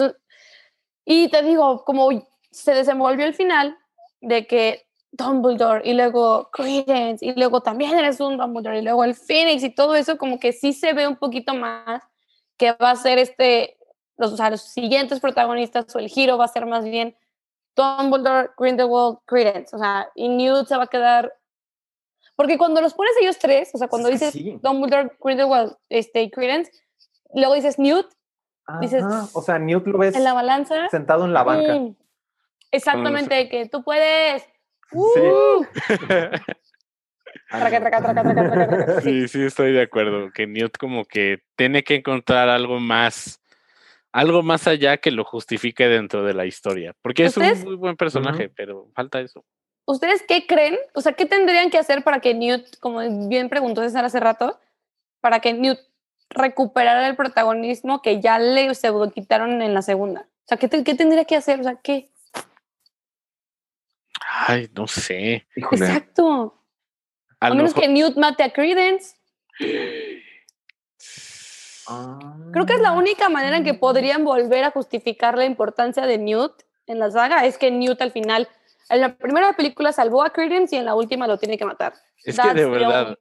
y 1.05 1.29
te 1.29 1.43
digo, 1.43 1.85
como 1.85 2.09
se 2.51 2.75
desenvolvió 2.75 3.25
el 3.25 3.35
final, 3.35 3.79
de 4.21 4.47
que 4.47 4.87
Dumbledore 5.13 5.83
y 5.85 5.93
luego 5.95 6.51
Credence 6.51 7.25
y 7.25 7.35
luego 7.35 7.61
también 7.61 7.95
eres 7.95 8.19
un 8.21 8.39
Dumbledore 8.39 8.79
y 8.79 8.83
luego 8.83 9.05
el 9.05 9.15
Phoenix 9.15 9.63
y 9.63 9.71
todo 9.71 9.95
eso 9.95 10.17
como 10.17 10.41
que 10.41 10.53
sí 10.53 10.73
se 10.73 10.95
ve 10.95 11.07
un 11.07 11.17
poquito 11.17 11.55
más 11.55 12.03
que 12.57 12.73
va 12.73 12.91
a 12.91 12.97
ser 12.97 13.19
este, 13.19 13.77
los, 14.17 14.33
o 14.33 14.37
sea, 14.37 14.51
los 14.51 14.63
siguientes 14.63 15.21
protagonistas 15.21 15.95
o 15.95 15.99
el 15.99 16.09
giro 16.09 16.39
va 16.39 16.47
a 16.47 16.49
ser 16.49 16.67
más 16.67 16.85
bien 16.85 17.15
Dumbledore, 17.77 18.51
Grindelwald, 18.57 19.19
Credence, 19.27 19.75
o 19.77 19.79
sea, 19.79 20.09
y 20.15 20.29
Newt 20.29 20.67
se 20.67 20.77
va 20.77 20.85
a 20.85 20.89
quedar 20.89 21.33
porque 22.37 22.59
cuando 22.59 22.81
los 22.81 22.95
pones 22.95 23.13
ellos 23.21 23.39
tres, 23.39 23.71
o 23.75 23.79
sea, 23.79 23.89
cuando 23.89 24.09
dices 24.09 24.35
Dumbledore, 24.63 25.13
Grindelwald, 25.21 25.77
este, 25.89 26.31
Credence, 26.31 26.73
luego 27.35 27.55
dices 27.55 27.79
Newt, 27.79 28.07
dices, 28.81 29.05
o 29.33 29.43
sea, 29.43 29.59
Newt 29.59 29.87
lo 29.87 29.99
ves 29.99 30.17
en 30.17 30.25
la 30.25 30.33
balanza, 30.33 30.89
sentado 30.89 31.25
en 31.25 31.33
la 31.33 31.43
banca. 31.43 31.75
Mm, 31.75 31.97
exactamente, 32.71 33.49
que 33.49 33.69
tú 33.69 33.83
puedes. 33.83 34.45
Uh. 34.93 35.65
sí, 39.03 39.29
sí, 39.29 39.43
estoy 39.43 39.73
de 39.73 39.83
acuerdo. 39.83 40.31
Que 40.33 40.47
Newt 40.47 40.77
como 40.79 41.05
que 41.05 41.43
tiene 41.57 41.85
que 41.85 41.97
encontrar 41.97 42.49
algo 42.49 42.81
más, 42.81 43.41
algo 44.13 44.43
más 44.43 44.67
allá 44.67 44.97
que 44.97 45.11
lo 45.11 45.25
justifique 45.25 45.87
dentro 45.89 46.25
de 46.25 46.35
la 46.35 46.47
historia. 46.47 46.95
Porque 47.03 47.25
es 47.25 47.37
un 47.37 47.65
muy 47.65 47.77
buen 47.77 47.97
personaje, 47.97 48.49
pero 48.49 48.89
falta 48.95 49.21
eso. 49.21 49.45
¿Ustedes 49.85 50.25
qué 50.27 50.47
creen? 50.47 50.79
O 50.95 51.01
sea, 51.01 51.13
¿qué 51.13 51.27
tendrían 51.27 51.71
que 51.71 51.79
hacer 51.79 52.05
para 52.05 52.21
que 52.21 52.35
Newt, 52.35 52.79
como 52.79 53.01
bien 53.29 53.49
preguntó 53.49 53.83
César 53.83 54.05
hace 54.05 54.21
rato, 54.21 54.61
para 55.21 55.41
que 55.41 55.53
Newt 55.53 55.79
recuperara 56.31 57.07
el 57.07 57.17
protagonismo 57.17 58.01
que 58.01 58.21
ya 58.21 58.39
le 58.39 58.75
pseudo 58.75 59.11
quitaron 59.11 59.61
en 59.61 59.75
la 59.75 59.83
segunda? 59.83 60.29
O 60.45 60.49
sea, 60.49 60.57
¿qué, 60.57 60.69
¿qué, 60.69 60.95
tendría 60.95 61.25
que 61.25 61.37
hacer? 61.37 61.61
O 61.61 61.65
sea, 61.65 61.77
¿qué? 61.77 62.12
Ay, 64.35 64.71
no 64.75 64.87
sé. 64.87 65.47
Exacto. 65.55 66.59
A, 67.39 67.51
menos 67.51 67.75
que 67.75 67.89
Newt 67.89 68.17
mate 68.17 68.43
a 68.43 68.53
Credence. 68.53 69.17
Creo 72.53 72.67
que 72.67 72.73
es 72.75 72.81
la 72.81 72.91
ah. 72.91 72.97
única 72.97 73.29
manera 73.29 73.57
en 73.57 73.65
que 73.65 73.75
podrían 73.75 74.25
volver 74.25 74.65
a 74.65 74.71
justificar 74.71 75.37
la 75.37 75.45
importancia 75.45 76.07
de 76.07 76.19
Newt 76.19 76.63
en 76.87 76.99
la 76.99 77.11
saga, 77.11 77.45
es 77.45 77.59
que 77.59 77.71
Newt 77.71 78.01
al 78.01 78.13
final 78.13 78.49
en 78.89 79.01
la 79.01 79.17
primera 79.17 79.53
película 79.55 79.93
salvó 79.93 80.23
a 80.23 80.31
Credence 80.31 80.75
y 80.75 80.79
en 80.79 80.85
la 80.85 80.95
última 80.95 81.27
lo 81.27 81.39
tiene 81.39 81.59
que 81.59 81.65
matar. 81.65 81.95
Es 82.25 82.39
que 82.39 82.55
de 82.55 82.67
verdad, 82.67 83.19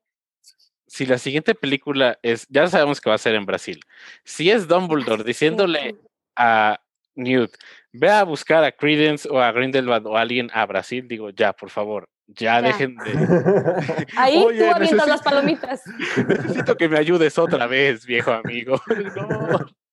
si 0.87 1.05
la 1.05 1.17
siguiente 1.17 1.55
película 1.55 2.19
es, 2.21 2.47
ya 2.49 2.67
sabemos 2.67 3.01
que 3.01 3.09
va 3.09 3.15
a 3.15 3.19
ser 3.19 3.35
en 3.35 3.45
Brasil, 3.45 3.79
si 4.23 4.51
es 4.51 4.67
Dumbledore 4.67 5.23
diciéndole 5.23 5.95
a 6.35 6.79
Newt, 7.15 7.55
ve 7.91 8.09
a 8.09 8.23
buscar 8.23 8.63
a 8.63 8.71
Credence 8.71 9.27
o 9.29 9.39
a 9.39 9.51
Grindelwald 9.51 10.07
o 10.07 10.17
a 10.17 10.21
alguien 10.21 10.49
a 10.53 10.65
Brasil, 10.65 11.07
digo, 11.07 11.29
ya, 11.29 11.53
por 11.53 11.69
favor, 11.69 12.07
ya, 12.27 12.61
dejen 12.61 12.95
de. 12.97 13.11
Ahí 14.17 14.45
tú 14.57 14.65
avientas 14.73 15.07
las 15.07 15.21
palomitas. 15.21 15.81
Necesito 16.27 16.75
que 16.77 16.89
me 16.89 16.97
ayudes 16.97 17.37
otra 17.37 17.67
vez, 17.67 18.05
viejo 18.05 18.31
amigo. 18.31 18.81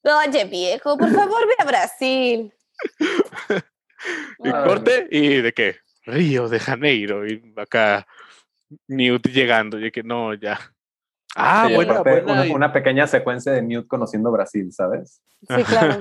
No. 0.04 0.18
Oye, 0.18 0.44
viejo, 0.44 0.96
por 0.96 1.10
favor, 1.10 1.46
ve 1.46 1.54
a 1.58 1.64
Brasil. 1.64 2.52
Y 4.38 4.50
corte, 4.50 5.08
¿y 5.10 5.40
de 5.40 5.52
qué? 5.52 5.76
Río 6.04 6.48
de 6.48 6.60
Janeiro, 6.60 7.26
y 7.26 7.42
acá 7.56 8.06
Newt 8.86 9.26
llegando, 9.26 9.78
y 9.84 9.90
que 9.90 10.02
no, 10.02 10.34
ya. 10.34 10.58
Ah, 11.36 11.68
bueno, 11.72 12.02
una, 12.54 12.72
pequeña 12.72 13.06
secuencia 13.06 13.52
de 13.52 13.62
Newt 13.62 13.86
conociendo 13.86 14.32
Brasil, 14.32 14.72
¿sabes? 14.72 15.20
Sí, 15.46 15.62
claro. 15.64 16.00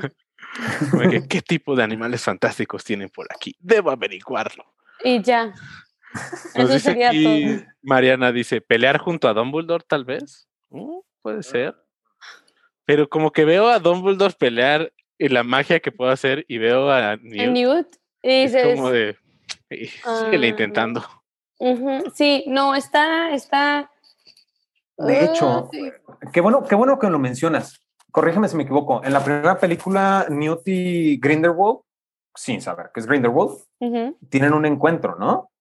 ¿Qué, 1.30 1.42
tipo 1.42 1.76
de 1.76 1.84
animales 1.84 2.24
fantásticos 2.24 2.84
tienen 2.84 3.10
por 3.10 3.28
aquí? 3.34 3.56
Debo 3.60 3.92
averiguarlo. 3.92 4.66
Y 5.04 5.22
ya. 5.22 5.54
Eso 6.56 6.80
sería 6.80 7.12
todo. 7.12 7.66
Mariana 7.82 8.32
dice, 8.32 8.62
¿pelear 8.62 8.98
junto 8.98 9.28
a 9.28 9.34
Dumbledore 9.34 9.84
tal 9.88 10.06
vez? 10.06 10.48
Uh, 10.70 11.02
puede 11.22 11.44
ser. 11.44 11.76
Pero 12.86 13.10
como 13.10 13.32
que 13.32 13.46
veo 13.46 13.68
a 13.68 13.80
Dumbledore 13.80 14.34
pelear 14.34 14.92
y 15.18 15.30
la 15.30 15.44
magia 15.44 15.80
que 15.80 15.92
puedo 15.92 16.12
hacer 16.12 16.46
y 16.48 16.58
veo 16.58 16.92
a 16.92 17.18
Newt. 17.18 17.88
es 18.22 18.76
como 18.76 18.90
de, 18.90 19.18
síguele 19.70 20.48
intentando. 20.48 21.04
Sí, 22.14 22.44
no, 22.48 22.76
está, 22.76 23.32
está. 23.32 23.92
De 24.98 25.26
hecho, 25.26 25.70
ah, 26.08 26.18
qué 26.32 26.42
bueno, 26.42 26.64
qué 26.64 26.76
bueno 26.76 26.98
que 26.98 27.10
lo 27.10 27.20
mencionas. 27.20 27.82
Corrígeme 28.18 28.50
si 28.50 28.56
me 28.56 28.64
equivoco. 28.64 29.04
En 29.04 29.14
la 29.14 29.24
primera 29.24 29.60
película, 29.60 30.26
Newt 30.28 30.64
y 30.66 31.20
Grindelwald, 31.20 31.82
sin 32.34 32.62
saber 32.62 32.90
que 32.92 33.00
es 33.00 33.06
Grindelwald, 33.06 33.60
tienen 34.28 34.54
un 34.54 34.66
encuentro, 34.66 35.16
¿no? 35.20 35.52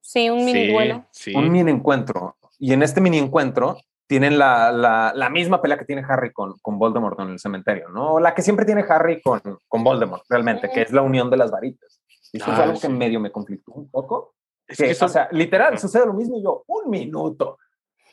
Sí, 0.00 0.28
un 0.28 0.44
mini 0.44 0.72
duelo. 0.72 1.04
Un 1.36 1.52
mini 1.52 1.70
encuentro. 1.70 2.36
Y 2.58 2.72
en 2.72 2.82
este 2.82 3.00
mini 3.00 3.18
encuentro, 3.18 3.78
tienen 4.08 4.38
la, 4.38 4.72
la, 4.72 5.30
misma 5.30 5.62
pelea 5.62 5.78
que 5.78 5.84
tiene 5.84 6.02
Harry 6.02 6.32
con, 6.32 6.58
con 6.58 6.80
Voldemort 6.80 7.20
en 7.20 7.28
el 7.28 7.38
cementerio, 7.38 7.90
¿no? 7.90 8.18
La 8.18 8.34
que 8.34 8.42
siempre 8.42 8.66
tiene 8.66 8.84
Harry 8.88 9.22
con, 9.22 9.40
con 9.68 9.84
Voldemort, 9.84 10.24
realmente, 10.28 10.68
que 10.68 10.82
es 10.82 10.90
la 10.90 11.02
unión 11.02 11.30
de 11.30 11.36
las 11.36 11.52
varitas. 11.52 12.00
Y 12.32 12.38
eso 12.38 12.50
es 12.50 12.58
ah, 12.58 12.64
algo 12.64 12.80
que 12.80 12.88
medio 12.88 13.20
me 13.20 13.30
conflictó 13.30 13.70
un 13.70 13.88
poco. 13.88 14.34
que, 14.66 14.96
O 15.00 15.08
sea, 15.08 15.28
literal, 15.30 15.78
sucede 15.78 16.06
lo 16.06 16.14
mismo 16.14 16.38
y 16.38 16.42
yo, 16.42 16.64
un 16.66 16.90
minuto. 16.90 17.58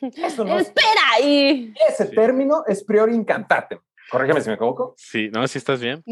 Eso 0.00 0.44
no 0.44 0.56
Espera 0.56 1.18
y... 1.20 1.74
Ese 1.88 2.06
término 2.06 2.62
es 2.64 2.84
priori 2.84 3.16
incantatem. 3.16 3.80
Corrígeme 4.10 4.40
si 4.40 4.48
me 4.48 4.54
equivoco. 4.54 4.94
Sí, 4.96 5.30
no, 5.32 5.46
si 5.46 5.58
estás 5.58 5.80
bien. 5.80 6.02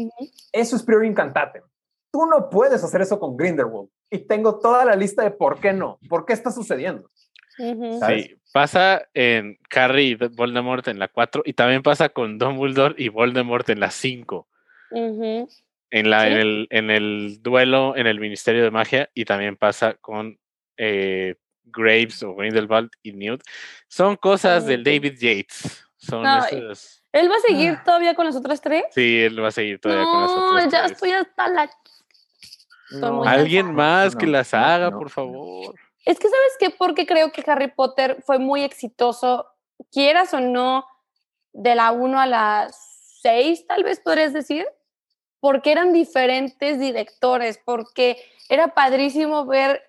Eso 0.51 0.75
es 0.75 0.83
priori 0.83 1.07
incantatem. 1.07 1.63
Tú 2.11 2.25
no 2.25 2.49
puedes 2.49 2.83
hacer 2.83 3.01
eso 3.01 3.19
con 3.19 3.35
Grindelwald. 3.35 3.89
Y 4.09 4.19
tengo 4.19 4.59
toda 4.59 4.85
la 4.85 4.95
lista 4.95 5.23
de 5.23 5.31
por 5.31 5.59
qué 5.59 5.73
no, 5.73 5.99
por 6.07 6.25
qué 6.25 6.33
está 6.33 6.51
sucediendo. 6.51 7.09
Sí, 7.57 8.39
pasa 8.53 9.07
en 9.15 9.57
Harry 9.75 10.09
y 10.09 10.15
Voldemort 10.15 10.87
en 10.87 10.99
la 10.99 11.07
4 11.07 11.41
y 11.43 11.53
también 11.53 11.81
pasa 11.81 12.09
con 12.09 12.37
Dumbledore 12.37 12.93
y 12.97 13.09
Voldemort 13.09 13.67
en 13.69 13.79
la 13.79 13.89
5. 13.89 14.47
en, 14.91 16.09
la, 16.09 16.27
en, 16.27 16.37
el, 16.37 16.67
en 16.69 16.91
el 16.91 17.41
duelo 17.41 17.95
en 17.97 18.05
el 18.05 18.19
Ministerio 18.19 18.63
de 18.63 18.71
Magia 18.71 19.09
y 19.15 19.25
también 19.25 19.57
pasa 19.57 19.95
con 19.95 20.37
eh, 20.77 21.35
Graves 21.63 22.21
o 22.23 22.35
Grindelwald 22.35 22.91
y 23.01 23.13
Newt. 23.13 23.41
Son 23.87 24.15
cosas 24.15 24.65
del 24.65 24.83
David 24.83 25.13
Yates. 25.19 25.83
Son 25.97 26.23
¿Él 27.17 27.31
va 27.31 27.35
a 27.35 27.39
seguir 27.39 27.71
ah. 27.71 27.83
todavía 27.83 28.15
con 28.15 28.25
las 28.25 28.35
otras 28.35 28.61
tres? 28.61 28.83
Sí, 28.91 29.21
él 29.21 29.43
va 29.43 29.47
a 29.47 29.51
seguir 29.51 29.79
todavía 29.79 30.05
con 30.05 30.21
las 30.21 30.31
otras 30.31 30.71
ya 30.71 30.79
tres. 30.81 30.91
estoy 30.91 31.11
hasta 31.11 31.47
la... 31.49 31.69
Alguien 33.25 33.73
más 33.73 34.15
que 34.15 34.27
las 34.27 34.53
haga, 34.53 34.91
por 34.91 35.09
favor. 35.09 35.75
Es 36.05 36.19
que, 36.19 36.29
¿sabes 36.29 36.53
qué? 36.57 36.69
Porque 36.69 37.05
creo 37.05 37.31
que 37.33 37.43
Harry 37.51 37.69
Potter 37.69 38.23
fue 38.25 38.39
muy 38.39 38.63
exitoso, 38.63 39.45
quieras 39.91 40.33
o 40.33 40.39
no, 40.39 40.85
de 41.51 41.75
la 41.75 41.91
1 41.91 42.19
a 42.19 42.25
la 42.25 42.69
6, 43.23 43.67
tal 43.67 43.83
vez 43.83 43.99
podrías 43.99 44.31
decir, 44.31 44.65
porque 45.41 45.71
eran 45.71 45.91
diferentes 45.91 46.79
directores, 46.79 47.59
porque 47.65 48.17
era 48.47 48.69
padrísimo 48.69 49.45
ver 49.45 49.83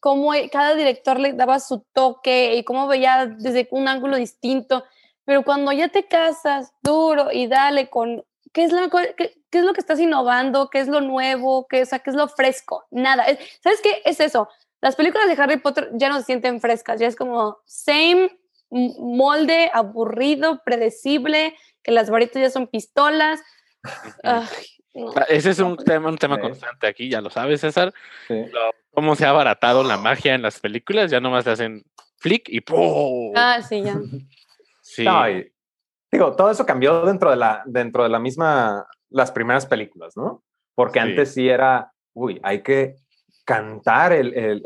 cómo 0.00 0.32
cada 0.50 0.74
director 0.74 1.20
le 1.20 1.34
daba 1.34 1.60
su 1.60 1.84
toque 1.92 2.56
y 2.56 2.64
cómo 2.64 2.88
veía 2.88 3.26
desde 3.26 3.68
un 3.70 3.86
ángulo 3.88 4.16
distinto. 4.16 4.84
Pero 5.24 5.42
cuando 5.44 5.72
ya 5.72 5.88
te 5.88 6.06
casas 6.06 6.72
duro 6.82 7.30
y 7.32 7.46
dale 7.46 7.88
con 7.88 8.24
qué 8.52 8.64
es 8.64 8.72
lo, 8.72 8.90
qué, 8.90 9.34
es 9.50 9.64
lo 9.64 9.72
que 9.72 9.80
estás 9.80 10.00
innovando, 10.00 10.68
qué 10.70 10.80
es 10.80 10.88
lo 10.88 11.00
nuevo, 11.00 11.66
qué, 11.68 11.82
o 11.82 11.86
sea, 11.86 12.00
qué 12.00 12.10
es 12.10 12.16
lo 12.16 12.28
fresco, 12.28 12.84
nada. 12.90 13.24
¿Sabes 13.62 13.80
qué? 13.82 14.02
Es 14.04 14.20
eso 14.20 14.48
las 14.82 14.96
películas 14.96 15.28
de 15.28 15.40
Harry 15.40 15.58
Potter 15.58 15.90
ya 15.94 16.08
no 16.08 16.18
se 16.18 16.24
sienten 16.24 16.60
frescas, 16.60 17.00
ya 17.00 17.06
es 17.06 17.16
como 17.16 17.58
same 17.64 18.36
molde, 18.70 19.70
aburrido, 19.72 20.60
predecible, 20.64 21.54
que 21.82 21.92
las 21.92 22.10
varitas 22.10 22.42
ya 22.42 22.50
son 22.50 22.66
pistolas. 22.66 23.40
Ah, 25.16 25.24
ese 25.30 25.48
es 25.48 25.58
un 25.58 25.78
tema, 25.78 26.10
un 26.10 26.18
tema 26.18 26.38
constante 26.38 26.86
aquí, 26.86 27.08
ya 27.08 27.22
lo 27.22 27.30
sabes, 27.30 27.62
César. 27.62 27.94
Cómo 28.90 29.16
se 29.16 29.24
ha 29.24 29.30
abaratado 29.30 29.82
la 29.82 29.96
magia 29.96 30.34
en 30.34 30.42
las 30.42 30.60
películas, 30.60 31.10
ya 31.10 31.18
nomás 31.18 31.46
le 31.46 31.52
hacen 31.52 31.82
flick 32.18 32.46
y 32.50 32.60
¡pum! 32.60 33.32
Ah, 33.34 33.62
sí, 33.66 33.80
ya. 33.82 33.98
sí. 34.94 35.04
digo, 36.10 36.36
todo 36.36 36.50
eso 36.50 36.66
cambió 36.66 37.04
dentro 37.04 37.30
de 37.30 37.36
la, 37.36 37.62
dentro 37.66 38.02
de 38.02 38.08
la 38.08 38.18
misma, 38.18 38.86
las 39.10 39.32
primeras 39.32 39.66
películas, 39.66 40.16
¿no? 40.16 40.42
Porque 40.74 41.00
antes 41.00 41.34
sí 41.34 41.48
era, 41.48 41.92
uy, 42.14 42.40
hay 42.42 42.62
que 42.62 42.96
cantar 43.44 44.12
el, 44.12 44.34
el, 44.34 44.62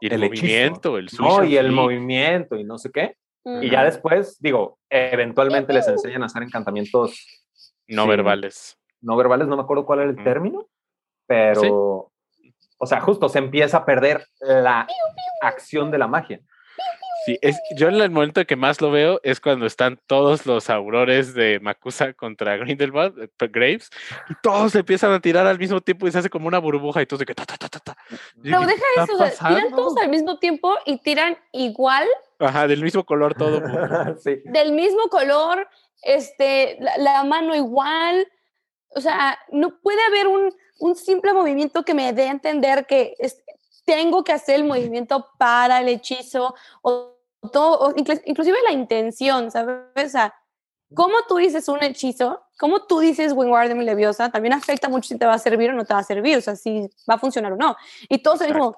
el, 0.00 0.20
movimiento, 0.20 0.98
el 0.98 1.08
no, 1.18 1.44
y 1.44 1.56
el 1.56 1.72
movimiento 1.72 2.56
y 2.56 2.64
no 2.64 2.78
sé 2.78 2.90
qué. 2.90 3.16
Y 3.62 3.70
ya 3.70 3.84
después, 3.84 4.38
digo, 4.40 4.78
eventualmente 4.90 5.72
les 5.72 5.86
enseñan 5.86 6.24
a 6.24 6.26
hacer 6.26 6.42
encantamientos 6.42 7.46
no 7.86 8.06
verbales. 8.06 8.76
No 9.00 9.16
verbales, 9.16 9.46
no 9.46 9.56
me 9.56 9.62
acuerdo 9.62 9.86
cuál 9.86 10.00
era 10.00 10.10
el 10.10 10.22
término, 10.22 10.66
pero, 11.26 12.10
o 12.78 12.86
sea, 12.86 13.00
justo 13.00 13.28
se 13.28 13.38
empieza 13.38 13.78
a 13.78 13.84
perder 13.84 14.26
la 14.40 14.86
acción 15.42 15.90
de 15.90 15.98
la 15.98 16.08
magia. 16.08 16.40
Sí, 17.26 17.36
es, 17.42 17.60
yo 17.74 17.88
en 17.88 17.96
el 17.96 18.10
momento 18.12 18.46
que 18.46 18.54
más 18.54 18.80
lo 18.80 18.92
veo 18.92 19.20
es 19.24 19.40
cuando 19.40 19.66
están 19.66 19.98
todos 20.06 20.46
los 20.46 20.70
aurores 20.70 21.34
de 21.34 21.58
Makusa 21.58 22.12
contra 22.12 22.56
Grindelwald, 22.56 23.20
eh, 23.20 23.48
Graves, 23.48 23.90
y 24.30 24.34
todos 24.44 24.70
se 24.70 24.78
empiezan 24.78 25.10
a 25.10 25.18
tirar 25.18 25.44
al 25.44 25.58
mismo 25.58 25.80
tiempo 25.80 26.06
y 26.06 26.12
se 26.12 26.18
hace 26.18 26.30
como 26.30 26.46
una 26.46 26.60
burbuja 26.60 27.02
y 27.02 27.06
todo 27.06 27.18
de 27.18 27.26
que 27.26 27.34
ta, 27.34 27.44
ta, 27.44 27.56
ta, 27.56 27.68
ta, 27.68 27.96
Pero 28.40 28.60
deja 28.60 28.84
eso, 28.96 29.18
tiran 29.48 29.70
todos 29.70 29.96
al 29.96 30.08
mismo 30.08 30.38
tiempo 30.38 30.76
y 30.86 30.98
tiran 30.98 31.36
igual. 31.50 32.06
Ajá, 32.38 32.68
del 32.68 32.80
mismo 32.80 33.04
color 33.04 33.34
todo. 33.34 33.60
sí. 34.22 34.40
Del 34.44 34.70
mismo 34.70 35.08
color, 35.08 35.68
este, 36.02 36.78
la, 36.98 37.24
mano 37.24 37.56
igual. 37.56 38.28
O 38.90 39.00
sea, 39.00 39.36
no 39.50 39.80
puede 39.80 40.00
haber 40.04 40.28
un, 40.28 40.54
un 40.78 40.94
simple 40.94 41.32
movimiento 41.32 41.82
que 41.82 41.92
me 41.92 42.12
dé 42.12 42.28
a 42.28 42.30
entender 42.30 42.86
que 42.86 43.16
tengo 43.84 44.22
que 44.22 44.32
hacer 44.32 44.56
el 44.56 44.64
movimiento 44.64 45.26
para 45.38 45.80
el 45.80 45.88
hechizo 45.88 46.54
o 46.82 47.15
todo, 47.52 47.94
inclusive 47.96 48.56
la 48.64 48.72
intención, 48.72 49.50
¿sabes? 49.50 49.78
O 49.96 50.08
sea, 50.08 50.34
cómo 50.94 51.14
tú 51.28 51.36
dices 51.36 51.68
un 51.68 51.82
hechizo, 51.82 52.42
cómo 52.58 52.86
tú 52.86 53.00
dices 53.00 53.32
Wingardium 53.32 53.80
Leviosa, 53.80 54.30
también 54.30 54.54
afecta 54.54 54.88
mucho 54.88 55.08
si 55.08 55.18
te 55.18 55.26
va 55.26 55.34
a 55.34 55.38
servir 55.38 55.70
o 55.70 55.74
no 55.74 55.84
te 55.84 55.94
va 55.94 56.00
a 56.00 56.04
servir, 56.04 56.38
o 56.38 56.40
sea, 56.40 56.56
si 56.56 56.88
va 57.08 57.14
a 57.14 57.18
funcionar 57.18 57.52
o 57.52 57.56
no. 57.56 57.76
Y 58.08 58.18
todos 58.18 58.38
se 58.38 58.52
como, 58.52 58.76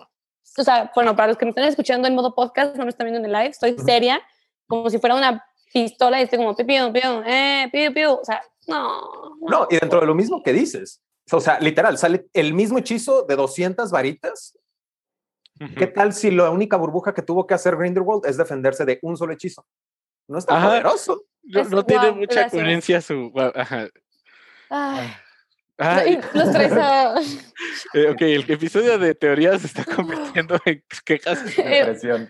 o 0.56 0.64
sea, 0.64 0.90
bueno, 0.94 1.14
para 1.14 1.28
los 1.28 1.36
que 1.36 1.44
me 1.44 1.50
están 1.50 1.64
escuchando 1.64 2.08
en 2.08 2.14
modo 2.14 2.34
podcast, 2.34 2.76
no 2.76 2.84
me 2.84 2.90
están 2.90 3.06
viendo 3.06 3.18
en 3.18 3.26
el 3.26 3.32
live, 3.32 3.50
estoy 3.50 3.76
seria, 3.78 4.20
como 4.66 4.90
si 4.90 4.98
fuera 4.98 5.14
una 5.14 5.44
pistola 5.72 6.20
y 6.20 6.24
estoy 6.24 6.38
como, 6.38 6.54
piu, 6.54 6.66
piu, 6.66 7.22
eh, 7.26 7.68
piu, 7.70 7.92
piu, 7.92 8.12
o 8.12 8.24
sea, 8.24 8.42
no, 8.66 9.36
no. 9.40 9.48
No, 9.48 9.66
y 9.70 9.78
dentro 9.78 10.00
de 10.00 10.06
lo 10.06 10.14
mismo 10.14 10.42
que 10.42 10.52
dices, 10.52 11.02
o 11.30 11.40
sea, 11.40 11.60
literal, 11.60 11.98
sale 11.98 12.28
el 12.32 12.54
mismo 12.54 12.78
hechizo 12.78 13.22
de 13.22 13.36
200 13.36 13.90
varitas 13.90 14.58
¿Qué 15.76 15.86
tal 15.86 16.12
si 16.12 16.30
la 16.30 16.50
única 16.50 16.76
burbuja 16.76 17.14
que 17.14 17.22
tuvo 17.22 17.46
que 17.46 17.54
hacer 17.54 17.76
Grindelwald 17.76 18.26
es 18.26 18.36
defenderse 18.36 18.84
de 18.84 18.98
un 19.02 19.16
solo 19.16 19.32
hechizo? 19.32 19.66
No 20.28 20.38
está 20.38 20.62
poderoso. 20.62 21.24
No, 21.42 21.84
tiene 21.84 22.12
mucha 22.12 22.48
coherencia 22.48 23.00
su. 23.00 23.32
Ajá. 23.54 23.88
Ay. 25.78 26.20
Los 26.34 26.52
tres. 26.52 26.72
eh, 27.94 28.08
ok, 28.10 28.20
el 28.20 28.50
episodio 28.50 28.98
de 28.98 29.14
teorías 29.14 29.60
se 29.62 29.68
está 29.68 29.84
convirtiendo 29.96 30.58
en 30.64 30.82
quejas. 31.04 31.44
Depresión. 31.56 32.28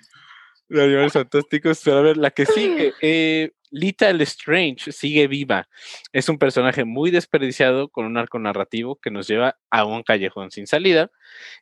Los 0.68 0.84
animales 0.84 1.12
fantásticos. 1.12 1.80
Pero 1.84 1.98
a 1.98 2.02
ver, 2.02 2.16
la 2.16 2.30
que 2.30 2.46
sigue. 2.46 2.92
Eh, 3.00 3.50
Lita 3.70 4.10
Strange 4.10 4.92
sigue 4.92 5.26
viva. 5.26 5.68
Es 6.12 6.28
un 6.28 6.38
personaje 6.38 6.84
muy 6.84 7.10
desperdiciado 7.10 7.88
con 7.88 8.06
un 8.06 8.16
arco 8.16 8.38
narrativo 8.38 8.96
que 8.96 9.10
nos 9.10 9.28
lleva 9.28 9.58
a 9.70 9.84
un 9.84 10.02
callejón 10.02 10.50
sin 10.50 10.66
salida. 10.66 11.10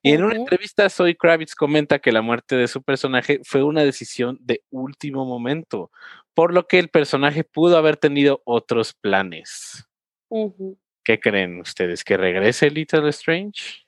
Y 0.02 0.12
en 0.12 0.24
una 0.24 0.36
entrevista, 0.36 0.88
Zoe 0.88 1.16
Kravitz 1.16 1.54
comenta 1.54 1.98
que 1.98 2.12
la 2.12 2.22
muerte 2.22 2.56
de 2.56 2.68
su 2.68 2.82
personaje 2.82 3.40
fue 3.44 3.62
una 3.62 3.84
decisión 3.84 4.38
de 4.40 4.62
último 4.70 5.24
momento, 5.24 5.90
por 6.34 6.52
lo 6.52 6.66
que 6.66 6.78
el 6.78 6.88
personaje 6.88 7.44
pudo 7.44 7.76
haber 7.76 7.96
tenido 7.96 8.42
otros 8.44 8.94
planes. 8.94 9.86
¿Qué 11.04 11.20
creen 11.20 11.60
ustedes? 11.60 12.04
¿Que 12.04 12.16
regrese 12.16 12.70
Little 12.70 13.08
Strange? 13.10 13.86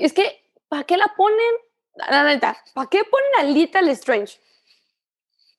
es 0.00 0.12
que, 0.12 0.44
¿para 0.68 0.84
qué 0.84 0.96
la 0.96 1.12
ponen? 1.16 1.69
La 2.08 2.24
neta, 2.24 2.56
¿para 2.72 2.88
qué 2.88 3.02
ponen 3.04 3.30
a 3.38 3.42
Little 3.44 3.90
Strange? 3.92 4.38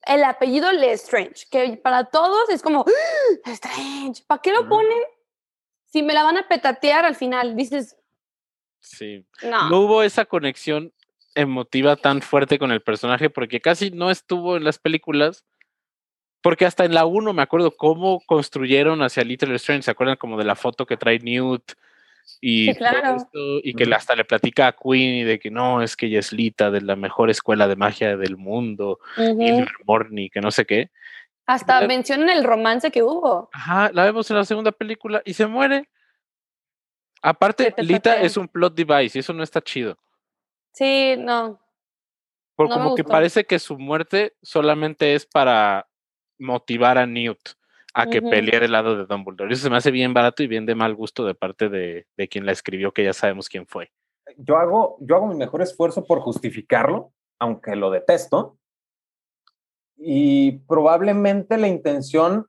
el 0.06 0.24
apellido 0.24 0.72
Lestrange, 0.72 1.46
que 1.50 1.76
para 1.76 2.04
todos 2.04 2.48
es 2.50 2.62
como 2.62 2.84
¡Ah! 2.86 3.50
Strange. 3.50 4.22
¿Para 4.26 4.40
qué 4.40 4.52
lo 4.52 4.68
ponen? 4.68 4.98
Si 5.86 6.02
me 6.02 6.14
la 6.14 6.22
van 6.22 6.38
a 6.38 6.48
petatear 6.48 7.04
al 7.04 7.14
final, 7.14 7.56
dices. 7.56 7.96
Sí. 8.80 9.24
No. 9.42 9.70
no 9.70 9.80
hubo 9.80 10.02
esa 10.02 10.24
conexión 10.24 10.92
emotiva 11.34 11.96
tan 11.96 12.20
fuerte 12.20 12.58
con 12.58 12.72
el 12.72 12.82
personaje 12.82 13.30
porque 13.30 13.60
casi 13.60 13.90
no 13.90 14.10
estuvo 14.10 14.56
en 14.56 14.64
las 14.64 14.78
películas. 14.78 15.44
Porque 16.42 16.66
hasta 16.66 16.84
en 16.84 16.94
la 16.94 17.06
1 17.06 17.32
me 17.32 17.42
acuerdo 17.42 17.70
cómo 17.76 18.20
construyeron 18.26 19.00
hacia 19.02 19.22
Little 19.22 19.54
Strange. 19.54 19.84
¿Se 19.84 19.92
acuerdan 19.92 20.16
como 20.16 20.36
de 20.36 20.44
la 20.44 20.56
foto 20.56 20.86
que 20.86 20.96
trae 20.96 21.20
Newt? 21.20 21.74
Y, 22.40 22.70
y 22.70 23.74
que 23.74 23.94
hasta 23.94 24.16
le 24.16 24.24
platica 24.24 24.66
a 24.66 24.72
Queen 24.72 25.14
y 25.14 25.22
de 25.24 25.38
que 25.38 25.50
no, 25.50 25.82
es 25.82 25.96
que 25.96 26.06
ella 26.06 26.18
es 26.18 26.32
Lita 26.32 26.70
de 26.70 26.80
la 26.80 26.96
mejor 26.96 27.30
escuela 27.30 27.68
de 27.68 27.76
magia 27.76 28.16
del 28.16 28.36
mundo, 28.36 28.98
y 29.16 29.64
Morny, 29.84 30.28
que 30.30 30.40
no 30.40 30.50
sé 30.50 30.64
qué. 30.64 30.90
Hasta 31.46 31.86
mencionan 31.86 32.30
el 32.30 32.44
romance 32.44 32.90
que 32.90 33.02
hubo. 33.02 33.50
Ajá, 33.52 33.90
la 33.92 34.04
vemos 34.04 34.30
en 34.30 34.36
la 34.36 34.44
segunda 34.44 34.72
película 34.72 35.22
y 35.24 35.34
se 35.34 35.46
muere. 35.46 35.88
Aparte, 37.20 37.74
Lita 37.78 38.20
es 38.20 38.36
un 38.36 38.48
plot 38.48 38.74
device 38.74 39.18
y 39.18 39.20
eso 39.20 39.32
no 39.32 39.42
está 39.42 39.60
chido. 39.60 39.96
Sí, 40.72 41.14
no. 41.18 41.60
Porque 42.56 42.74
como 42.74 42.94
que 42.94 43.04
parece 43.04 43.44
que 43.44 43.58
su 43.58 43.78
muerte 43.78 44.34
solamente 44.42 45.14
es 45.14 45.26
para 45.26 45.88
motivar 46.38 46.98
a 46.98 47.06
Newt 47.06 47.50
a 47.94 48.06
que 48.06 48.22
pelear 48.22 48.62
el 48.62 48.72
lado 48.72 48.96
de 48.96 49.06
Dumbledore. 49.06 49.52
Eso 49.52 49.64
se 49.64 49.70
me 49.70 49.76
hace 49.76 49.90
bien 49.90 50.14
barato 50.14 50.42
y 50.42 50.46
bien 50.46 50.66
de 50.66 50.74
mal 50.74 50.94
gusto 50.94 51.24
de 51.24 51.34
parte 51.34 51.68
de, 51.68 52.06
de, 52.16 52.28
quien 52.28 52.46
la 52.46 52.52
escribió, 52.52 52.92
que 52.92 53.04
ya 53.04 53.12
sabemos 53.12 53.48
quién 53.48 53.66
fue. 53.66 53.90
Yo 54.36 54.56
hago, 54.56 54.96
yo 55.00 55.16
hago 55.16 55.26
mi 55.26 55.34
mejor 55.34 55.62
esfuerzo 55.62 56.04
por 56.04 56.20
justificarlo, 56.20 57.12
aunque 57.38 57.76
lo 57.76 57.90
detesto. 57.90 58.56
Y 59.96 60.52
probablemente 60.66 61.58
la 61.58 61.68
intención, 61.68 62.46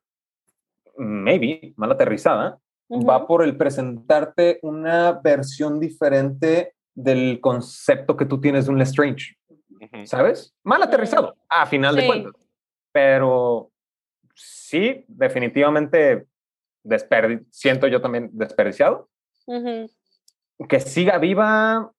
maybe, 0.96 1.74
mal 1.76 1.92
aterrizada, 1.92 2.58
va 2.90 3.26
por 3.26 3.42
el 3.42 3.56
presentarte 3.56 4.58
una 4.62 5.12
versión 5.12 5.80
diferente 5.80 6.74
del 6.94 7.40
concepto 7.40 8.16
que 8.16 8.26
tú 8.26 8.40
tienes 8.40 8.66
de 8.66 8.72
un 8.72 8.78
Lestrange. 8.78 9.36
¿Sabes? 10.04 10.54
Mal 10.62 10.82
aterrizado, 10.82 11.36
a 11.48 11.66
final 11.66 11.94
de 11.94 12.06
cuentas. 12.06 12.48
Pero 12.92 13.70
sí, 14.74 15.04
definitivamente 15.06 16.26
siento 17.50 17.86
yo 17.86 18.00
también 18.00 18.30
desperdiciado. 18.32 19.08
Que 20.68 20.80
siga 20.80 21.18
viva, 21.18 21.92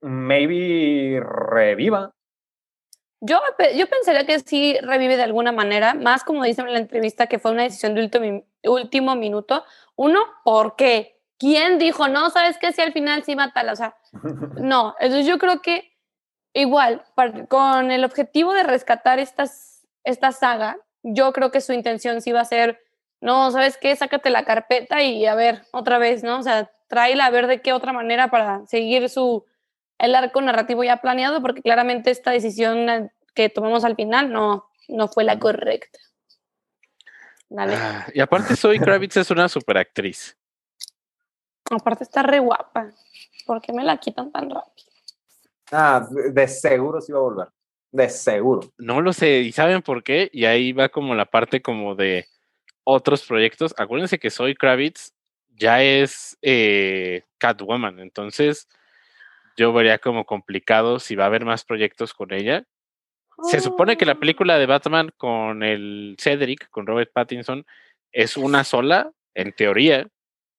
maybe 0.00 1.20
reviva. 1.22 2.12
Yo, 3.20 3.38
yo 3.76 3.86
pensaría 3.86 4.26
que 4.26 4.40
sí 4.40 4.76
revive 4.82 5.16
de 5.16 5.22
alguna 5.22 5.52
manera, 5.52 5.94
más 5.94 6.24
como 6.24 6.42
dicen 6.42 6.66
en 6.66 6.74
la 6.74 6.80
entrevista 6.80 7.28
que 7.28 7.38
fue 7.38 7.52
una 7.52 7.62
decisión 7.62 7.94
de 7.94 8.02
último, 8.02 8.44
último 8.64 9.14
minuto. 9.14 9.64
Uno, 9.94 10.20
porque 10.44 11.20
¿quién 11.38 11.78
dijo, 11.78 12.08
no, 12.08 12.30
sabes 12.30 12.58
que 12.58 12.72
si 12.72 12.82
al 12.82 12.92
final 12.92 13.22
sí 13.22 13.36
mata? 13.36 13.64
O 13.72 13.76
sea, 13.76 13.96
no. 14.60 14.96
Entonces 14.98 15.26
yo 15.26 15.38
creo 15.38 15.62
que 15.62 15.92
igual, 16.52 17.04
con 17.48 17.92
el 17.92 18.04
objetivo 18.04 18.52
de 18.54 18.64
rescatar 18.64 19.20
estas, 19.20 19.86
esta 20.04 20.32
saga, 20.32 20.78
yo 21.06 21.32
creo 21.32 21.50
que 21.50 21.60
su 21.60 21.72
intención 21.72 22.20
sí 22.20 22.32
va 22.32 22.40
a 22.40 22.44
ser, 22.44 22.82
no, 23.20 23.50
¿sabes 23.52 23.78
qué? 23.78 23.94
Sácate 23.94 24.30
la 24.30 24.44
carpeta 24.44 25.02
y 25.02 25.24
a 25.26 25.34
ver, 25.34 25.62
otra 25.72 25.98
vez, 25.98 26.24
¿no? 26.24 26.40
O 26.40 26.42
sea, 26.42 26.70
tráela 26.88 27.26
a 27.26 27.30
ver 27.30 27.46
de 27.46 27.60
qué 27.62 27.72
otra 27.72 27.92
manera 27.92 28.28
para 28.28 28.66
seguir 28.66 29.08
su, 29.08 29.44
el 29.98 30.14
arco 30.14 30.40
narrativo 30.40 30.82
ya 30.82 30.98
planeado, 30.98 31.40
porque 31.40 31.62
claramente 31.62 32.10
esta 32.10 32.32
decisión 32.32 33.10
que 33.34 33.48
tomamos 33.48 33.84
al 33.84 33.94
final 33.94 34.32
no, 34.32 34.68
no 34.88 35.08
fue 35.08 35.22
la 35.22 35.38
correcta. 35.38 35.98
Dale. 37.48 37.74
Ah, 37.76 38.06
y 38.12 38.20
aparte 38.20 38.56
Zoe 38.56 38.80
Kravitz 38.80 39.18
es 39.18 39.30
una 39.30 39.48
super 39.48 39.78
actriz. 39.78 40.36
Aparte 41.70 42.02
está 42.02 42.22
re 42.22 42.40
guapa. 42.40 42.90
¿Por 43.46 43.60
qué 43.60 43.72
me 43.72 43.84
la 43.84 43.96
quitan 43.98 44.32
tan 44.32 44.50
rápido? 44.50 44.88
Ah, 45.70 46.04
de 46.10 46.48
seguro 46.48 47.00
sí 47.00 47.12
va 47.12 47.18
a 47.18 47.22
volver. 47.22 47.48
De 47.96 48.10
seguro. 48.10 48.74
No 48.76 49.00
lo 49.00 49.14
sé, 49.14 49.40
¿y 49.40 49.52
saben 49.52 49.80
por 49.80 50.02
qué? 50.02 50.28
Y 50.30 50.44
ahí 50.44 50.72
va 50.72 50.90
como 50.90 51.14
la 51.14 51.24
parte 51.24 51.62
como 51.62 51.94
de 51.94 52.26
otros 52.84 53.24
proyectos. 53.24 53.74
Acuérdense 53.78 54.18
que 54.18 54.28
Soy 54.28 54.54
Kravitz 54.54 55.14
ya 55.54 55.82
es 55.82 56.36
eh, 56.42 57.22
Catwoman, 57.38 57.98
entonces 58.00 58.68
yo 59.56 59.72
vería 59.72 59.98
como 59.98 60.26
complicado 60.26 61.00
si 61.00 61.16
va 61.16 61.24
a 61.24 61.28
haber 61.28 61.46
más 61.46 61.64
proyectos 61.64 62.12
con 62.12 62.34
ella. 62.34 62.64
Se 63.44 63.60
supone 63.60 63.96
que 63.96 64.04
la 64.04 64.12
oh. 64.12 64.20
película 64.20 64.58
de 64.58 64.66
Batman 64.66 65.10
con 65.16 65.62
el 65.62 66.16
Cedric, 66.20 66.68
con 66.68 66.86
Robert 66.86 67.10
Pattinson, 67.14 67.64
es 68.12 68.36
una 68.36 68.62
sola, 68.62 69.10
en 69.32 69.54
teoría, 69.54 70.06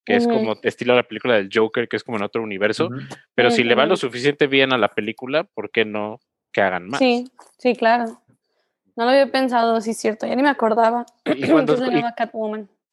que 0.06 0.16
es 0.16 0.28
como 0.28 0.58
estilo 0.64 0.96
la 0.96 1.08
película 1.08 1.36
del 1.36 1.50
Joker, 1.54 1.88
que 1.88 1.98
es 1.98 2.04
como 2.04 2.18
en 2.18 2.24
otro 2.24 2.42
universo, 2.42 2.90
pero 3.36 3.52
si 3.52 3.64
le 3.64 3.76
va 3.76 3.86
lo 3.86 3.96
suficiente 3.96 4.48
bien 4.48 4.74
a 4.74 4.80
la 4.80 4.96
película, 4.96 5.44
¿por 5.44 5.70
qué 5.70 5.86
no 5.86 6.20
que 6.52 6.62
hagan 6.62 6.88
más. 6.90 7.00
Sí, 7.00 7.30
sí, 7.58 7.76
claro. 7.76 8.22
No 8.96 9.06
lo 9.06 9.12
había 9.12 9.32
pensado, 9.32 9.80
sí 9.80 9.92
es 9.92 9.98
cierto, 9.98 10.26
ya 10.26 10.36
ni 10.36 10.42
me 10.42 10.50
acordaba. 10.50 11.06
Y 11.26 11.48
cuando, 11.52 11.78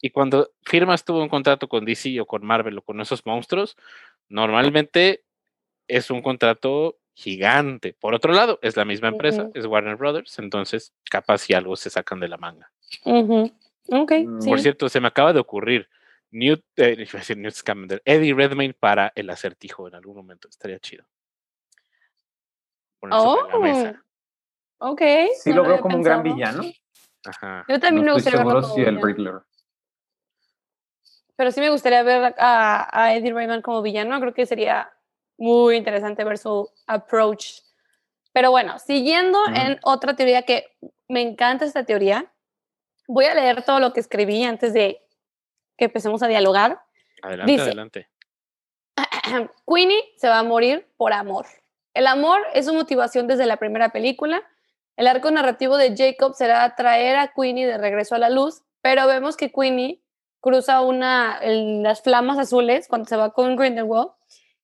y, 0.01 0.11
cuando 0.11 0.51
firmas 0.63 1.05
tuvo 1.05 1.23
un 1.23 1.29
contrato 1.29 1.67
con 1.67 1.85
DC 1.85 2.21
o 2.21 2.27
con 2.27 2.45
Marvel 2.45 2.79
o 2.79 2.83
con 2.83 3.01
esos 3.01 3.25
monstruos, 3.25 3.77
normalmente 4.29 5.25
es 5.89 6.11
un 6.11 6.21
contrato 6.21 6.99
gigante. 7.15 7.95
Por 7.95 8.15
otro 8.15 8.33
lado, 8.33 8.59
es 8.61 8.77
la 8.77 8.85
misma 8.85 9.09
empresa, 9.09 9.49
es 9.55 9.65
Warner 9.67 9.97
Brothers, 9.97 10.39
entonces 10.39 10.93
capaz 11.11 11.39
si 11.39 11.55
algo 11.55 11.77
se 11.77 11.89
sacan 11.89 12.21
de 12.21 12.29
la 12.29 12.37
manga. 12.37 12.71
okay, 13.05 14.27
mm, 14.27 14.45
Por 14.45 14.61
cierto, 14.61 14.89
se 14.89 15.01
me 15.01 15.09
acaba 15.09 15.33
de 15.33 15.41
ocurrir 15.41 15.89
Newt, 16.31 16.65
eh, 16.77 17.07
Newt 17.37 17.55
Scamander, 17.55 18.03
Eddie 18.05 18.35
Redmayne 18.35 18.75
para 18.75 19.13
el 19.15 19.31
acertijo 19.31 19.89
en 19.89 19.95
algún 19.95 20.17
momento, 20.17 20.49
estaría 20.49 20.79
chido 20.81 21.07
oh. 23.13 23.39
Ok. 24.79 25.03
Sí 25.41 25.51
no 25.51 25.57
lo 25.57 25.63
lo 25.63 25.69
veo 25.69 25.81
como 25.81 25.97
un 25.97 26.03
gran 26.03 26.23
villano. 26.23 26.63
Ajá. 27.25 27.65
Yo 27.69 27.81
también 27.81 28.05
no 28.05 28.13
me 28.13 28.15
gustaría 28.15 28.45
verlo 28.45 28.63
como 28.63 28.75
si 28.75 28.81
el 28.81 28.87
villano. 28.97 29.07
Riddler. 29.07 29.35
Pero 31.37 31.51
sí 31.51 31.61
me 31.61 31.71
gustaría 31.71 32.03
ver 32.03 32.35
a, 32.39 32.89
a 32.93 33.15
Eddie 33.15 33.33
Redmayne 33.33 33.63
como 33.63 33.83
villano. 33.83 34.21
Creo 34.21 34.35
que 34.35 34.47
sería 34.47 34.93
muy 35.37 35.77
interesante 35.77 36.23
ver 36.25 36.39
su 36.39 36.69
approach. 36.87 37.61
Pero 38.33 38.51
bueno, 38.51 38.79
siguiendo 38.79 39.39
en 39.55 39.79
otra 39.83 40.15
teoría 40.17 40.43
que 40.43 40.77
me 41.09 41.23
encanta 41.23 41.65
esta 41.65 41.85
teoría, 41.85 42.33
voy 43.07 43.27
a 43.27 43.35
leer 43.35 43.63
todo 43.65 43.81
lo 43.81 43.93
que 43.93 44.01
escribí 44.01 44.45
antes 44.45 44.73
de 44.73 45.01
que 45.77 45.87
empecemos 45.87 46.23
a 46.23 46.29
dialogar. 46.29 46.81
Adelante, 47.23 47.53
Dice- 47.53 47.63
adelante. 47.65 48.09
Queenie 49.67 50.13
se 50.17 50.29
va 50.29 50.41
a 50.41 50.43
morir 50.43 50.89
por 50.97 51.13
amor. 51.13 51.47
El 51.95 52.07
amor 52.09 52.41
es 52.53 52.67
su 52.67 52.75
motivación 52.75 53.27
desde 53.27 53.47
la 53.47 53.57
primera 53.57 53.91
película. 53.91 54.43
El 54.97 55.07
arco 55.07 55.31
narrativo 55.31 55.77
de 55.77 55.97
Jacob 55.97 56.35
será 56.35 56.75
traer 56.75 57.17
a 57.17 57.29
Queenie 57.29 57.67
de 57.67 57.79
regreso 57.79 58.15
a 58.15 58.19
la 58.19 58.31
luz, 58.31 58.63
pero 58.83 59.07
vemos 59.07 59.37
que 59.37 59.53
Queenie 59.53 60.03
cruza 60.41 60.83
una, 60.83 61.39
en 61.41 61.83
las 61.83 62.03
flamas 62.03 62.39
azules 62.39 62.87
cuando 62.89 63.09
se 63.09 63.17
va 63.17 63.33
con 63.33 63.57
Grindelwald 63.57 64.11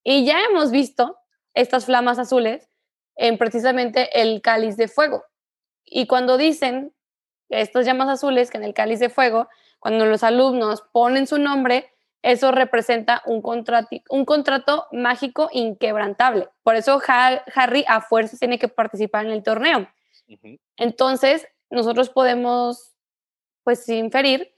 y 0.02 0.24
ya 0.24 0.44
hemos 0.44 0.70
visto 0.70 1.16
estas 1.54 1.86
flamas 1.86 2.18
azules 2.18 2.68
en 3.16 3.38
precisamente 3.38 4.20
el 4.20 4.42
cáliz 4.42 4.76
de 4.76 4.88
fuego. 4.88 5.24
Y 5.84 6.06
cuando 6.06 6.36
dicen 6.36 6.92
estas 7.48 7.86
llamas 7.86 8.08
azules 8.08 8.50
que 8.50 8.58
en 8.58 8.64
el 8.64 8.74
cáliz 8.74 9.00
de 9.00 9.08
fuego, 9.08 9.48
cuando 9.78 10.06
los 10.06 10.22
alumnos 10.22 10.82
ponen 10.92 11.26
su 11.26 11.38
nombre, 11.38 11.92
eso 12.22 12.52
representa 12.52 13.22
un, 13.24 13.40
contrato 13.40 14.86
mágico 14.92 15.48
inquebrantable. 15.52 16.48
Por 16.62 16.76
eso 16.76 17.00
Ha- 17.06 17.42
Harry 17.54 17.84
a 17.88 18.00
fuerza 18.00 18.36
tiene 18.36 18.58
que 18.58 18.68
participar 18.68 19.24
en 19.26 19.32
el 19.32 19.42
torneo. 19.42 19.88
Entonces, 20.76 21.46
nosotros 21.70 22.10
podemos, 22.10 22.94
pues, 23.64 23.88
inferir 23.88 24.52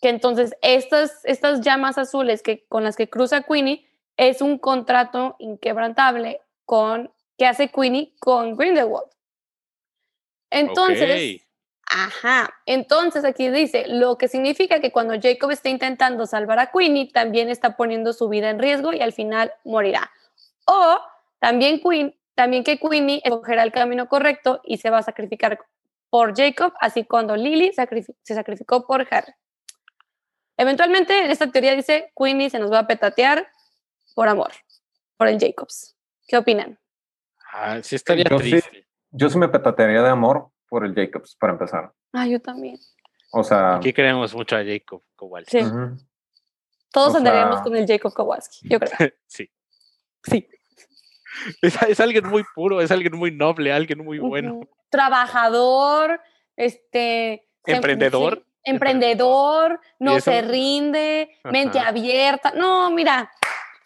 que 0.00 0.08
entonces 0.08 0.54
estas, 0.60 1.24
estas 1.24 1.60
llamas 1.60 1.98
azules 1.98 2.42
que, 2.42 2.66
con 2.66 2.84
las 2.84 2.96
que 2.96 3.08
cruza 3.08 3.42
Queenie 3.42 3.88
es 4.16 4.42
un 4.42 4.58
contrato 4.58 5.36
inquebrantable 5.38 6.40
con, 6.64 7.12
que 7.38 7.46
hace 7.46 7.68
Queenie 7.68 8.12
con 8.18 8.56
Grindelwald. 8.56 9.08
Entonces. 10.50 11.40
Ajá. 11.86 12.54
Entonces 12.66 13.24
aquí 13.24 13.48
dice, 13.50 13.86
lo 13.86 14.18
que 14.18 14.28
significa 14.28 14.80
que 14.80 14.90
cuando 14.92 15.14
Jacob 15.20 15.50
está 15.50 15.68
intentando 15.68 16.26
salvar 16.26 16.58
a 16.58 16.70
Queenie, 16.72 17.10
también 17.12 17.48
está 17.48 17.76
poniendo 17.76 18.12
su 18.12 18.28
vida 18.28 18.50
en 18.50 18.58
riesgo 18.58 18.92
y 18.92 19.00
al 19.00 19.12
final 19.12 19.52
morirá. 19.64 20.10
O 20.66 21.00
también, 21.38 21.80
Queen, 21.80 22.18
también 22.34 22.64
que 22.64 22.78
Queenie 22.78 23.20
escogerá 23.22 23.62
el 23.62 23.72
camino 23.72 24.08
correcto 24.08 24.60
y 24.64 24.78
se 24.78 24.90
va 24.90 24.98
a 24.98 25.02
sacrificar 25.02 25.58
por 26.10 26.36
Jacob, 26.36 26.72
así 26.80 27.04
cuando 27.04 27.36
Lily 27.36 27.72
se 27.72 28.34
sacrificó 28.34 28.86
por 28.86 29.06
Harry. 29.10 29.32
Eventualmente, 30.56 31.24
en 31.24 31.30
esta 31.30 31.50
teoría 31.50 31.74
dice, 31.74 32.12
Queenie 32.16 32.50
se 32.50 32.58
nos 32.58 32.72
va 32.72 32.80
a 32.80 32.86
petatear 32.86 33.48
por 34.14 34.28
amor, 34.28 34.52
por 35.16 35.28
el 35.28 35.38
Jacobs. 35.38 35.96
¿Qué 36.26 36.36
opinan? 36.36 36.78
Ah, 37.52 37.80
sí 37.82 37.96
estaría 37.96 38.24
Yo 38.24 38.38
sí. 38.38 38.60
Yo 39.10 39.30
sí 39.30 39.38
me 39.38 39.48
petatearía 39.48 40.02
de 40.02 40.08
amor 40.08 40.50
por 40.68 40.84
el 40.84 40.94
Jacobs, 40.94 41.36
para 41.36 41.52
empezar. 41.54 41.92
Ah, 42.12 42.26
yo 42.26 42.40
también. 42.40 42.76
O 43.32 43.42
sea, 43.42 43.76
Aquí 43.76 43.92
queremos 43.92 44.34
mucho 44.34 44.56
a 44.56 44.64
Jacob 44.64 45.02
Kowalski. 45.16 45.60
Sí, 45.62 45.66
todos 46.92 47.14
o 47.14 47.16
andaríamos 47.16 47.56
sea- 47.56 47.64
con 47.64 47.76
el 47.76 47.86
Jacob 47.86 48.12
Kowalski, 48.14 48.68
yo 48.68 48.78
creo. 48.80 48.90
Sí. 49.26 49.50
Sí. 50.22 50.48
Es, 51.62 51.82
es 51.82 51.98
alguien 52.00 52.28
muy 52.28 52.44
puro, 52.54 52.80
es 52.80 52.90
alguien 52.92 53.16
muy 53.16 53.32
noble, 53.32 53.72
alguien 53.72 54.04
muy 54.04 54.18
bueno. 54.20 54.60
Trabajador, 54.90 56.20
este. 56.56 57.48
se- 57.64 57.72
Emprendedor. 57.72 58.38
sí, 58.38 58.70
emprendedor, 58.70 59.80
no 59.98 60.20
se 60.20 60.42
rinde, 60.42 61.30
mente 61.44 61.80
Ajá. 61.80 61.88
abierta. 61.88 62.52
No, 62.56 62.90
mira, 62.92 63.30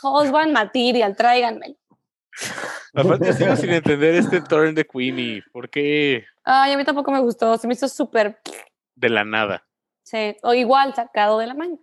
husband 0.03 0.53
material, 0.53 1.17
tráiganme. 1.17 1.77
Aparte, 2.95 3.33
sigo 3.33 3.57
sin 3.57 3.71
entender 3.71 4.15
este 4.15 4.41
turn 4.43 4.75
de 4.75 4.85
Queenie. 4.85 5.43
¿Por 5.53 5.69
qué 5.71 6.25
Ay, 6.51 6.73
a 6.73 6.79
mí 6.79 6.85
tampoco 6.85 7.11
me 7.11 7.21
gustó, 7.21 7.59
se 7.59 7.67
me 7.67 7.75
hizo 7.75 7.89
súper, 7.89 8.41
de 8.95 9.11
la 9.11 9.23
nada? 9.23 9.67
sí, 10.03 10.35
o 10.43 10.55
igual 10.55 10.95
sacado 10.95 11.39
de 11.39 11.47
la 11.47 11.53
manga. 11.53 11.77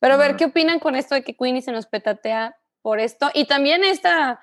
Pero 0.00 0.14
a 0.14 0.16
ver, 0.16 0.30
Ujú. 0.30 0.38
¿qué 0.38 0.44
opinan 0.46 0.80
con 0.80 0.96
esto 0.96 1.14
de 1.14 1.22
que 1.22 1.36
Queenie 1.36 1.62
se 1.62 1.70
nos 1.70 1.86
petatea 1.86 2.56
por 2.82 2.98
esto? 2.98 3.30
Y 3.34 3.44
también 3.46 3.84
esta, 3.84 4.40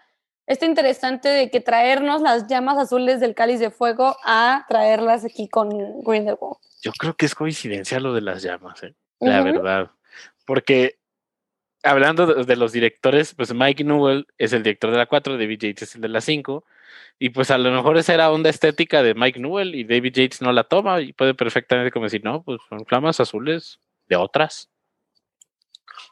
este 0.47 0.65
interesante 0.65 1.27
de 1.27 1.49
que 1.51 1.59
traernos 1.59 2.21
las 2.21 2.47
llamas 2.47 2.77
azules 2.77 3.19
del 3.19 3.35
cáliz 3.35 3.59
de 3.59 3.71
fuego 3.71 4.15
a 4.23 4.65
traerlas 4.69 5.25
aquí 5.25 5.49
con 5.49 5.69
Grindelwald. 6.03 6.55
Yo 6.81 6.93
creo 6.93 7.13
que 7.15 7.25
es 7.25 7.35
coincidencia 7.35 7.99
lo 7.99 8.13
de 8.13 8.21
las 8.21 8.41
llamas, 8.41 8.81
¿eh? 8.83 8.95
la 9.19 9.41
verdad. 9.41 9.91
Porque 10.45 10.97
hablando 11.83 12.25
de, 12.25 12.45
de 12.45 12.55
los 12.55 12.71
directores, 12.71 13.35
pues 13.35 13.53
Mike 13.53 13.83
Newell 13.83 14.27
es 14.37 14.53
el 14.53 14.63
director 14.63 14.91
de 14.91 14.97
la 14.97 15.07
4, 15.07 15.37
David 15.37 15.59
Yates 15.59 15.81
es 15.89 15.95
el 15.95 16.01
de 16.01 16.07
la 16.07 16.21
5. 16.21 16.63
Y 17.19 17.29
pues 17.29 17.51
a 17.51 17.57
lo 17.57 17.71
mejor 17.71 17.97
esa 17.97 18.13
era 18.13 18.31
onda 18.31 18.49
estética 18.49 19.03
de 19.03 19.13
Mike 19.13 19.39
Newell 19.39 19.75
y 19.75 19.83
David 19.83 20.13
Yates 20.13 20.41
no 20.41 20.51
la 20.51 20.63
toma 20.63 21.01
y 21.01 21.13
puede 21.13 21.33
perfectamente 21.33 21.91
como 21.91 22.05
decir, 22.05 22.23
no, 22.23 22.43
pues 22.43 22.61
son 22.69 22.85
flamas 22.85 23.19
azules 23.19 23.79
de 24.07 24.15
otras. 24.15 24.69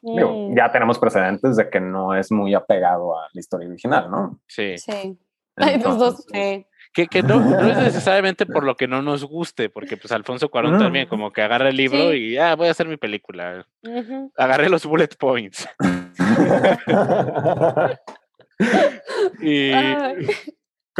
Digo, 0.03 0.49
Mm, 0.49 0.57
ya 0.57 0.71
tenemos 0.71 0.97
precedentes 0.99 1.55
de 1.57 1.69
que 1.69 1.79
no 1.79 2.15
es 2.15 2.31
muy 2.31 2.53
apegado 2.53 3.17
a 3.19 3.27
la 3.33 3.39
historia 3.39 3.67
original, 3.67 4.09
¿no? 4.09 4.39
Sí. 4.47 4.77
Sí. 4.77 5.17
Ay, 5.57 5.77
dos, 5.79 5.93
Entonces, 5.93 6.25
sí. 6.31 6.65
Que, 6.93 7.07
que 7.07 7.23
no, 7.23 7.39
no 7.39 7.59
es 7.69 7.77
necesariamente 7.77 8.45
por 8.45 8.63
lo 8.63 8.75
que 8.75 8.87
no 8.87 9.01
nos 9.01 9.23
guste, 9.23 9.69
porque 9.69 9.97
pues 9.97 10.11
Alfonso 10.11 10.49
Cuarón 10.49 10.75
Mm. 10.75 10.79
también 10.79 11.07
como 11.07 11.31
que 11.31 11.41
agarra 11.41 11.69
el 11.69 11.77
libro 11.77 12.11
Sí. 12.11 12.17
y 12.17 12.33
ya 12.33 12.55
voy 12.55 12.67
a 12.67 12.71
hacer 12.71 12.87
mi 12.87 12.97
película. 12.97 13.65
Ujú. 13.83 14.31
Agarré 14.37 14.69
los 14.69 14.85
bullet 14.85 15.09
points. 15.19 15.67
Y. 19.41 19.71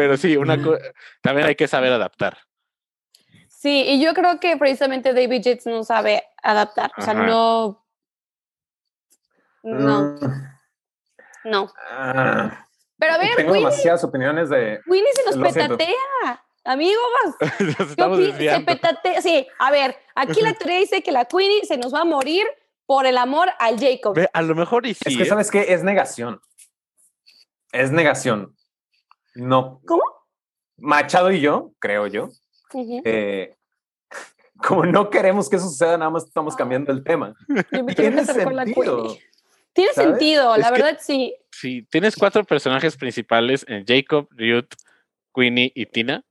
pero 0.01 0.17
sí, 0.17 0.35
una 0.35 0.57
también 1.21 1.45
hay 1.47 1.55
que 1.55 1.67
saber 1.67 1.93
adaptar. 1.93 2.39
Sí, 3.47 3.83
y 3.87 4.03
yo 4.03 4.15
creo 4.15 4.39
que 4.39 4.57
precisamente 4.57 5.13
David 5.13 5.41
Yates 5.43 5.67
no 5.67 5.83
sabe 5.83 6.23
adaptar. 6.41 6.91
O 6.97 7.01
sea, 7.03 7.13
Ajá. 7.13 7.27
no. 7.27 7.85
No, 9.63 10.01
Mm, 10.13 11.49
no. 11.51 11.71
ah, 11.91 12.67
Pero 12.97 13.13
a 13.13 13.17
ver, 13.19 13.35
tengo 13.35 13.51
Winnie, 13.51 13.65
demasiadas 13.67 14.03
opiniones 14.03 14.49
de... 14.49 14.79
Winnie 14.87 15.13
se 15.13 15.23
nos 15.25 15.35
Lo 15.35 15.51
siento. 15.51 15.77
petatea. 15.77 16.43
Amigos, 16.63 17.03
Nos 17.39 17.49
¿qué 17.77 17.83
estamos 17.83 18.17
opinas? 18.17 18.55
Se 18.57 18.61
petatea. 18.61 19.21
Sí, 19.21 19.47
a 19.59 19.69
ver, 19.69 19.95
aquí 20.15 20.41
la 20.41 20.53
teoría 20.53 20.79
dice 20.79 21.03
que 21.03 21.11
la 21.11 21.25
Queenie 21.25 21.63
se 21.65 21.77
nos 21.77 21.93
va 21.93 22.01
a 22.01 22.05
morir 22.05 22.47
por 22.87 23.05
el 23.05 23.19
amor 23.19 23.49
al 23.59 23.79
Jacob. 23.79 24.15
Ve, 24.15 24.27
a 24.33 24.41
lo 24.41 24.55
mejor 24.55 24.87
y 24.87 24.95
sí. 24.95 25.01
Es 25.05 25.15
que, 25.17 25.23
¿eh? 25.23 25.27
¿sabes 25.27 25.51
qué? 25.51 25.71
Es 25.71 25.83
negación. 25.83 26.41
Es 27.71 27.91
negación. 27.91 28.55
No. 29.35 29.81
¿Cómo? 29.85 30.03
Machado 30.77 31.31
y 31.31 31.39
yo, 31.41 31.71
creo 31.79 32.07
yo, 32.07 32.29
eh, 33.05 33.55
como 34.67 34.85
no 34.85 35.09
queremos 35.09 35.49
que 35.49 35.57
eso 35.57 35.67
suceda, 35.69 35.97
nada 35.97 36.09
más 36.09 36.25
estamos 36.25 36.55
cambiando 36.55 36.91
el 36.91 37.03
tema. 37.03 37.35
Yo 37.71 37.83
me 37.83 37.93
quiero 37.93 38.23
Tiene 38.23 38.25
sentido. 38.25 39.17
Tiene 39.73 39.93
¿sabes? 39.93 40.09
sentido, 40.11 40.57
la 40.57 40.65
Es 40.67 40.71
que- 40.71 40.81
verdad 40.81 40.99
sí. 41.01 41.35
Sí, 41.51 41.87
tienes 41.91 42.15
cuatro 42.15 42.43
personajes 42.43 42.97
principales 42.97 43.63
en 43.67 43.85
Jacob, 43.85 44.27
Ruth, 44.31 44.73
Queenie 45.35 45.71
y 45.75 45.85
Tina. 45.85 46.23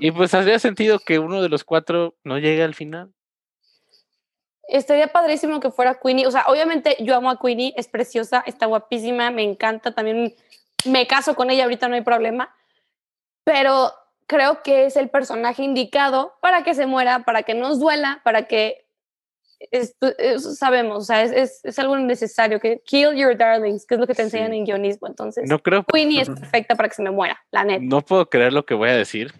Y 0.00 0.10
pues 0.10 0.32
habría 0.34 0.58
sentido 0.58 0.98
que 0.98 1.18
uno 1.18 1.40
de 1.42 1.48
los 1.50 1.62
cuatro 1.62 2.16
no 2.24 2.38
llegue 2.38 2.62
al 2.62 2.74
final. 2.74 3.12
Estaría 4.68 5.08
padrísimo 5.08 5.60
que 5.60 5.70
fuera 5.70 6.00
Queenie. 6.02 6.26
O 6.26 6.30
sea, 6.30 6.46
obviamente 6.48 6.96
yo 7.00 7.14
amo 7.14 7.30
a 7.30 7.38
Queenie, 7.38 7.74
es 7.76 7.86
preciosa, 7.88 8.42
está 8.46 8.66
guapísima, 8.66 9.30
me 9.30 9.42
encanta. 9.42 9.94
También 9.94 10.34
me 10.86 11.06
caso 11.06 11.34
con 11.34 11.50
ella, 11.50 11.64
ahorita 11.64 11.88
no 11.88 11.94
hay 11.94 12.02
problema. 12.02 12.54
Pero 13.44 13.92
creo 14.26 14.62
que 14.62 14.86
es 14.86 14.96
el 14.96 15.10
personaje 15.10 15.62
indicado 15.62 16.34
para 16.40 16.62
que 16.64 16.74
se 16.74 16.86
muera, 16.86 17.20
para 17.24 17.42
que 17.42 17.54
nos 17.54 17.80
duela, 17.80 18.20
para 18.24 18.44
que. 18.46 18.86
es- 19.70 19.96
es- 20.18 20.58
sabemos, 20.58 20.98
o 20.98 21.04
sea, 21.04 21.22
es, 21.22 21.30
es, 21.32 21.60
es 21.64 21.78
algo 21.78 21.96
necesario. 21.96 22.58
Que 22.60 22.82
kill 22.84 23.14
your 23.14 23.36
darlings, 23.36 23.86
que 23.86 23.94
es 23.94 24.00
lo 24.00 24.06
que 24.08 24.14
te 24.14 24.22
enseñan 24.22 24.50
Sí. 24.50 24.58
en 24.58 24.64
guionismo. 24.64 25.06
Entonces, 25.06 25.48
No 25.48 25.58
creo, 25.60 25.84
Queenie 25.84 26.22
es 26.22 26.28
perfecta 26.30 26.74
para 26.74 26.88
que 26.88 26.94
se 26.96 27.02
me 27.02 27.10
muera, 27.12 27.40
la 27.52 27.62
neta. 27.64 27.80
no 27.84 28.00
puedo 28.00 28.28
creer 28.28 28.52
lo 28.52 28.64
que 28.66 28.74
voy 28.74 28.88
a 28.90 28.96
decir, 28.96 29.32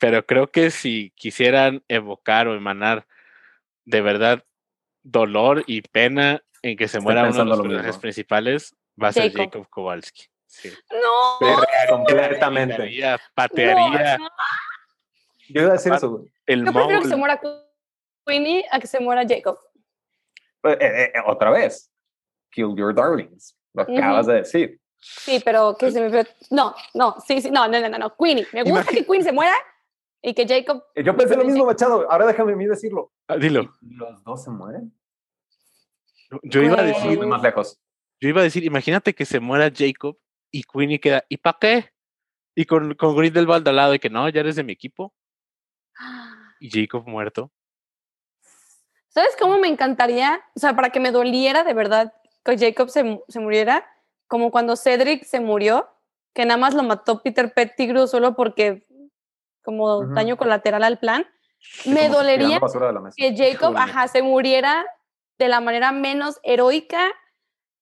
pero 0.00 0.26
creo 0.26 0.48
que 0.50 0.70
si 0.72 1.12
quisieran 1.14 1.84
evocar 1.88 2.48
o 2.48 2.54
emanar 2.56 3.06
de 3.84 4.00
verdad 4.00 4.44
dolor 5.04 5.62
y 5.68 5.82
pena 5.82 6.42
en 6.62 6.76
que 6.76 6.88
se 6.88 6.98
Estoy 6.98 7.04
muera 7.14 7.28
uno 7.28 7.38
de 7.38 7.44
los 7.44 7.58
lo 7.58 7.62
personajes 7.62 7.86
mismo. 7.88 8.00
principales, 8.00 8.74
va 9.00 9.08
a 9.08 9.12
ser 9.12 9.24
Jacob. 9.30 9.44
Jacob 9.44 9.68
Kowalski. 9.70 10.24
Sí. 10.54 10.72
No, 10.92 11.96
completamente. 11.96 13.18
Patearía 13.34 14.18
no, 14.18 14.28
Yo 15.48 15.62
iba 15.62 15.70
a 15.70 15.72
decir 15.72 15.92
eso. 15.92 16.10
güey. 16.10 16.32
el 16.46 16.64
yo 16.64 16.72
prefiero 16.72 17.02
que 17.02 17.08
se 17.08 17.16
muera 17.16 17.40
Queenie 18.24 18.64
a 18.70 18.78
que 18.78 18.86
se 18.86 19.00
muera 19.00 19.24
Jacob. 19.28 19.58
Eh, 20.62 20.78
eh, 20.80 21.12
eh, 21.14 21.20
otra 21.26 21.50
vez. 21.50 21.90
Kill 22.50 22.74
your 22.76 22.94
darlings. 22.94 23.56
Lo 23.74 23.82
acabas 23.82 24.26
de 24.26 24.34
decir. 24.34 24.80
Sí, 25.00 25.42
pero 25.44 25.76
que 25.76 25.90
se 25.90 26.08
me. 26.08 26.24
No, 26.50 26.74
no, 26.94 27.16
sí, 27.26 27.40
sí, 27.42 27.50
no, 27.50 27.66
no, 27.66 27.88
no, 27.88 27.98
no, 27.98 28.16
Queenie. 28.16 28.46
Me 28.52 28.62
gusta 28.62 28.92
que 28.92 29.04
Queenie 29.04 29.24
se 29.24 29.32
muera 29.32 29.54
y 30.22 30.32
que 30.34 30.46
Jacob. 30.46 30.84
Yo 30.94 31.16
pensé 31.16 31.36
lo 31.36 31.44
mismo, 31.44 31.66
Machado. 31.66 32.10
Ahora 32.10 32.26
déjame 32.26 32.52
a 32.52 32.56
mí 32.56 32.66
decirlo. 32.66 33.12
Ah, 33.26 33.36
dilo. 33.36 33.74
¿Los 33.82 34.22
dos 34.22 34.44
se 34.44 34.50
mueren? 34.50 34.96
Yo 36.44 36.62
iba 36.62 36.80
a 36.80 36.84
decir. 36.84 37.18
más 37.26 37.42
lejos. 37.42 37.80
Yo 38.20 38.28
iba 38.28 38.40
a 38.40 38.44
decir, 38.44 38.64
imagínate 38.64 39.14
que 39.14 39.26
se 39.26 39.40
muera 39.40 39.70
Jacob 39.74 40.16
y 40.54 40.62
Queenie 40.62 41.00
queda, 41.00 41.24
¿y 41.28 41.36
para 41.38 41.58
qué? 41.60 41.90
Y 42.54 42.64
con, 42.64 42.94
con 42.94 43.16
Grindelwald 43.16 43.66
al 43.66 43.74
lado 43.74 43.94
y 43.94 43.98
que 43.98 44.08
no, 44.08 44.28
ya 44.28 44.38
eres 44.38 44.54
de 44.54 44.62
mi 44.62 44.72
equipo. 44.72 45.12
Y 46.60 46.70
Jacob 46.70 47.08
muerto. 47.08 47.50
¿Sabes 49.08 49.34
cómo 49.36 49.58
me 49.58 49.66
encantaría? 49.66 50.40
O 50.54 50.60
sea, 50.60 50.76
para 50.76 50.90
que 50.90 51.00
me 51.00 51.10
doliera 51.10 51.64
de 51.64 51.74
verdad 51.74 52.14
que 52.44 52.56
Jacob 52.56 52.88
se, 52.88 53.20
se 53.26 53.40
muriera, 53.40 53.84
como 54.28 54.52
cuando 54.52 54.76
Cedric 54.76 55.24
se 55.24 55.40
murió, 55.40 55.88
que 56.32 56.44
nada 56.46 56.58
más 56.58 56.72
lo 56.74 56.84
mató 56.84 57.20
Peter 57.20 57.52
Pettigrew 57.52 58.06
solo 58.06 58.36
porque 58.36 58.86
como 59.64 60.06
daño 60.06 60.36
colateral 60.36 60.84
al 60.84 61.00
plan. 61.00 61.26
Me 61.84 62.08
dolería 62.08 62.60
de 62.60 63.10
que 63.16 63.36
Jacob, 63.36 63.76
ajá, 63.76 64.06
se 64.06 64.22
muriera 64.22 64.86
de 65.36 65.48
la 65.48 65.60
manera 65.60 65.90
menos 65.90 66.38
heroica, 66.44 67.10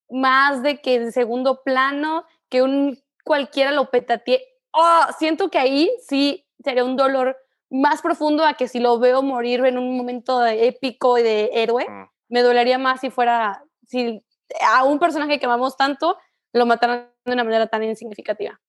más 0.09 0.63
de 0.63 0.81
que 0.81 0.95
en 0.95 1.13
segundo 1.13 1.63
plano, 1.63 2.25
que 2.53 2.61
un 2.63 3.03
cualquiera 3.25 3.73
lo 3.73 3.89
petatee. 3.91 4.43
Oh, 4.73 5.07
siento 5.19 5.49
que 5.49 5.59
ahí 5.59 5.91
sí 6.07 6.47
sería 6.63 6.85
un 6.85 6.97
dolor 6.97 7.35
más 7.71 8.03
profundo 8.03 8.45
a 8.45 8.53
que 8.55 8.69
si 8.69 8.79
lo 8.79 8.99
veo 8.99 9.23
morir 9.23 9.65
en 9.65 9.79
un 9.79 9.97
momento 9.97 10.39
de 10.41 10.67
épico 10.69 11.17
y 11.19 11.23
de 11.23 11.51
héroe, 11.55 11.87
Mm. 11.89 12.09
me 12.29 12.43
dolería 12.43 12.77
más 12.79 13.01
si 13.01 13.09
fuera, 13.09 13.65
si 13.87 14.23
a 14.67 14.85
un 14.85 14.99
personaje 14.99 15.39
que 15.41 15.47
amamos 15.47 15.79
tanto 15.79 16.19
lo 16.53 16.67
mataran 16.67 17.11
de 17.25 17.33
una 17.33 17.43
manera 17.45 17.67
tan 17.69 17.83
insignificativa. 17.85 18.61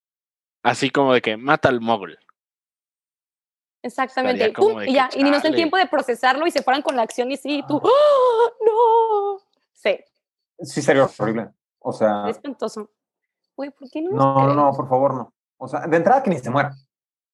Así 0.63 0.89
como 0.89 1.13
de 1.13 1.21
que 1.21 1.35
mata 1.35 1.67
al 1.67 1.81
mogul. 1.81 2.17
Exactamente. 3.81 4.47
Y 4.47 4.51
pum, 4.53 4.81
y 4.83 4.93
ya, 4.93 5.09
y 5.13 5.23
ni 5.23 5.29
nos 5.29 5.43
den 5.43 5.55
tiempo 5.55 5.75
de 5.75 5.87
procesarlo 5.87 6.47
y 6.47 6.51
se 6.51 6.63
fueran 6.63 6.81
con 6.81 6.95
la 6.95 7.01
acción 7.01 7.29
y 7.33 7.35
sí, 7.35 7.61
tú, 7.67 7.81
¡oh, 7.83 8.51
no! 8.65 9.41
Sí. 9.73 9.99
Sí, 10.59 10.81
sería 10.81 11.03
horrible. 11.03 11.49
O 11.79 11.91
sea, 11.91 12.29
Es 12.29 12.37
espantoso. 12.37 12.89
Güey, 13.55 13.69
¿por 13.71 13.89
qué 13.91 14.01
no? 14.01 14.11
no, 14.11 14.53
no, 14.53 14.71
por 14.73 14.87
favor, 14.89 15.13
no. 15.13 15.33
O 15.57 15.67
sea, 15.67 15.81
de 15.87 15.97
entrada 15.97 16.21
que 16.23 16.29
ni 16.29 16.37
se 16.39 16.49
muera. 16.49 16.73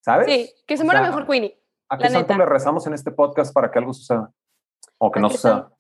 ¿Sabes? 0.01 0.27
Sí, 0.27 0.53
que 0.67 0.77
se 0.77 0.83
O 0.83 0.85
muera 0.85 0.99
sea, 1.01 1.09
mejor 1.09 1.25
Queenie. 1.27 1.59
¿A 1.89 1.97
qué 1.97 2.09
santo 2.09 2.37
le 2.37 2.45
rezamos 2.45 2.85
en 2.87 2.93
este 2.93 3.11
podcast 3.11 3.53
para 3.53 3.71
que 3.71 3.79
algo 3.79 3.93
suceda? 3.93 4.31
O 4.97 5.11
que 5.11 5.19
no 5.19 5.27
¿A 5.27 5.29
qué 5.29 5.35
suceda. 5.37 5.73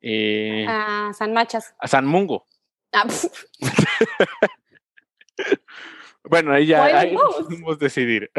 Eh, 0.00 0.64
A 0.68 1.12
San 1.12 1.32
Machas. 1.32 1.74
a 1.78 1.86
San 1.88 2.06
Mungo. 2.06 2.46
Ah, 2.92 3.04
Bueno, 6.24 6.52
ahí 6.52 6.66
ya 6.66 6.84
ahí 6.84 7.16
podemos 7.16 7.78
decidir. 7.78 8.30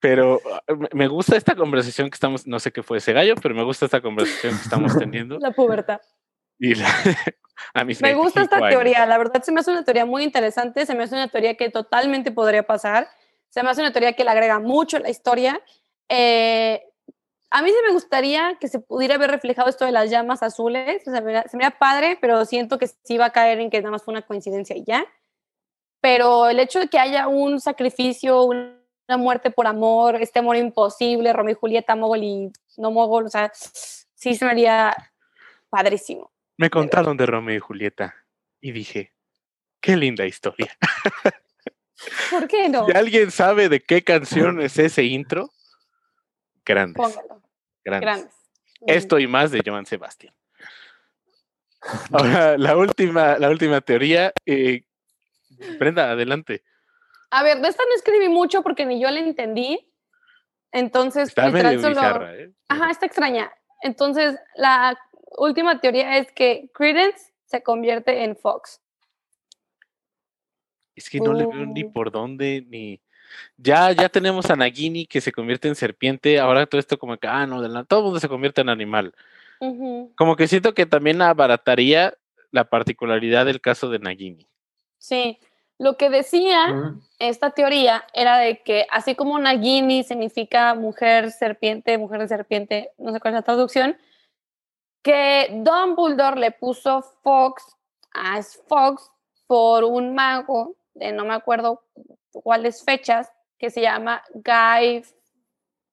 Pero 0.00 0.40
ah, 0.52 0.62
me- 0.74 0.88
me 0.92 1.06
gusta 1.08 1.36
esta 1.36 1.54
conversación 1.54 2.10
que 2.10 2.14
estamos, 2.14 2.46
no 2.46 2.58
sé 2.58 2.72
qué 2.72 2.82
fue 2.82 2.98
ese 2.98 3.12
gallo, 3.12 3.34
pero 3.40 3.54
me 3.54 3.62
gusta 3.62 3.84
esta 3.84 4.00
conversación 4.00 4.56
que 4.56 4.62
estamos 4.62 4.96
teniendo. 4.98 5.38
la 5.38 5.52
pubertad. 5.52 6.00
Y 6.58 6.74
la- 6.74 6.88
a 7.74 7.84
mis 7.84 8.00
Me 8.02 8.14
gusta 8.14 8.40
25 8.40 8.42
esta 8.42 8.56
años. 8.56 8.68
teoría, 8.70 9.06
la 9.06 9.18
verdad 9.18 9.42
se 9.42 9.52
me 9.52 9.60
hace 9.60 9.70
una 9.70 9.84
teoría 9.84 10.06
muy 10.06 10.22
interesante, 10.24 10.86
se 10.86 10.94
me 10.94 11.04
hace 11.04 11.14
una 11.14 11.28
teoría 11.28 11.56
que 11.56 11.70
totalmente 11.70 12.30
podría 12.32 12.62
pasar, 12.64 13.08
se 13.48 13.62
me 13.62 13.70
hace 13.70 13.80
una 13.82 13.92
teoría 13.92 14.12
que 14.14 14.24
le 14.24 14.30
agrega 14.30 14.58
mucho 14.58 14.96
a 14.96 15.00
la 15.00 15.10
historia. 15.10 15.60
Eh, 16.08 16.82
a 17.50 17.60
mí 17.62 17.68
sí 17.70 17.76
me 17.86 17.92
gustaría 17.92 18.56
que 18.58 18.68
se 18.68 18.78
pudiera 18.80 19.18
ver 19.18 19.30
reflejado 19.30 19.68
esto 19.68 19.84
de 19.84 19.92
las 19.92 20.08
llamas 20.10 20.42
azules, 20.42 21.02
o 21.06 21.10
sea, 21.10 21.20
se 21.48 21.56
me 21.58 21.64
da 21.64 21.70
padre, 21.70 22.16
pero 22.20 22.44
siento 22.46 22.78
que 22.78 22.86
sí 22.88 23.18
va 23.18 23.26
a 23.26 23.30
caer 23.30 23.60
en 23.60 23.68
que 23.70 23.78
nada 23.80 23.90
más 23.90 24.02
fue 24.02 24.12
una 24.12 24.22
coincidencia 24.22 24.74
y 24.76 24.84
ya. 24.84 25.04
Pero 26.00 26.48
el 26.48 26.58
hecho 26.58 26.80
de 26.80 26.88
que 26.88 26.98
haya 26.98 27.28
un 27.28 27.60
sacrificio, 27.60 28.42
un- 28.44 28.80
una 29.08 29.16
muerte 29.18 29.50
por 29.50 29.66
amor, 29.66 30.16
este 30.22 30.38
amor 30.38 30.56
imposible, 30.56 31.32
Romeo 31.32 31.52
y 31.52 31.58
Julieta, 31.58 31.94
Mogol 31.94 32.22
y 32.24 32.52
no 32.78 32.90
Mogol, 32.90 33.26
o 33.26 33.28
sea, 33.28 33.52
sí 33.54 34.34
se 34.34 34.44
me 34.46 34.50
haría 34.52 34.96
padrísimo. 35.68 36.31
Me 36.56 36.70
contaron 36.70 37.16
de 37.16 37.26
Romeo 37.26 37.56
y 37.56 37.60
Julieta 37.60 38.14
y 38.60 38.72
dije, 38.72 39.12
qué 39.80 39.96
linda 39.96 40.26
historia. 40.26 40.76
¿Por 42.30 42.48
qué 42.48 42.68
no? 42.68 42.86
Si 42.86 42.92
alguien 42.92 43.30
sabe 43.30 43.68
de 43.68 43.80
qué 43.80 44.02
canción 44.02 44.60
es 44.60 44.78
ese 44.78 45.04
intro, 45.04 45.50
grandes, 46.64 46.96
Póngalo. 47.02 47.42
grandes. 47.84 48.00
Grandes. 48.10 48.34
Esto 48.86 49.18
y 49.18 49.26
más 49.26 49.50
de 49.52 49.62
Joan 49.64 49.86
Sebastián. 49.86 50.34
Ahora, 52.12 52.56
la 52.58 52.76
última, 52.76 53.38
la 53.38 53.48
última 53.50 53.80
teoría. 53.80 54.32
eh, 54.46 54.84
Brenda, 55.78 56.10
adelante. 56.10 56.64
A 57.30 57.42
ver, 57.42 57.60
de 57.60 57.68
esta 57.68 57.82
no 57.84 57.94
escribí 57.94 58.28
mucho 58.28 58.62
porque 58.62 58.84
ni 58.84 59.00
yo 59.00 59.10
la 59.10 59.20
entendí. 59.20 59.88
Entonces, 60.72 61.28
Está 61.28 61.50
medio 61.50 61.80
solo- 61.80 61.88
bizarra, 61.94 62.34
¿eh? 62.36 62.50
Ajá, 62.68 62.90
está 62.90 63.06
extraña. 63.06 63.52
Entonces, 63.82 64.38
la 64.56 64.98
última 65.38 65.80
teoría 65.80 66.18
es 66.18 66.30
que 66.32 66.70
Credence 66.74 67.32
se 67.44 67.62
convierte 67.62 68.24
en 68.24 68.36
Fox. 68.36 68.80
Es 70.94 71.08
que 71.08 71.20
no 71.20 71.32
le 71.32 71.46
veo 71.46 71.66
ni 71.66 71.84
Oh. 71.84 71.92
por 71.92 72.10
dónde, 72.10 72.64
ni. 72.68 73.00
Ya, 73.56 73.92
ya 73.92 74.10
tenemos 74.10 74.50
a 74.50 74.56
Nagini 74.56 75.06
que 75.06 75.22
se 75.22 75.32
convierte 75.32 75.66
en 75.68 75.74
serpiente. 75.74 76.38
Ahora 76.38 76.66
todo 76.66 76.78
esto, 76.78 76.98
como 76.98 77.16
que, 77.16 77.26
ah, 77.26 77.46
no, 77.46 77.62
de 77.62 77.68
la- 77.70 77.84
todo 77.84 78.00
el 78.00 78.04
mundo 78.04 78.20
se 78.20 78.28
convierte 78.28 78.60
en 78.60 78.68
animal. 78.68 79.14
Como 80.16 80.34
que 80.36 80.48
siento 80.48 80.74
que 80.74 80.86
también 80.86 81.22
abarataría 81.22 82.14
la 82.50 82.64
particularidad 82.64 83.46
del 83.46 83.60
caso 83.60 83.88
de 83.88 84.00
Nagini. 84.00 84.46
Sí. 84.98 85.38
Lo 85.78 85.96
que 85.96 86.10
decía 86.10 86.94
esta 87.18 87.50
teoría 87.50 88.04
era 88.12 88.38
de 88.38 88.60
que 88.62 88.86
así 88.90 89.14
como 89.14 89.38
Nagini 89.38 90.02
significa 90.04 90.74
mujer 90.74 91.30
serpiente, 91.30 91.96
mujer 91.96 92.20
de 92.20 92.28
serpiente, 92.28 92.90
no 92.98 93.12
sé 93.12 93.20
cuál 93.20 93.34
es 93.34 93.38
la 93.38 93.42
traducción, 93.42 93.96
que 95.02 95.48
Dumbledore 95.50 96.38
le 96.38 96.50
puso 96.52 97.02
Fox 97.22 97.76
a 98.14 98.40
Fox 98.68 99.10
por 99.46 99.84
un 99.84 100.14
mago 100.14 100.76
de 100.94 101.12
no 101.12 101.24
me 101.24 101.34
acuerdo 101.34 101.82
cuáles 102.32 102.84
fechas 102.84 103.30
que 103.58 103.70
se 103.70 103.80
llama 103.80 104.22
Guy 104.34 105.04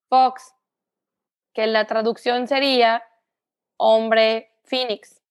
Fox, 0.09 0.53
que 1.53 1.67
la 1.67 1.85
traducción 1.85 2.47
sería 2.47 3.03
hombre 3.77 4.51
Phoenix, 4.65 5.21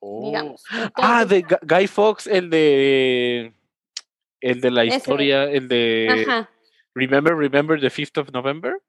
digamos. 0.00 0.64
Ah, 0.94 1.24
de 1.24 1.42
Gu- 1.44 1.58
Guy 1.62 1.86
Fox, 1.86 2.26
el 2.26 2.50
de. 2.50 3.54
El 4.40 4.60
de 4.60 4.70
la 4.70 4.84
Ese. 4.84 4.96
historia, 4.96 5.44
el 5.44 5.68
de 5.68 6.24
ajá. 6.26 6.50
Remember, 6.94 7.34
Remember 7.36 7.78
the 7.80 7.88
5th 7.90 8.18
of 8.20 8.32
November. 8.32 8.80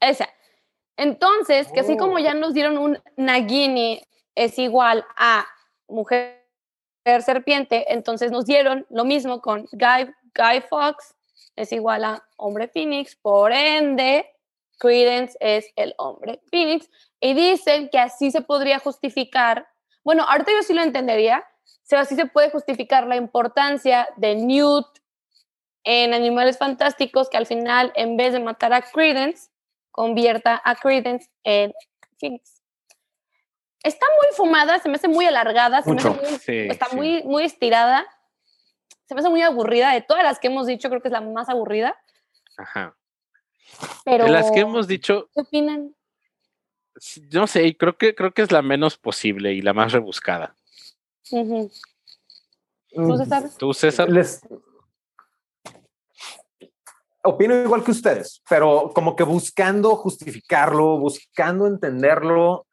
Esa. 0.00 0.28
Entonces, 0.96 1.70
que 1.72 1.80
así 1.80 1.96
como 1.96 2.14
Oh. 2.14 2.18
ya 2.18 2.34
nos 2.34 2.54
dieron 2.54 2.78
un 2.78 2.98
Nagini 3.16 4.00
es 4.34 4.58
igual 4.58 5.04
a 5.16 5.46
mujer 5.88 6.44
serpiente, 7.20 7.92
entonces 7.92 8.30
nos 8.30 8.46
dieron 8.46 8.86
lo 8.90 9.04
mismo 9.04 9.40
con 9.40 9.68
Guy, 9.72 10.12
Guy 10.34 10.60
Fox 10.68 11.14
es 11.56 11.72
igual 11.72 12.04
a 12.04 12.24
hombre 12.36 12.68
Phoenix, 12.68 13.14
por 13.16 13.52
ende, 13.52 14.26
Credence 14.78 15.36
es 15.40 15.66
el 15.76 15.94
hombre 15.98 16.40
Phoenix, 16.50 16.90
y 17.20 17.34
dicen 17.34 17.88
que 17.90 17.98
así 17.98 18.30
se 18.30 18.40
podría 18.40 18.78
justificar, 18.78 19.68
bueno, 20.02 20.24
ahorita 20.24 20.52
yo 20.52 20.62
sí 20.62 20.74
lo 20.74 20.82
entendería, 20.82 21.44
si 21.82 21.94
así 21.96 22.16
se 22.16 22.26
puede 22.26 22.50
justificar 22.50 23.06
la 23.06 23.16
importancia 23.16 24.08
de 24.16 24.34
Newt 24.36 24.86
en 25.84 26.14
Animales 26.14 26.56
Fantásticos, 26.56 27.28
que 27.28 27.36
al 27.36 27.46
final, 27.46 27.92
en 27.94 28.16
vez 28.16 28.32
de 28.32 28.40
matar 28.40 28.72
a 28.72 28.80
Credence, 28.80 29.50
convierta 29.94 30.60
a 30.64 30.74
Credence 30.74 31.30
en 31.44 31.72
Phoenix. 32.18 32.60
Está 33.84 34.04
muy 34.20 34.34
fumada, 34.36 34.80
se 34.80 34.88
me 34.88 34.96
hace 34.96 35.06
muy 35.06 35.24
alargada, 35.24 35.82
se 35.82 35.92
me 35.92 35.98
hace 36.00 36.10
muy- 36.10 36.26
Sí, 36.40 36.58
está 36.68 36.86
sí. 36.86 36.96
muy, 36.96 37.22
muy 37.22 37.44
estirada, 37.44 38.04
se 39.06 39.14
me 39.14 39.20
hace 39.20 39.30
muy 39.30 39.42
aburrida. 39.42 39.92
De 39.92 40.00
todas 40.00 40.24
las 40.24 40.40
que 40.40 40.48
hemos 40.48 40.66
dicho, 40.66 40.88
creo 40.88 41.00
que 41.00 41.08
es 41.08 41.12
la 41.12 41.20
más 41.20 41.48
aburrida. 41.48 41.96
Ajá. 42.56 42.96
Pero, 44.04 44.24
De 44.24 44.30
las 44.32 44.50
que 44.50 44.60
hemos 44.60 44.88
dicho, 44.88 45.28
¿qué 45.32 45.40
opinan? 45.42 45.94
no 47.32 47.46
sé, 47.46 47.76
creo 47.76 47.96
que, 47.96 48.14
creo 48.14 48.32
que 48.34 48.42
es 48.42 48.50
la 48.50 48.62
menos 48.62 48.96
posible 48.96 49.52
y 49.52 49.62
la 49.62 49.72
más 49.74 49.92
rebuscada. 49.92 50.56
Ujú. 51.30 51.70
Mm, 52.94 53.08
¿Tú, 53.08 53.16
César? 53.18 53.42
¿Tú, 53.58 53.74
César? 53.74 54.08
Les... 54.10 54.40
Opino 57.26 57.54
igual 57.54 57.82
que 57.82 57.90
ustedes, 57.92 58.42
pero 58.48 58.90
como 58.94 59.16
que 59.16 59.22
buscando 59.24 59.96
justificarlo, 59.96 60.98
buscando 60.98 61.66
entenderlo. 61.66 62.66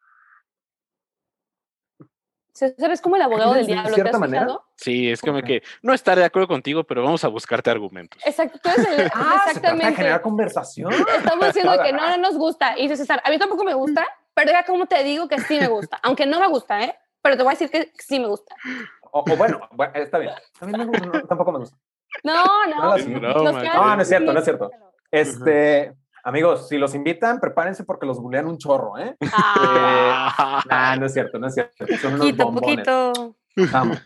César 2.52 2.90
es 2.90 3.00
como 3.00 3.16
el 3.16 3.22
abogado 3.22 3.54
del 3.54 3.66
de 3.66 3.72
diablo, 3.72 3.88
¿te 3.88 3.94
cierta 3.94 4.16
has 4.16 4.20
manera? 4.20 4.42
fijado? 4.42 4.64
Sí, 4.76 5.10
es 5.10 5.22
como 5.22 5.38
Ok. 5.38 5.44
que 5.46 5.62
no 5.80 5.94
estaré 5.94 6.20
de 6.20 6.26
acuerdo 6.26 6.48
contigo, 6.48 6.84
pero 6.84 7.02
vamos 7.02 7.24
a 7.24 7.28
buscarte 7.28 7.70
argumentos. 7.70 8.20
Exacto, 8.26 8.58
tú 8.62 8.68
eres 8.68 8.84
el- 8.84 9.10
Ah, 9.14 9.14
se 9.14 9.14
trata 9.14 9.38
de 9.38 9.48
exactamente. 9.48 9.94
generar 9.96 10.20
conversación. 10.20 10.92
Estamos 11.16 11.46
diciendo 11.46 11.72
que 11.82 11.92
no, 11.94 12.10
no 12.10 12.18
nos 12.18 12.36
gusta. 12.36 12.78
Y 12.78 12.82
dice 12.82 12.96
César, 12.98 13.22
a 13.24 13.30
mí 13.30 13.38
tampoco 13.38 13.64
me 13.64 13.72
gusta, 13.72 14.04
pero 14.34 14.50
ya 14.50 14.64
como 14.66 14.84
te 14.84 15.02
digo 15.02 15.28
que 15.28 15.40
sí 15.40 15.58
me 15.58 15.68
gusta. 15.68 15.98
Aunque 16.02 16.26
no 16.26 16.38
me 16.40 16.48
gusta, 16.48 16.82
¿eh? 16.84 16.94
Pero 17.22 17.38
te 17.38 17.42
voy 17.42 17.52
a 17.52 17.56
decir 17.56 17.70
que 17.70 17.90
sí 17.98 18.20
me 18.20 18.26
gusta. 18.26 18.54
o, 19.00 19.24
bueno, 19.36 19.60
está 19.94 20.18
bien. 20.18 20.34
tampoco 20.60 21.52
me 21.52 21.58
gusta. 21.60 21.78
No, 22.24 22.66
no. 22.66 22.96
No, 22.96 23.20
no, 23.20 23.96
no 23.96 24.02
es 24.02 24.08
cierto, 24.08 24.32
no 24.32 24.38
es 24.38 24.44
cierto. 24.44 24.70
Este, 25.10 25.94
amigos, 26.24 26.68
si 26.68 26.78
los 26.78 26.94
invitan, 26.94 27.40
prepárense 27.40 27.84
porque 27.84 28.06
los 28.06 28.20
bulean 28.20 28.46
un 28.46 28.58
chorro, 28.58 28.98
¿eh? 28.98 29.16
Ah. 29.32 30.96
no 30.98 31.06
es 31.06 31.12
cierto, 31.12 31.38
no 31.38 31.48
es 31.48 31.54
cierto. 31.54 31.86
Son 32.00 32.14
unos 32.14 32.32
poquito, 32.32 32.52
poquito. 32.52 33.36
Vamos. 33.72 33.98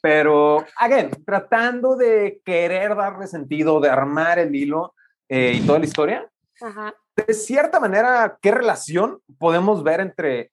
Pero, 0.00 0.64
again, 0.76 1.10
tratando 1.24 1.96
de 1.96 2.42
querer 2.44 2.94
darle 2.94 3.26
sentido, 3.26 3.80
de 3.80 3.88
armar 3.88 4.38
el 4.38 4.54
hilo 4.54 4.94
eh, 5.30 5.54
y 5.54 5.66
toda 5.66 5.78
la 5.78 5.86
historia, 5.86 6.30
de 7.16 7.32
cierta 7.32 7.80
manera, 7.80 8.38
¿qué 8.42 8.50
relación 8.50 9.22
podemos 9.38 9.82
ver 9.82 10.00
entre 10.00 10.52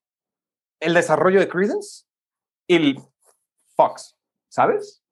el 0.80 0.94
desarrollo 0.94 1.40
de 1.40 1.50
Credence 1.50 2.06
y 2.66 2.96
Fox? 3.76 4.18
¿Sabes? 4.48 5.04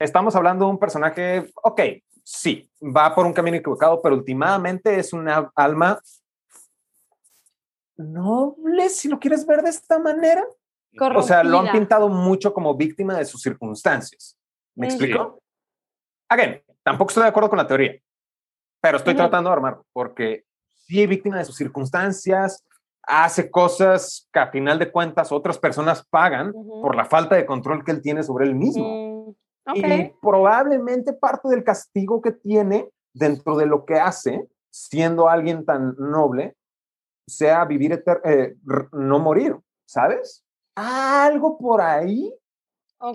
Estamos 0.00 0.34
hablando 0.34 0.64
de 0.64 0.70
un 0.70 0.78
personaje, 0.78 1.52
ok, 1.62 1.80
sí, 2.24 2.70
va 2.80 3.14
por 3.14 3.26
un 3.26 3.34
camino 3.34 3.58
equivocado, 3.58 4.00
pero 4.00 4.14
últimamente 4.14 4.98
es 4.98 5.12
una 5.12 5.52
alma 5.54 6.00
noble, 7.98 8.88
si 8.88 9.08
lo 9.08 9.20
quieres 9.20 9.46
ver 9.46 9.60
de 9.62 9.68
esta 9.68 9.98
manera. 9.98 10.42
O 11.14 11.22
sea, 11.22 11.44
lo 11.44 11.58
han 11.58 11.70
pintado 11.70 12.08
mucho 12.08 12.54
como 12.54 12.74
víctima 12.74 13.18
de 13.18 13.26
sus 13.26 13.42
circunstancias. 13.42 14.38
¿Me 14.74 14.86
explico? 14.86 15.42
Again, 16.30 16.62
tampoco 16.82 17.10
estoy 17.10 17.24
de 17.24 17.28
acuerdo 17.28 17.50
con 17.50 17.58
la 17.58 17.66
teoría, 17.66 18.00
pero 18.80 18.96
estoy 18.96 19.14
tratando 19.14 19.50
de 19.50 19.54
armarlo 19.54 19.84
porque 19.92 20.44
sí, 20.86 21.06
víctima 21.06 21.36
de 21.36 21.44
sus 21.44 21.56
circunstancias, 21.56 22.64
hace 23.02 23.50
cosas 23.50 24.28
que 24.32 24.38
a 24.38 24.50
final 24.50 24.78
de 24.78 24.90
cuentas 24.90 25.30
otras 25.30 25.58
personas 25.58 26.06
pagan 26.08 26.54
por 26.54 26.96
la 26.96 27.04
falta 27.04 27.36
de 27.36 27.44
control 27.44 27.84
que 27.84 27.90
él 27.90 28.00
tiene 28.00 28.22
sobre 28.22 28.46
él 28.46 28.54
mismo. 28.54 29.09
Y 29.74 30.08
probablemente 30.20 31.12
parte 31.12 31.48
del 31.48 31.62
castigo 31.62 32.20
que 32.20 32.32
tiene 32.32 32.90
dentro 33.12 33.56
de 33.56 33.66
lo 33.66 33.84
que 33.84 33.94
hace, 33.94 34.48
siendo 34.70 35.28
alguien 35.28 35.64
tan 35.64 35.94
noble, 35.98 36.56
sea 37.26 37.64
vivir, 37.64 38.02
eh, 38.24 38.56
no 38.92 39.18
morir, 39.18 39.56
¿sabes? 39.86 40.44
algo 40.74 41.58
por 41.58 41.80
ahí. 41.80 42.34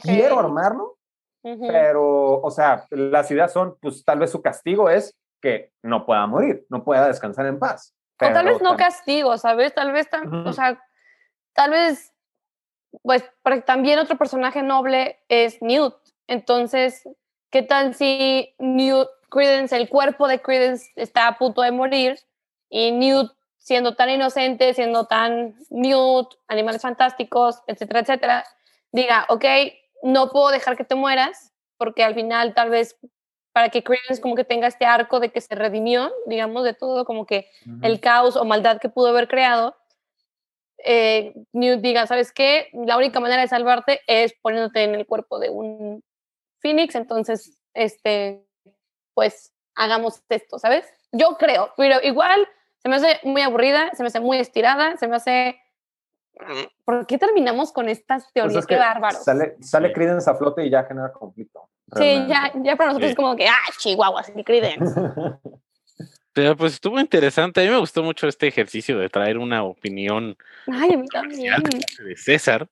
Quiero 0.01 0.39
armarlo, 0.39 0.97
pero, 1.43 2.41
o 2.41 2.49
sea, 2.49 2.87
las 2.89 3.29
ideas 3.29 3.53
son, 3.53 3.77
pues 3.79 4.03
tal 4.03 4.17
vez 4.17 4.31
su 4.31 4.41
castigo 4.41 4.89
es 4.89 5.15
que 5.41 5.71
no 5.83 6.07
pueda 6.07 6.25
morir, 6.25 6.65
no 6.69 6.83
pueda 6.83 7.07
descansar 7.07 7.45
en 7.45 7.59
paz. 7.59 7.93
o 8.19 8.33
tal 8.33 8.45
vez 8.45 8.61
no 8.61 8.77
castigo, 8.77 9.37
¿sabes? 9.37 9.75
Tal 9.75 9.91
vez, 9.91 10.07
o 10.45 10.53
sea, 10.53 10.81
tal 11.53 11.71
vez, 11.71 12.11
pues, 13.03 13.23
también 13.65 13.99
otro 13.99 14.17
personaje 14.17 14.63
noble 14.63 15.19
es 15.27 15.61
Newt. 15.61 15.95
Entonces, 16.27 17.07
¿qué 17.49 17.61
tal 17.61 17.93
si 17.93 18.53
Newt, 18.59 19.09
Credence, 19.29 19.75
el 19.75 19.89
cuerpo 19.89 20.27
de 20.27 20.41
Credence 20.41 20.91
está 20.95 21.27
a 21.27 21.37
punto 21.37 21.61
de 21.61 21.71
morir 21.71 22.19
y 22.69 22.91
Newt 22.91 23.31
siendo 23.57 23.95
tan 23.95 24.09
inocente, 24.11 24.73
siendo 24.73 25.07
tan 25.07 25.55
mute, 25.69 26.37
animales 26.47 26.81
fantásticos, 26.81 27.61
etcétera, 27.65 28.01
etcétera, 28.01 28.45
diga, 28.91 29.25
ok, 29.29 29.43
no 30.03 30.29
puedo 30.29 30.49
dejar 30.49 30.77
que 30.77 30.83
te 30.83 30.93
mueras, 30.93 31.51
porque 31.77 32.03
al 32.03 32.13
final 32.13 32.53
tal 32.53 32.69
vez 32.69 32.95
para 33.53 33.69
que 33.69 33.83
Credence 33.83 34.21
como 34.21 34.35
que 34.35 34.43
tenga 34.43 34.67
este 34.67 34.85
arco 34.85 35.19
de 35.19 35.31
que 35.31 35.41
se 35.41 35.55
redimió, 35.55 36.11
digamos, 36.27 36.63
de 36.63 36.73
todo 36.73 37.05
como 37.05 37.25
que 37.25 37.49
el 37.81 37.99
caos 37.99 38.35
o 38.35 38.45
maldad 38.45 38.79
que 38.79 38.89
pudo 38.89 39.07
haber 39.07 39.27
creado, 39.27 39.75
eh, 40.77 41.33
Newt 41.53 41.81
diga, 41.81 42.05
¿sabes 42.05 42.31
qué? 42.31 42.69
La 42.73 42.97
única 42.97 43.19
manera 43.19 43.41
de 43.41 43.47
salvarte 43.47 44.01
es 44.05 44.33
poniéndote 44.41 44.83
en 44.83 44.93
el 44.93 45.07
cuerpo 45.07 45.39
de 45.39 45.49
un 45.49 46.03
Phoenix, 46.65 46.95
entonces, 46.95 47.59
este, 47.75 48.43
pues, 49.13 49.53
hagamos 49.75 50.23
esto, 50.29 50.57
¿sabes? 50.57 50.83
Yo 51.11 51.37
creo, 51.37 51.71
pero 51.77 51.97
igual 52.01 52.47
se 52.79 52.89
me 52.89 52.95
hace 52.95 53.19
muy 53.23 53.43
aburrida, 53.43 53.91
se 53.93 54.01
me 54.01 54.07
hace 54.07 54.19
muy 54.19 54.39
estirada, 54.39 54.97
se 54.97 55.07
me 55.07 55.17
hace... 55.17 55.61
¿Por 56.83 57.05
qué 57.05 57.19
terminamos 57.19 57.71
con 57.71 57.87
estas 57.87 58.23
pues 58.23 58.33
teorías? 58.33 58.65
qué 58.65 58.77
bárbaro. 58.77 59.15
Sale, 59.19 59.57
sale 59.61 59.93
Credence 59.93 60.27
a 60.27 60.33
flote 60.33 60.65
y 60.65 60.71
ya 60.71 60.83
genera 60.85 61.13
conflicto. 61.13 61.69
Sí, 61.95 62.25
ya, 62.27 62.51
ya 62.55 62.75
para 62.75 62.89
nosotros 62.89 63.11
es 63.11 63.15
como 63.15 63.35
que, 63.35 63.47
ah, 63.47 63.71
Chihuahua, 63.77 64.23
sí, 64.23 64.43
Credence. 64.43 64.99
Pero 66.33 66.57
pues 66.57 66.73
estuvo 66.73 66.99
interesante. 66.99 67.61
A 67.61 67.63
mí 67.63 67.69
me 67.69 67.77
gustó 67.77 68.01
mucho 68.01 68.27
este 68.27 68.47
ejercicio 68.47 68.97
de 68.97 69.07
traer 69.07 69.37
una 69.37 69.63
opinión 69.63 70.35
Ay, 70.67 70.95
a 70.95 70.97
mí 70.97 71.05
también. 71.07 71.53
de 72.03 72.17
César. 72.17 72.67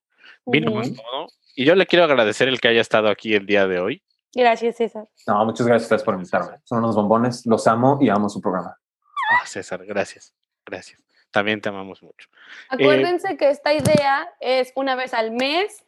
Vino 0.48 0.72
más 0.72 0.92
todo. 0.92 1.28
Y 1.56 1.66
yo 1.66 1.76
le 1.76 1.86
quiero 1.86 2.06
agradecer 2.06 2.48
el 2.48 2.60
que 2.60 2.68
haya 2.68 2.82
estado 2.82 3.10
aquí 3.10 3.36
el 3.36 3.46
día 3.46 3.68
de 3.68 3.80
hoy. 3.80 4.04
Gracias, 4.34 4.78
César. 4.78 5.08
No, 5.28 5.46
muchas 5.46 5.68
gracias 5.68 5.84
a 5.84 5.96
ustedes 5.96 6.04
por 6.04 6.16
invitarme. 6.16 6.58
Son 6.64 6.80
unos 6.80 6.96
bombones, 6.96 7.46
los 7.46 7.68
amo 7.68 8.00
y 8.02 8.10
amo 8.10 8.30
su 8.30 8.42
programa. 8.42 8.76
Ah, 9.32 9.46
César, 9.46 9.86
gracias, 9.86 10.34
gracias. 10.66 11.00
También 11.32 11.62
te 11.62 11.70
amamos 11.70 12.02
mucho. 12.02 12.30
Acuérdense 12.70 13.38
que 13.38 13.50
esta 13.50 13.74
idea 13.74 14.32
es 14.40 14.72
una 14.76 14.96
vez 14.96 15.14
al 15.14 15.32
mes. 15.32 15.84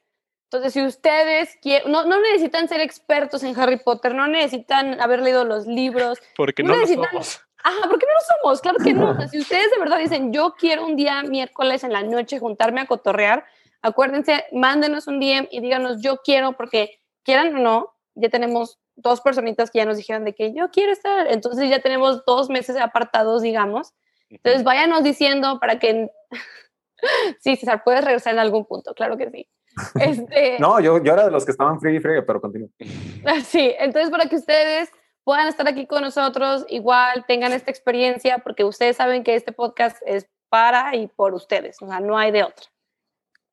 Entonces, 0.45 0.73
si 0.73 0.83
ustedes 0.83 1.57
quieren, 1.61 1.91
no, 1.91 2.05
no, 2.05 2.21
necesitan 2.21 2.67
ser 2.67 2.81
expertos 2.81 3.43
en 3.43 3.59
Harry 3.59 3.77
Potter, 3.77 4.13
no 4.13 4.27
necesitan 4.27 5.01
haber 5.01 5.21
leído 5.21 5.43
los 5.43 5.65
libros. 5.65 6.19
Porque 6.35 6.63
no, 6.63 6.75
lo 6.75 6.87
somos. 6.87 7.41
Ajá, 7.63 7.89
porque 7.89 8.05
no 8.05 8.13
lo 8.13 8.41
somos, 8.41 8.61
claro 8.61 8.77
que 8.83 8.93
no. 8.93 9.27
si 9.29 9.39
ustedes 9.39 9.71
de 9.71 9.79
verdad 9.79 9.97
dicen, 9.97 10.31
yo 10.31 10.55
quiero 10.57 10.85
un 10.85 10.95
día 10.95 11.23
miércoles 11.23 11.83
en 11.83 11.93
la 11.93 12.03
noche 12.03 12.39
juntarme 12.39 12.81
a 12.81 12.85
cotorrear, 12.85 13.45
acuérdense, 13.85 14.45
mándenos 14.51 15.07
un 15.07 15.19
DM 15.19 15.47
y 15.51 15.61
díganos, 15.61 16.01
yo 16.01 16.17
quiero, 16.23 16.53
porque 16.53 16.99
quieran 17.23 17.55
o 17.55 17.59
no, 17.59 17.93
ya 18.15 18.29
tenemos 18.29 18.79
dos 18.95 19.21
personitas 19.21 19.69
que 19.69 19.77
ya 19.79 19.85
nos 19.85 19.97
dijeron 19.97 20.25
de 20.25 20.33
que 20.33 20.53
yo 20.53 20.69
quiero 20.71 20.91
estar, 20.91 21.27
entonces 21.31 21.69
ya 21.69 21.79
tenemos 21.79 22.25
dos 22.25 22.49
meses 22.49 22.77
apartados, 22.77 23.41
digamos. 23.41 23.93
Entonces 24.29 24.63
váyanos 24.63 25.03
diciendo 25.03 25.59
para 25.59 25.77
que... 25.77 26.09
sí, 27.39 27.55
César, 27.55 27.83
puedes 27.83 28.03
regresar 28.03 28.33
en 28.33 28.39
algún 28.39 28.65
punto, 28.65 28.93
claro 28.93 29.17
que 29.17 29.29
sí. 29.29 29.47
Este... 29.99 30.57
no, 30.59 30.79
yo, 30.79 31.03
yo 31.03 31.13
era 31.13 31.25
de 31.25 31.31
los 31.31 31.45
que 31.45 31.51
estaban 31.51 31.79
free 31.79 31.97
y 31.97 31.99
free, 31.99 32.21
pero 32.25 32.41
continúo. 32.41 32.69
sí, 33.45 33.73
entonces 33.77 34.09
para 34.09 34.27
que 34.27 34.37
ustedes 34.37 34.89
puedan 35.23 35.47
estar 35.47 35.67
aquí 35.67 35.85
con 35.85 36.01
nosotros, 36.01 36.65
igual 36.69 37.25
tengan 37.27 37.53
esta 37.53 37.69
experiencia, 37.69 38.39
porque 38.39 38.63
ustedes 38.63 38.97
saben 38.97 39.23
que 39.23 39.35
este 39.35 39.51
podcast 39.51 39.97
es 40.07 40.27
para 40.49 40.95
y 40.95 41.07
por 41.07 41.33
ustedes, 41.33 41.79
o 41.81 41.87
sea, 41.87 41.99
no 41.99 42.17
hay 42.17 42.31
de 42.31 42.43
otra. 42.43 42.65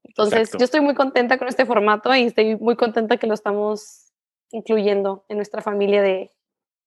Entonces, 0.05 0.51
yo 0.59 0.65
estoy 0.65 0.81
muy 0.81 0.95
contenta 0.95 1.39
con 1.39 1.49
este 1.49 1.67
formato 1.67 2.15
y 2.15 2.25
estoy 2.25 2.57
muy 2.57 2.77
contenta 2.77 3.17
que 3.17 3.27
lo 3.27 3.35
estamos 3.35 4.13
incluyendo 4.51 5.25
en 5.29 5.37
nuestra 5.37 5.63
familia 5.63 6.03
de... 6.03 6.31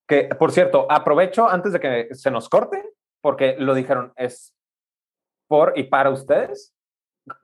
Que, 0.07 0.25
por 0.37 0.51
cierto, 0.51 0.85
aprovecho 0.89 1.49
antes 1.49 1.73
de 1.73 1.79
que 1.79 2.07
se 2.13 2.29
nos 2.29 2.49
corte, 2.49 2.83
porque 3.21 3.55
lo 3.57 3.73
dijeron, 3.73 4.13
es 4.15 4.53
por 5.47 5.73
y 5.75 5.83
para 5.83 6.11
ustedes. 6.11 6.73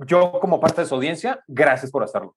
Yo 0.06 0.40
como 0.40 0.60
parte 0.60 0.82
de 0.82 0.88
su 0.88 0.96
audiencia, 0.96 1.44
gracias 1.48 1.92
por 1.92 2.04
hacerlo. 2.04 2.36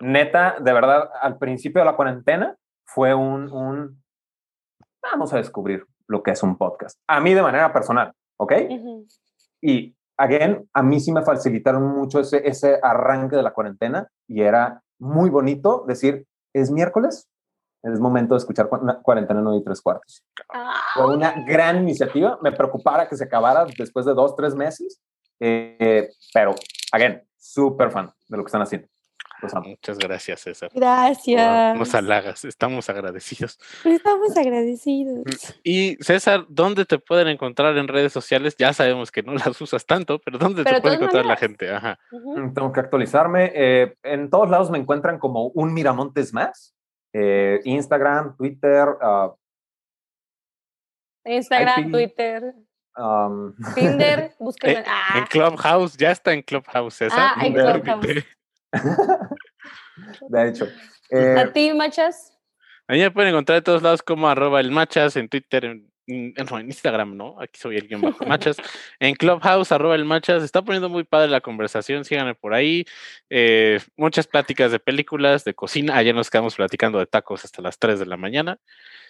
Neta, 0.00 0.56
de 0.60 0.72
verdad, 0.72 1.10
al 1.20 1.38
principio 1.38 1.80
de 1.80 1.86
la 1.86 1.96
cuarentena 1.96 2.56
fue 2.86 3.14
un, 3.14 3.50
un 3.52 4.02
vamos 5.02 5.32
a 5.32 5.36
descubrir 5.36 5.84
lo 6.06 6.22
que 6.22 6.32
es 6.32 6.42
un 6.42 6.56
podcast. 6.56 6.98
A 7.06 7.20
mí 7.20 7.34
de 7.34 7.42
manera 7.42 7.72
personal, 7.72 8.12
¿ok? 8.38 8.52
Y, 9.60 9.95
again, 10.16 10.68
a 10.72 10.82
mí 10.82 11.00
sí 11.00 11.12
me 11.12 11.22
facilitaron 11.22 11.96
mucho 11.96 12.20
ese, 12.20 12.46
ese 12.48 12.78
arranque 12.82 13.36
de 13.36 13.42
la 13.42 13.52
cuarentena 13.52 14.08
y 14.26 14.42
era 14.42 14.82
muy 14.98 15.30
bonito 15.30 15.84
decir, 15.86 16.26
es 16.52 16.70
miércoles, 16.70 17.28
es 17.82 18.00
momento 18.00 18.34
de 18.34 18.38
escuchar 18.38 18.68
Cuarentena 19.02 19.40
9 19.40 19.58
y 19.58 19.64
tres 19.64 19.80
cuartos. 19.80 20.24
Fue 20.94 21.14
una 21.14 21.44
gran 21.46 21.82
iniciativa, 21.82 22.38
me 22.42 22.52
preocupara 22.52 23.08
que 23.08 23.16
se 23.16 23.24
acabara 23.24 23.66
después 23.78 24.04
de 24.06 24.14
dos, 24.14 24.34
tres 24.34 24.54
meses, 24.54 25.00
eh, 25.38 26.08
pero, 26.32 26.54
again, 26.92 27.22
súper 27.36 27.90
fan 27.90 28.10
de 28.28 28.36
lo 28.36 28.42
que 28.42 28.48
están 28.48 28.62
haciendo. 28.62 28.88
Muchas 29.64 29.98
gracias, 29.98 30.40
César. 30.40 30.70
Gracias. 30.74 31.78
Nos 31.78 31.94
halagas, 31.94 32.44
estamos 32.44 32.88
agradecidos. 32.88 33.58
Estamos 33.84 34.36
agradecidos. 34.36 35.24
Y 35.62 35.96
César, 36.00 36.46
¿dónde 36.48 36.84
te 36.84 36.98
pueden 36.98 37.28
encontrar 37.28 37.76
en 37.76 37.88
redes 37.88 38.12
sociales? 38.12 38.56
Ya 38.58 38.72
sabemos 38.72 39.10
que 39.10 39.22
no 39.22 39.34
las 39.34 39.60
usas 39.60 39.86
tanto, 39.86 40.18
pero 40.18 40.38
¿dónde 40.38 40.64
te 40.64 40.80
puede 40.80 40.96
encontrar 40.96 41.26
la 41.26 41.36
gente? 41.36 41.70
Ajá. 41.72 41.98
Mm, 42.10 42.54
tengo 42.54 42.72
que 42.72 42.80
actualizarme. 42.80 43.52
Eh, 43.54 43.94
en 44.02 44.30
todos 44.30 44.48
lados 44.50 44.70
me 44.70 44.78
encuentran 44.78 45.18
como 45.18 45.48
un 45.48 45.72
Miramontes 45.72 46.32
más. 46.32 46.74
Eh, 47.12 47.60
Instagram, 47.64 48.36
Twitter. 48.36 48.88
Uh, 48.88 49.34
Instagram, 51.24 51.90
Twitter. 51.90 52.54
Um, 52.96 53.54
Tinder, 53.74 54.34
búsquenme. 54.38 54.78
En, 54.78 54.84
ah. 54.86 55.18
en 55.18 55.26
Clubhouse, 55.26 55.96
ya 55.96 56.10
está 56.10 56.32
en 56.32 56.42
Clubhouse, 56.42 56.94
César. 56.94 57.32
Ah, 57.36 57.46
en 57.46 57.52
Clubhouse. 57.52 58.24
de 60.28 60.48
hecho. 60.48 60.64
¿A 61.12 61.42
eh, 61.42 61.50
ti, 61.52 61.72
Machas? 61.72 62.32
A 62.88 62.92
mí 62.92 63.00
me 63.00 63.10
pueden 63.10 63.30
encontrar 63.30 63.58
de 63.58 63.62
todos 63.62 63.82
lados 63.82 64.02
como 64.02 64.28
arroba 64.28 64.60
el 64.60 64.70
Machas 64.70 65.16
en 65.16 65.28
Twitter, 65.28 65.64
en 65.64 65.90
en 66.06 66.66
Instagram, 66.66 67.16
¿no? 67.16 67.40
Aquí 67.40 67.58
soy 67.58 67.76
el 67.76 67.88
guion 67.88 68.00
bajo 68.00 68.24
machas. 68.26 68.56
En 69.00 69.14
Clubhouse, 69.14 69.72
arroba 69.72 69.94
el 69.94 70.04
machas. 70.04 70.42
Está 70.42 70.62
poniendo 70.62 70.88
muy 70.88 71.04
padre 71.04 71.28
la 71.28 71.40
conversación, 71.40 72.04
síganme 72.04 72.34
por 72.34 72.54
ahí. 72.54 72.84
Eh, 73.28 73.80
muchas 73.96 74.26
pláticas 74.26 74.70
de 74.70 74.78
películas, 74.78 75.44
de 75.44 75.54
cocina. 75.54 75.96
Ayer 75.96 76.14
nos 76.14 76.30
quedamos 76.30 76.54
platicando 76.54 76.98
de 76.98 77.06
tacos 77.06 77.44
hasta 77.44 77.62
las 77.62 77.78
3 77.78 77.98
de 77.98 78.06
la 78.06 78.16
mañana. 78.16 78.58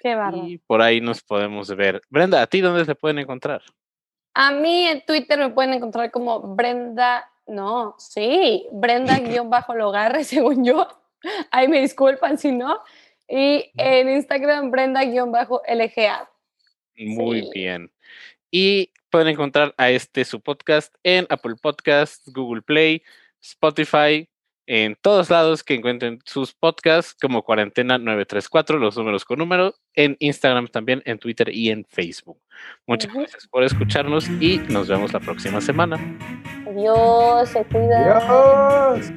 Qué 0.01 0.15
barro. 0.15 0.47
Y 0.47 0.59
por 0.59 0.81
ahí 0.83 1.01
nos 1.01 1.23
podemos 1.23 1.75
ver. 1.75 2.01
Brenda, 2.09 2.41
¿a 2.41 2.47
ti 2.47 2.61
dónde 2.61 2.85
se 2.85 2.95
pueden 2.95 3.19
encontrar? 3.19 3.63
A 4.35 4.53
mí 4.53 4.87
en 4.87 5.05
Twitter 5.05 5.39
me 5.39 5.51
pueden 5.51 5.75
encontrar 5.75 6.11
como 6.11 6.55
Brenda, 6.55 7.31
no, 7.47 7.95
sí, 7.99 8.67
Brenda-Logarre, 8.73 10.25
según 10.25 10.65
yo. 10.65 10.87
Ahí 11.51 11.69
me 11.69 11.81
disculpan 11.81 12.39
si 12.39 12.53
no. 12.53 12.81
Y 13.29 13.73
en 13.77 14.09
Instagram, 14.09 14.71
Brenda-LGA. 14.71 16.31
Muy 16.99 17.51
bien. 17.53 17.91
Y 18.51 18.93
pueden 19.11 19.29
encontrar 19.29 19.75
a 19.77 19.91
este 19.91 20.25
su 20.25 20.41
podcast 20.41 20.95
en 21.03 21.27
Apple 21.29 21.57
Podcasts, 21.61 22.31
Google 22.33 22.63
Play, 22.63 23.03
Spotify, 23.43 24.29
en 24.67 24.97
todos 25.01 25.31
lados 25.31 25.63
que 25.63 25.75
encuentren 25.75 26.21
sus 26.25 26.53
podcasts 26.53 27.17
como 27.21 27.43
Cuarentena 27.43 27.99
934, 27.99 28.79
los 28.79 28.97
números 28.97 29.25
con 29.25 29.39
número, 29.39 29.75
en 29.95 30.17
Instagram 30.19 30.69
también, 30.69 31.03
en 31.05 31.19
Twitter 31.19 31.49
y 31.55 31.71
en 31.71 31.85
Facebook. 31.85 32.41
Muchas 32.87 33.13
gracias 33.13 33.47
por 33.47 33.63
escucharnos 33.63 34.29
y 34.41 34.59
nos 34.69 34.89
vemos 34.89 35.13
la 35.13 35.21
próxima 35.21 35.61
semana. 35.61 35.99
Adiós, 36.77 37.49
se 37.49 37.65
cuida. 37.65 38.17
Adiós. 38.19 39.11